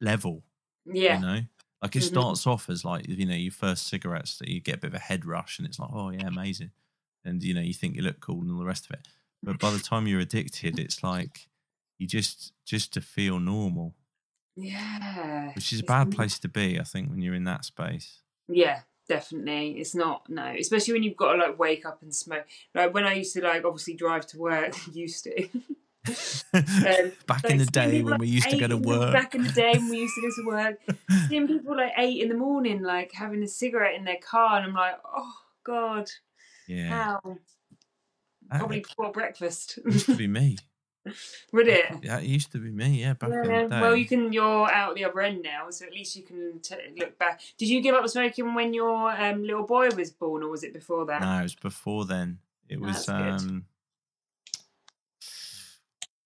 level. 0.00 0.44
Yeah. 0.84 1.14
You 1.14 1.18
know, 1.18 1.40
like 1.82 1.96
it 1.96 2.02
Mhm. 2.02 2.04
starts 2.04 2.46
off 2.46 2.70
as 2.70 2.84
like 2.84 3.08
you 3.08 3.26
know 3.26 3.34
your 3.34 3.52
first 3.52 3.88
cigarettes 3.88 4.38
that 4.38 4.48
you 4.48 4.60
get 4.60 4.76
a 4.76 4.78
bit 4.78 4.88
of 4.88 4.94
a 4.94 5.00
head 5.00 5.24
rush 5.26 5.58
and 5.58 5.66
it's 5.68 5.78
like 5.78 5.90
oh 5.92 6.10
yeah 6.10 6.28
amazing, 6.28 6.72
and 7.24 7.42
you 7.42 7.54
know 7.54 7.60
you 7.62 7.74
think 7.74 7.96
you 7.96 8.02
look 8.02 8.20
cool 8.20 8.42
and 8.42 8.52
all 8.52 8.58
the 8.58 8.66
rest 8.66 8.86
of 8.86 8.92
it. 8.92 9.08
But 9.44 9.60
by 9.60 9.70
the 9.72 9.80
time 9.80 10.06
you're 10.06 10.20
addicted, 10.20 10.78
it's 10.78 11.02
like 11.02 11.48
you 11.98 12.06
just 12.06 12.54
just 12.66 12.92
to 12.94 13.00
feel 13.02 13.40
normal, 13.40 13.96
Yeah. 14.56 15.52
which 15.54 15.72
is 15.72 15.80
a 15.80 15.84
bad 15.84 16.10
place 16.10 16.38
to 16.40 16.48
be. 16.48 16.78
I 16.78 16.84
think 16.84 17.10
when 17.10 17.22
you're 17.22 17.34
in 17.34 17.44
that 17.44 17.64
space. 17.64 18.20
Yeah, 18.48 18.80
definitely. 19.08 19.78
It's 19.78 19.94
not 19.94 20.28
no, 20.28 20.54
especially 20.58 20.94
when 20.94 21.02
you've 21.02 21.16
got 21.16 21.32
to 21.32 21.38
like 21.38 21.58
wake 21.58 21.86
up 21.86 22.02
and 22.02 22.14
smoke. 22.14 22.46
Like 22.74 22.92
when 22.92 23.04
I 23.04 23.14
used 23.14 23.34
to 23.34 23.42
like 23.42 23.64
obviously 23.64 23.94
drive 23.94 24.26
to 24.28 24.38
work, 24.38 24.74
used 24.92 25.24
to. 25.24 25.48
Um, 26.54 27.12
back 27.26 27.44
in 27.44 27.58
the 27.58 27.68
day 27.70 28.02
when 28.02 28.12
like, 28.12 28.20
we 28.20 28.28
used 28.28 28.50
to 28.50 28.58
go 28.58 28.68
to 28.68 28.76
work. 28.76 29.12
Back 29.20 29.34
in 29.34 29.44
the 29.44 29.52
day 29.52 29.72
when 29.74 29.90
we 29.90 29.98
used 29.98 30.14
to 30.14 30.22
go 30.22 30.30
to 30.34 30.46
work, 30.46 30.80
seeing 31.28 31.46
people 31.46 31.76
like 31.76 31.92
eight 31.98 32.22
in 32.22 32.28
the 32.28 32.34
morning, 32.34 32.82
like 32.82 33.12
having 33.12 33.42
a 33.42 33.48
cigarette 33.48 33.96
in 33.96 34.04
their 34.04 34.18
car, 34.18 34.56
and 34.56 34.66
I'm 34.66 34.74
like, 34.74 34.98
oh 35.04 35.32
god, 35.62 36.10
yeah, 36.66 37.18
how? 37.20 37.36
Probably 38.50 38.80
before 38.80 39.12
breakfast. 39.12 39.78
used 39.84 40.06
to 40.06 40.16
be 40.16 40.26
me. 40.26 40.56
Would 41.52 41.68
it? 41.68 41.86
Yeah, 42.02 42.18
it 42.18 42.24
used 42.24 42.52
to 42.52 42.58
be 42.58 42.70
me. 42.70 43.00
Yeah, 43.00 43.14
back 43.14 43.30
in 43.30 43.42
the 43.42 43.68
day. 43.68 43.80
well, 43.80 43.96
you 43.96 44.06
can. 44.06 44.32
You're 44.32 44.70
out 44.70 44.94
the 44.94 45.04
other 45.04 45.20
end 45.20 45.42
now, 45.42 45.70
so 45.70 45.86
at 45.86 45.92
least 45.92 46.14
you 46.16 46.22
can 46.22 46.60
t- 46.60 46.76
look 46.98 47.18
back. 47.18 47.40
Did 47.58 47.68
you 47.68 47.80
give 47.80 47.94
up 47.94 48.08
smoking 48.08 48.54
when 48.54 48.74
your 48.74 49.10
um, 49.10 49.42
little 49.42 49.66
boy 49.66 49.90
was 49.90 50.10
born, 50.10 50.42
or 50.42 50.50
was 50.50 50.62
it 50.62 50.72
before 50.72 51.06
that? 51.06 51.20
No, 51.22 51.38
it 51.38 51.42
was 51.42 51.54
before 51.54 52.04
then. 52.04 52.38
It 52.68 52.80
was 52.80 53.06
That's 53.06 53.08
um 53.08 53.64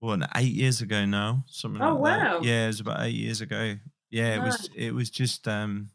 what 0.01 0.21
eight 0.37 0.53
years 0.53 0.81
ago 0.83 1.05
now. 1.05 1.45
Something 1.47 1.83
Oh, 1.83 1.95
like 1.95 2.19
that. 2.19 2.33
wow. 2.33 2.41
Yeah, 2.43 2.65
it 2.65 2.69
was 2.69 2.81
about 2.81 3.01
eight 3.03 3.15
years 3.15 3.41
ago. 3.41 3.77
Yeah, 4.11 4.35
it 4.37 4.43
was 4.43 4.71
it 4.77 4.95
was 4.95 5.11
just 5.11 5.49
um 5.49 5.91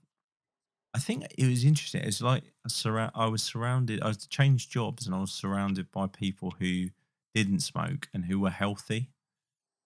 I 0.94 1.00
think 1.00 1.26
it 1.38 1.48
was 1.48 1.64
interesting. 1.64 2.02
It's 2.04 2.22
like 2.22 2.44
a 2.66 2.70
surround 2.70 3.12
I 3.14 3.28
was 3.28 3.44
surrounded 3.44 4.02
I 4.02 4.14
changed 4.14 4.72
jobs 4.72 5.06
and 5.06 5.16
I 5.16 5.20
was 5.20 5.32
surrounded 5.32 5.92
by 5.92 6.08
people 6.08 6.54
who 6.60 6.88
didn't 7.44 7.62
smoke 7.62 8.10
and 8.14 8.26
who 8.26 8.40
were 8.40 8.50
healthy. 8.52 9.12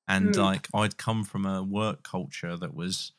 and 0.07 0.35
Mm. 0.35 0.37
like 0.37 0.67
I'd 0.73 0.97
come 0.97 1.23
from 1.23 1.45
a 1.45 1.63
work 1.63 2.03
culture 2.03 2.57
that 2.57 2.73
was 2.75 3.13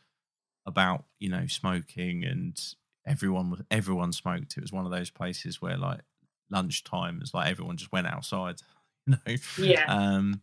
about 0.67 1.07
you 1.21 1.29
know 1.31 1.47
smoking 1.47 2.25
and 2.25 2.61
everyone 3.07 3.51
was 3.51 3.63
everyone 3.71 4.13
smoked. 4.13 4.57
It 4.57 4.63
was 4.63 4.73
one 4.73 4.87
of 4.87 4.93
those 4.93 5.11
places 5.11 5.63
where 5.63 5.77
like 5.79 6.03
lunchtime 6.51 7.23
is 7.23 7.35
like 7.35 7.51
everyone 7.51 7.77
just 7.77 7.93
went 7.93 8.07
outside, 8.09 8.57
you 9.07 9.17
know. 9.27 9.37
Yeah. 9.57 9.89
Um, 9.89 10.43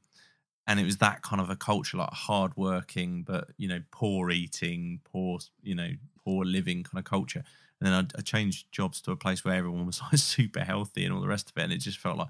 and 0.67 0.79
it 0.79 0.85
was 0.85 0.97
that 0.99 1.21
kind 1.23 1.41
of 1.41 1.49
a 1.49 1.55
culture, 1.55 1.97
like 1.97 2.11
hard 2.13 2.55
working, 2.55 3.23
but 3.23 3.49
you 3.57 3.67
know, 3.67 3.81
poor 3.91 4.29
eating, 4.31 5.01
poor, 5.05 5.39
you 5.61 5.75
know, 5.75 5.91
poor 6.23 6.45
living 6.45 6.83
kind 6.83 6.99
of 6.99 7.05
culture. 7.05 7.43
And 7.79 7.87
then 7.87 7.93
I, 7.93 8.19
I 8.19 8.21
changed 8.21 8.71
jobs 8.71 9.01
to 9.01 9.11
a 9.11 9.17
place 9.17 9.43
where 9.43 9.55
everyone 9.55 9.85
was 9.87 10.01
like 10.11 10.17
super 10.17 10.63
healthy 10.63 11.03
and 11.05 11.13
all 11.13 11.21
the 11.21 11.27
rest 11.27 11.49
of 11.49 11.57
it, 11.57 11.63
and 11.63 11.73
it 11.73 11.79
just 11.79 11.97
felt 11.99 12.17
like 12.17 12.29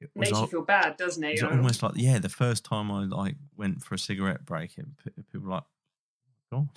it 0.00 0.10
Makes 0.14 0.32
you 0.32 0.46
feel 0.46 0.62
bad, 0.62 0.96
doesn't 0.96 1.22
it 1.24 1.38
it? 1.38 1.42
almost 1.42 1.82
like 1.82 1.92
yeah. 1.96 2.18
The 2.18 2.28
first 2.28 2.64
time 2.64 2.90
I 2.90 3.04
like 3.04 3.36
went 3.56 3.82
for 3.82 3.94
a 3.94 3.98
cigarette 3.98 4.44
break, 4.44 4.76
and 4.76 4.92
people 5.32 5.48
were 5.48 5.54
like, 5.54 5.64
"God, 6.52 6.68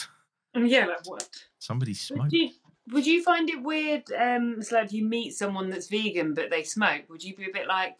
yeah, 0.55 0.85
like 0.85 1.05
what? 1.05 1.27
somebody 1.59 1.91
Would 1.91 1.97
smoked." 1.97 2.33
you, 2.33 2.49
would 2.91 3.05
you 3.05 3.23
find 3.23 3.49
it 3.49 3.61
weird? 3.61 4.03
Um, 4.11 4.55
it's 4.59 4.71
like 4.71 4.85
if 4.85 4.93
you 4.93 5.05
meet 5.05 5.35
someone 5.35 5.69
that's 5.69 5.89
vegan 5.89 6.33
but 6.33 6.49
they 6.49 6.63
smoke. 6.63 7.03
Would 7.09 7.23
you 7.23 7.35
be 7.35 7.45
a 7.45 7.53
bit 7.53 7.67
like 7.67 7.99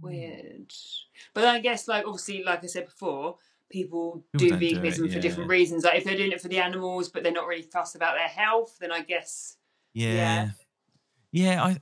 weird? 0.00 0.72
But 1.34 1.44
I 1.44 1.60
guess, 1.60 1.88
like 1.88 2.06
obviously, 2.06 2.42
like 2.42 2.62
I 2.62 2.66
said 2.66 2.86
before, 2.86 3.38
people, 3.70 4.24
People 4.32 4.38
do 4.38 4.48
don't 4.50 4.60
do 4.60 4.66
it, 4.66 4.74
veganism 4.74 5.12
for 5.12 5.20
different 5.20 5.48
reasons. 5.48 5.84
Like 5.84 5.96
if 5.96 6.04
they're 6.04 6.16
doing 6.16 6.32
it 6.32 6.40
for 6.40 6.48
the 6.48 6.58
animals, 6.58 7.08
but 7.08 7.22
they're 7.22 7.32
not 7.32 7.46
really 7.46 7.62
fussed 7.62 7.96
about 7.96 8.16
their 8.16 8.28
health, 8.28 8.76
then 8.80 8.92
I 8.92 9.00
guess 9.00 9.56
Yeah. 9.94 10.12
Yeah, 10.14 10.50
yeah. 11.32 11.64
I. 11.64 11.78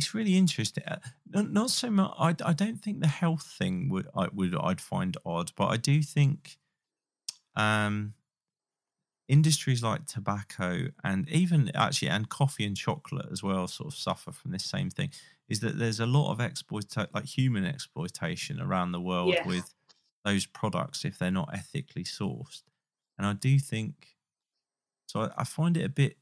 It's 0.00 0.14
really 0.14 0.34
interesting. 0.38 0.82
Uh, 0.84 0.98
Not, 1.26 1.50
not 1.50 1.70
so 1.70 1.90
much. 1.90 2.14
I, 2.18 2.34
I 2.42 2.54
don't 2.54 2.78
think 2.78 3.00
the 3.00 3.06
health 3.06 3.46
thing 3.46 3.90
would 3.90 4.08
I 4.16 4.28
would 4.32 4.54
I'd 4.54 4.80
find 4.80 5.14
odd, 5.26 5.52
but 5.56 5.66
I 5.66 5.76
do 5.76 6.02
think, 6.02 6.58
um, 7.56 8.14
industries 9.28 9.82
like 9.82 10.06
tobacco 10.06 10.88
and 11.04 11.28
even 11.28 11.70
actually 11.76 12.08
and 12.08 12.28
coffee 12.28 12.64
and 12.64 12.76
chocolate 12.76 13.26
as 13.30 13.42
well 13.42 13.68
sort 13.68 13.92
of 13.92 13.98
suffer 13.98 14.32
from 14.32 14.50
this 14.50 14.64
same 14.64 14.90
thing. 14.90 15.10
Is 15.48 15.60
that 15.60 15.78
there's 15.78 16.00
a 16.00 16.06
lot 16.06 16.32
of 16.32 16.40
exploit 16.40 16.86
like 17.14 17.24
human 17.24 17.64
exploitation 17.64 18.60
around 18.60 18.92
the 18.92 19.00
world 19.00 19.38
Yes. 19.38 19.44
with 19.44 19.74
those 20.24 20.46
products 20.46 21.04
if 21.04 21.18
they're 21.18 21.30
not 21.30 21.50
ethically 21.52 22.04
sourced, 22.04 22.62
and 23.18 23.26
I 23.26 23.32
do 23.34 23.58
think. 23.58 24.16
So 25.08 25.22
I, 25.22 25.30
I 25.38 25.44
find 25.44 25.76
it 25.76 25.84
a 25.84 25.90
bit 25.90 26.18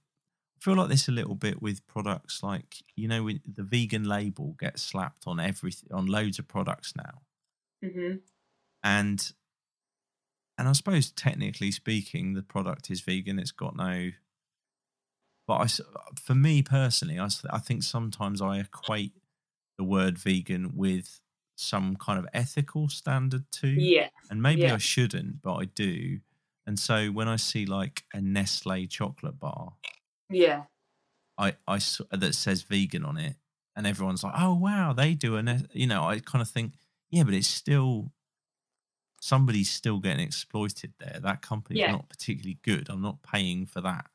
I 0.59 0.65
feel 0.65 0.75
like 0.75 0.89
this 0.89 1.09
a 1.09 1.13
little 1.13 1.37
bit 1.37 1.63
with 1.63 1.87
products 1.87 2.43
like 2.43 2.83
you 2.97 3.09
know 3.09 3.23
when 3.25 3.41
the 3.47 3.63
vegan 3.63 4.05
label 4.05 4.57
gets 4.59 4.83
slapped 4.83 5.25
on 5.27 5.39
every 5.39 5.73
on 5.93 6.07
loads 6.07 6.39
of 6.39 6.49
products 6.49 6.95
now. 6.97 7.23
Hmm 7.83 8.17
and 8.83 9.33
and 10.57 10.69
I 10.69 10.73
suppose 10.73 11.11
technically 11.11 11.71
speaking 11.71 12.35
the 12.35 12.43
product 12.43 12.91
is 12.91 13.01
vegan 13.01 13.39
it's 13.39 13.51
got 13.53 13.77
no 13.77 14.11
but 15.47 15.55
I, 15.55 15.67
for 16.21 16.35
me 16.35 16.63
personally 16.63 17.19
I, 17.19 17.29
I 17.51 17.59
think 17.59 17.83
sometimes 17.83 18.43
I 18.43 18.59
equate 18.59 19.13
the 19.79 19.85
word 19.85 20.19
vegan 20.19 20.77
with 20.77 21.21
some 21.57 21.97
kind 21.97 22.19
of 22.19 22.27
ethical 22.33 22.89
standard 22.89 23.45
too. 23.51 23.69
Yeah, 23.69 24.11
and 24.31 24.41
maybe 24.41 24.63
Yeah. 24.63 24.75
I 24.75 24.79
shouldn't 24.79 25.43
but 25.43 25.55
I 25.55 25.65
do. 25.65 26.21
And 26.67 26.79
so 26.79 27.09
when 27.09 27.29
I 27.29 27.37
see 27.37 27.65
like 27.67 28.05
a 28.13 28.21
Nestle 28.21 28.87
chocolate 28.87 29.41
bar 29.41 29.73
yeah, 30.31 30.65
I, 31.37 31.55
I 31.67 31.79
that 32.11 32.35
says 32.35 32.63
vegan 32.63 33.05
on 33.05 33.17
it, 33.19 33.37
and 33.77 33.87
everyone's 33.87 34.23
like, 34.25 34.35
"Oh 34.37 34.55
wow, 34.55 34.93
they 34.93 35.15
do," 35.15 35.37
and 35.37 35.69
you 35.73 35.87
know, 35.87 36.05
I 36.05 36.21
kind 36.21 36.43
of 36.43 36.49
think, 36.49 36.73
yeah, 37.11 37.23
but 37.25 37.35
it's 37.35 37.49
still 37.49 38.13
somebody's 39.21 39.71
still 39.71 39.99
getting 39.99 40.25
exploited 40.25 40.93
there. 41.01 41.19
That 41.21 41.43
company's 41.43 41.81
Yeah. 41.81 41.93
not 41.93 42.09
particularly 42.09 42.59
good. 42.63 42.89
I'm 42.89 43.03
not 43.03 43.23
paying 43.23 43.67
for 43.67 43.81
that. 43.81 44.07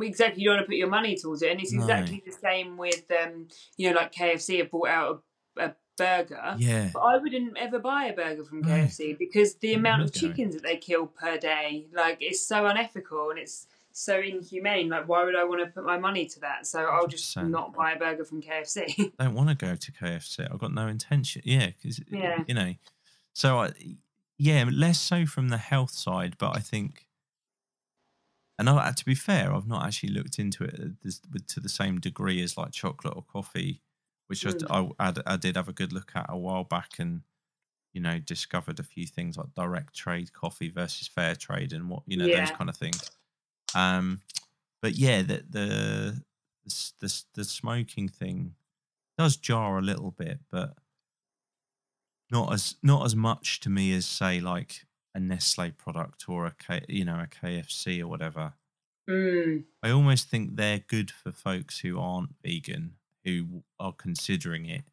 Exactly. 0.00 0.42
You 0.42 0.48
don't 0.50 0.56
want 0.58 0.66
to 0.66 0.68
put 0.68 0.76
your 0.76 0.88
money 0.90 1.16
towards 1.16 1.42
it, 1.42 1.50
and 1.52 1.60
it's 1.60 1.72
No. 1.72 1.80
exactly 1.80 2.22
the 2.24 2.32
same 2.32 2.76
with 2.76 3.04
um, 3.10 3.48
you 3.76 3.90
know, 3.90 3.96
like 3.96 4.12
KFC 4.12 4.58
have 4.58 4.70
brought 4.70 4.88
out 4.88 5.22
a, 5.56 5.64
a 5.66 5.76
burger. 5.96 6.56
Yeah, 6.58 6.90
But 6.92 7.00
I 7.00 7.16
wouldn't 7.18 7.56
ever 7.56 7.78
buy 7.78 8.06
a 8.06 8.12
burger 8.14 8.44
from 8.44 8.60
No. 8.60 8.68
KFC 8.68 9.16
because 9.18 9.54
the 9.56 9.74
amount 9.74 10.02
of 10.02 10.12
chickens 10.12 10.54
that 10.54 10.62
they 10.62 10.76
kill 10.76 11.06
per 11.06 11.38
day, 11.38 11.86
like, 11.92 12.18
it's 12.20 12.40
so 12.44 12.66
unethical 12.66 13.30
and 13.30 13.38
it's 13.38 13.66
so 13.92 14.18
inhumane. 14.20 14.88
Like, 14.88 15.08
why 15.08 15.24
would 15.24 15.36
I 15.36 15.44
want 15.44 15.60
to 15.64 15.66
put 15.66 15.84
my 15.84 15.98
money 15.98 16.26
to 16.26 16.40
that? 16.40 16.66
So 16.66 16.84
I'll 16.84 17.06
just 17.06 17.36
100%. 17.36 17.50
not 17.50 17.74
buy 17.74 17.92
a 17.92 17.98
burger 17.98 18.24
from 18.24 18.40
KFC. 18.42 19.12
I 19.18 19.24
don't 19.24 19.34
want 19.34 19.48
to 19.48 19.54
go 19.54 19.74
to 19.74 19.92
KFC. 19.92 20.48
I've 20.50 20.58
got 20.58 20.72
no 20.72 20.86
intention. 20.86 21.42
Yeah, 21.44 21.66
because 21.66 22.00
Yeah. 22.10 22.44
you 22.46 22.54
know, 22.54 22.74
so 23.32 23.58
I, 23.58 23.72
yeah, 24.38 24.64
less 24.70 25.00
so 25.00 25.26
from 25.26 25.48
the 25.48 25.56
health 25.58 25.90
side, 25.92 26.36
but 26.38 26.56
I 26.56 26.60
think. 26.60 27.06
And 28.60 28.68
I, 28.68 28.90
to 28.90 29.04
be 29.04 29.14
fair, 29.14 29.54
I've 29.54 29.68
not 29.68 29.86
actually 29.86 30.08
looked 30.10 30.38
into 30.40 30.64
it 30.64 30.80
uh, 31.06 31.38
to 31.46 31.60
the 31.60 31.68
same 31.68 32.00
degree 32.00 32.42
as 32.42 32.56
like 32.56 32.72
chocolate 32.72 33.14
or 33.14 33.22
coffee, 33.22 33.82
which 34.26 34.44
I 34.68 34.88
I 34.98 35.36
did 35.36 35.54
have 35.56 35.68
a 35.68 35.72
good 35.72 35.92
look 35.92 36.10
at 36.16 36.26
a 36.28 36.36
while 36.36 36.64
back, 36.64 36.98
and 36.98 37.22
you 37.92 38.00
know 38.00 38.18
discovered 38.18 38.80
a 38.80 38.82
few 38.82 39.06
things 39.06 39.36
like 39.36 39.54
direct 39.54 39.94
trade 39.94 40.32
coffee 40.32 40.70
versus 40.70 41.06
fair 41.06 41.36
trade 41.36 41.72
and 41.72 41.88
what 41.88 42.02
you 42.06 42.16
know 42.16 42.26
those 42.26 42.50
kind 42.50 42.68
of 42.68 42.76
things. 42.76 43.00
Um, 43.74 44.20
but 44.82 44.96
yeah, 44.96 45.22
the 45.22 45.44
the 45.48 46.22
the, 46.64 46.92
the, 47.00 47.22
the 47.34 47.44
smoking 47.44 48.08
thing 48.08 48.54
does 49.16 49.36
jar 49.36 49.78
a 49.78 49.82
little 49.82 50.12
bit, 50.12 50.38
but 50.50 50.74
not 52.30 52.52
as 52.52 52.76
not 52.82 53.04
as 53.04 53.16
much 53.16 53.60
to 53.60 53.70
me 53.70 53.92
as 53.92 54.06
say 54.06 54.40
like 54.40 54.86
a 55.14 55.20
Nestle 55.20 55.70
product 55.70 56.28
or 56.28 56.46
a 56.46 56.54
K, 56.58 56.84
you 56.88 57.04
know 57.04 57.18
a 57.20 57.26
KFC 57.26 58.00
or 58.00 58.06
whatever. 58.06 58.54
mm, 59.08 59.64
I 59.82 59.90
almost 59.90 60.28
think 60.28 60.56
they're 60.56 60.84
good 60.86 61.10
for 61.10 61.32
folks 61.32 61.80
who 61.80 61.98
aren't 61.98 62.34
vegan 62.42 62.94
who 63.24 63.64
are 63.80 63.92
considering 63.92 64.66
it, 64.66 64.84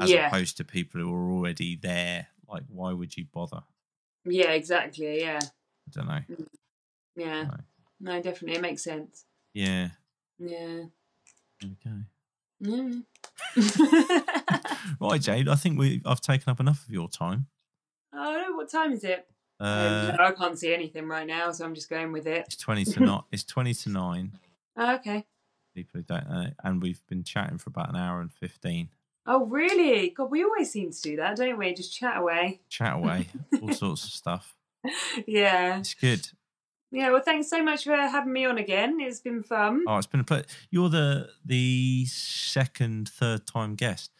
as 0.00 0.10
yeah, 0.10 0.26
opposed 0.26 0.56
to 0.56 0.64
people 0.64 1.00
who 1.00 1.12
are 1.12 1.30
already 1.32 1.76
there. 1.76 2.28
Like, 2.48 2.64
why 2.68 2.92
would 2.92 3.16
you 3.16 3.26
bother? 3.32 3.62
yeah, 4.24 4.50
exactly. 4.50 5.20
Yeah, 5.20 5.40
I 5.42 5.90
don't 5.90 6.06
know. 6.08 6.20
Yeah. 7.16 7.44
No. 7.44 7.56
No, 8.00 8.22
definitely. 8.22 8.56
It 8.56 8.62
makes 8.62 8.82
sense. 8.84 9.24
Yeah, 9.54 9.88
Yeah. 10.38 10.84
we. 11.62 12.04
Mm. 12.62 13.04
Right, 15.00 15.20
Jade. 15.20 15.48
I 15.48 15.54
think 15.54 15.78
we 15.78 16.02
I've 16.04 16.20
taken 16.20 16.50
up 16.50 16.60
enough 16.60 16.84
of 16.86 16.90
your 16.92 17.08
time. 17.08 17.46
oh, 18.12 18.42
no, 18.48 18.56
what 18.56 18.70
time 18.70 18.92
is 18.92 19.04
it? 19.04 19.26
Uh, 19.60 20.14
I 20.18 20.32
can't 20.32 20.58
see 20.58 20.74
anything 20.74 21.08
right 21.08 21.26
now, 21.26 21.50
so 21.52 21.64
I'm 21.64 21.74
just 21.74 21.88
going 21.88 22.12
with 22.12 22.26
it. 22.26 22.44
it's 22.46 22.56
twenty 22.56 22.84
to 22.84 23.00
not. 23.00 23.26
It's 23.32 23.44
twenty 23.44 23.72
to 23.74 23.88
nine. 23.88 24.32
Oh, 24.76 24.94
okay. 24.96 25.24
People 25.74 26.00
who 26.00 26.02
don't 26.02 26.28
know, 26.28 26.46
and 26.62 26.82
we've 26.82 27.00
been 27.08 27.22
chatting 27.24 27.58
for 27.58 27.70
about 27.70 27.88
an 27.90 27.96
hour 27.96 28.20
and 28.20 28.32
fifteen. 28.32 28.88
Oh, 29.26 29.46
really? 29.46 30.10
God, 30.10 30.30
we 30.30 30.44
always 30.44 30.70
seem 30.70 30.90
to 30.90 31.00
do 31.00 31.16
that, 31.16 31.36
don't 31.36 31.56
we? 31.58 31.72
Just 31.72 31.94
chat 31.96 32.18
away. 32.18 32.60
Chat 32.68 32.94
away, 32.96 33.28
all 33.62 33.72
sorts 33.72 34.04
of 34.04 34.10
stuff. 34.10 34.54
yeah. 35.26 35.78
It's 35.78 35.94
good. 35.94 36.28
Yeah, 36.94 37.10
well, 37.10 37.22
thanks 37.22 37.48
so 37.50 37.62
much 37.62 37.84
for 37.84 37.96
having 37.96 38.32
me 38.32 38.44
on 38.44 38.56
again. 38.58 38.98
It's 39.00 39.20
been 39.20 39.42
fun. 39.42 39.82
Oh, 39.88 39.96
it's 39.98 40.06
been 40.06 40.20
a 40.20 40.24
pleasure. 40.24 40.46
You're 40.70 40.88
the 40.88 41.28
the 41.44 42.06
second, 42.06 43.08
third 43.08 43.46
time 43.46 43.74
guest. 43.74 44.10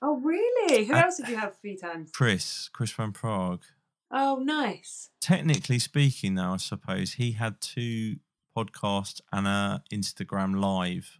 Oh, 0.00 0.16
really? 0.20 0.84
Who 0.84 0.94
Uh, 0.94 0.98
else 1.02 1.16
did 1.16 1.28
you 1.28 1.36
have 1.36 1.56
three 1.60 1.76
times? 1.76 2.10
Chris, 2.12 2.68
Chris 2.72 2.90
from 2.90 3.12
Prague. 3.12 3.62
Oh, 4.10 4.36
nice. 4.42 5.10
Technically 5.20 5.78
speaking, 5.80 6.36
though, 6.36 6.52
I 6.52 6.56
suppose 6.58 7.14
he 7.14 7.32
had 7.32 7.60
two 7.60 8.16
podcasts 8.56 9.20
and 9.32 9.46
a 9.48 9.82
Instagram 9.92 10.60
live, 10.60 11.18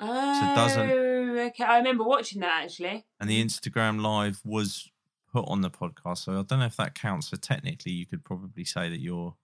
Oh, 0.00 0.54
doesn't- 0.54 0.90
okay. 0.90 1.64
I 1.64 1.78
remember 1.78 2.04
watching 2.04 2.40
that 2.42 2.64
actually. 2.64 3.06
and 3.20 3.30
the 3.30 3.42
Instagram 3.42 4.02
live 4.02 4.40
was 4.44 4.90
put 5.32 5.44
on 5.48 5.62
the 5.62 5.70
podcast. 5.70 6.18
So 6.18 6.32
I 6.38 6.42
don't 6.42 6.58
know 6.58 6.66
if 6.66 6.76
that 6.76 6.94
counts. 6.94 7.28
So 7.28 7.36
technically, 7.36 7.92
you 7.92 8.06
could 8.06 8.24
probably 8.24 8.64
say 8.64 8.88
that 8.88 9.00
you're 9.00 9.34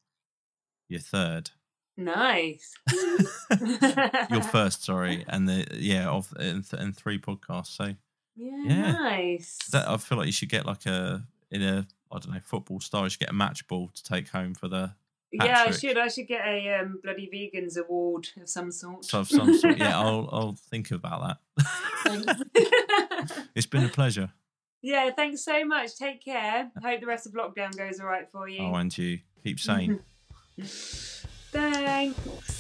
your 0.91 1.01
third, 1.01 1.51
Nice. 1.97 2.75
your 4.31 4.43
first, 4.43 4.85
sorry, 4.85 5.25
and 5.29 5.49
the 5.49 5.67
yeah 5.75 6.09
of 6.09 6.33
and, 6.39 6.69
th- 6.69 6.83
and 6.83 6.97
three 6.97 7.19
podcasts. 7.19 7.69
So 7.77 7.95
Yeah, 8.37 8.63
Yeah. 8.65 8.93
nice. 8.93 9.59
that 9.73 9.89
I 9.89 9.97
feel 9.99 10.19
like 10.19 10.27
you 10.27 10.33
should 10.33 10.49
get 10.51 10.67
like 10.67 10.87
a 10.87 11.27
in 11.51 11.63
a 11.63 11.87
I 12.13 12.19
don't 12.19 12.33
know 12.33 12.41
football 12.43 12.81
star. 12.81 13.05
You 13.05 13.11
should 13.11 13.21
get 13.21 13.31
a 13.31 13.35
match 13.35 13.67
ball 13.69 13.91
to 13.95 14.03
take 14.03 14.29
home 14.29 14.55
for 14.55 14.69
the 14.69 14.93
yeah, 15.33 15.63
I 15.69 15.71
should. 15.71 15.97
I 15.97 16.09
should 16.09 16.27
get 16.27 16.45
a 16.45 16.75
um, 16.81 16.99
bloody 17.05 17.29
vegans 17.33 17.77
award 17.77 18.27
of 18.41 18.49
some 18.49 18.73
sort. 18.73 19.05
so 19.05 19.21
of 19.21 19.29
some 19.29 19.57
sort. 19.57 19.79
Yeah, 19.79 19.97
I'll 20.01 20.29
I'll 20.33 20.57
think 20.71 20.91
about 20.91 21.39
that. 22.05 22.37
It's 23.55 23.67
been 23.67 23.85
a 23.85 23.89
pleasure. 23.89 24.31
yeah, 24.83 25.11
thanks 25.15 25.45
so 25.45 25.65
much. 25.65 25.97
Take 25.97 26.25
care. 26.25 26.71
Hope 26.83 27.01
the 27.01 27.07
rest 27.07 27.27
of 27.27 27.33
lockdown 27.35 27.77
goes 27.77 28.01
all 28.01 28.07
right 28.07 28.29
for 28.31 28.49
you. 28.49 28.63
Oh, 28.63 28.75
and 28.75 28.97
you 28.99 29.21
keep 29.45 29.61
sane. 29.61 30.01
Thanks. 31.53 32.60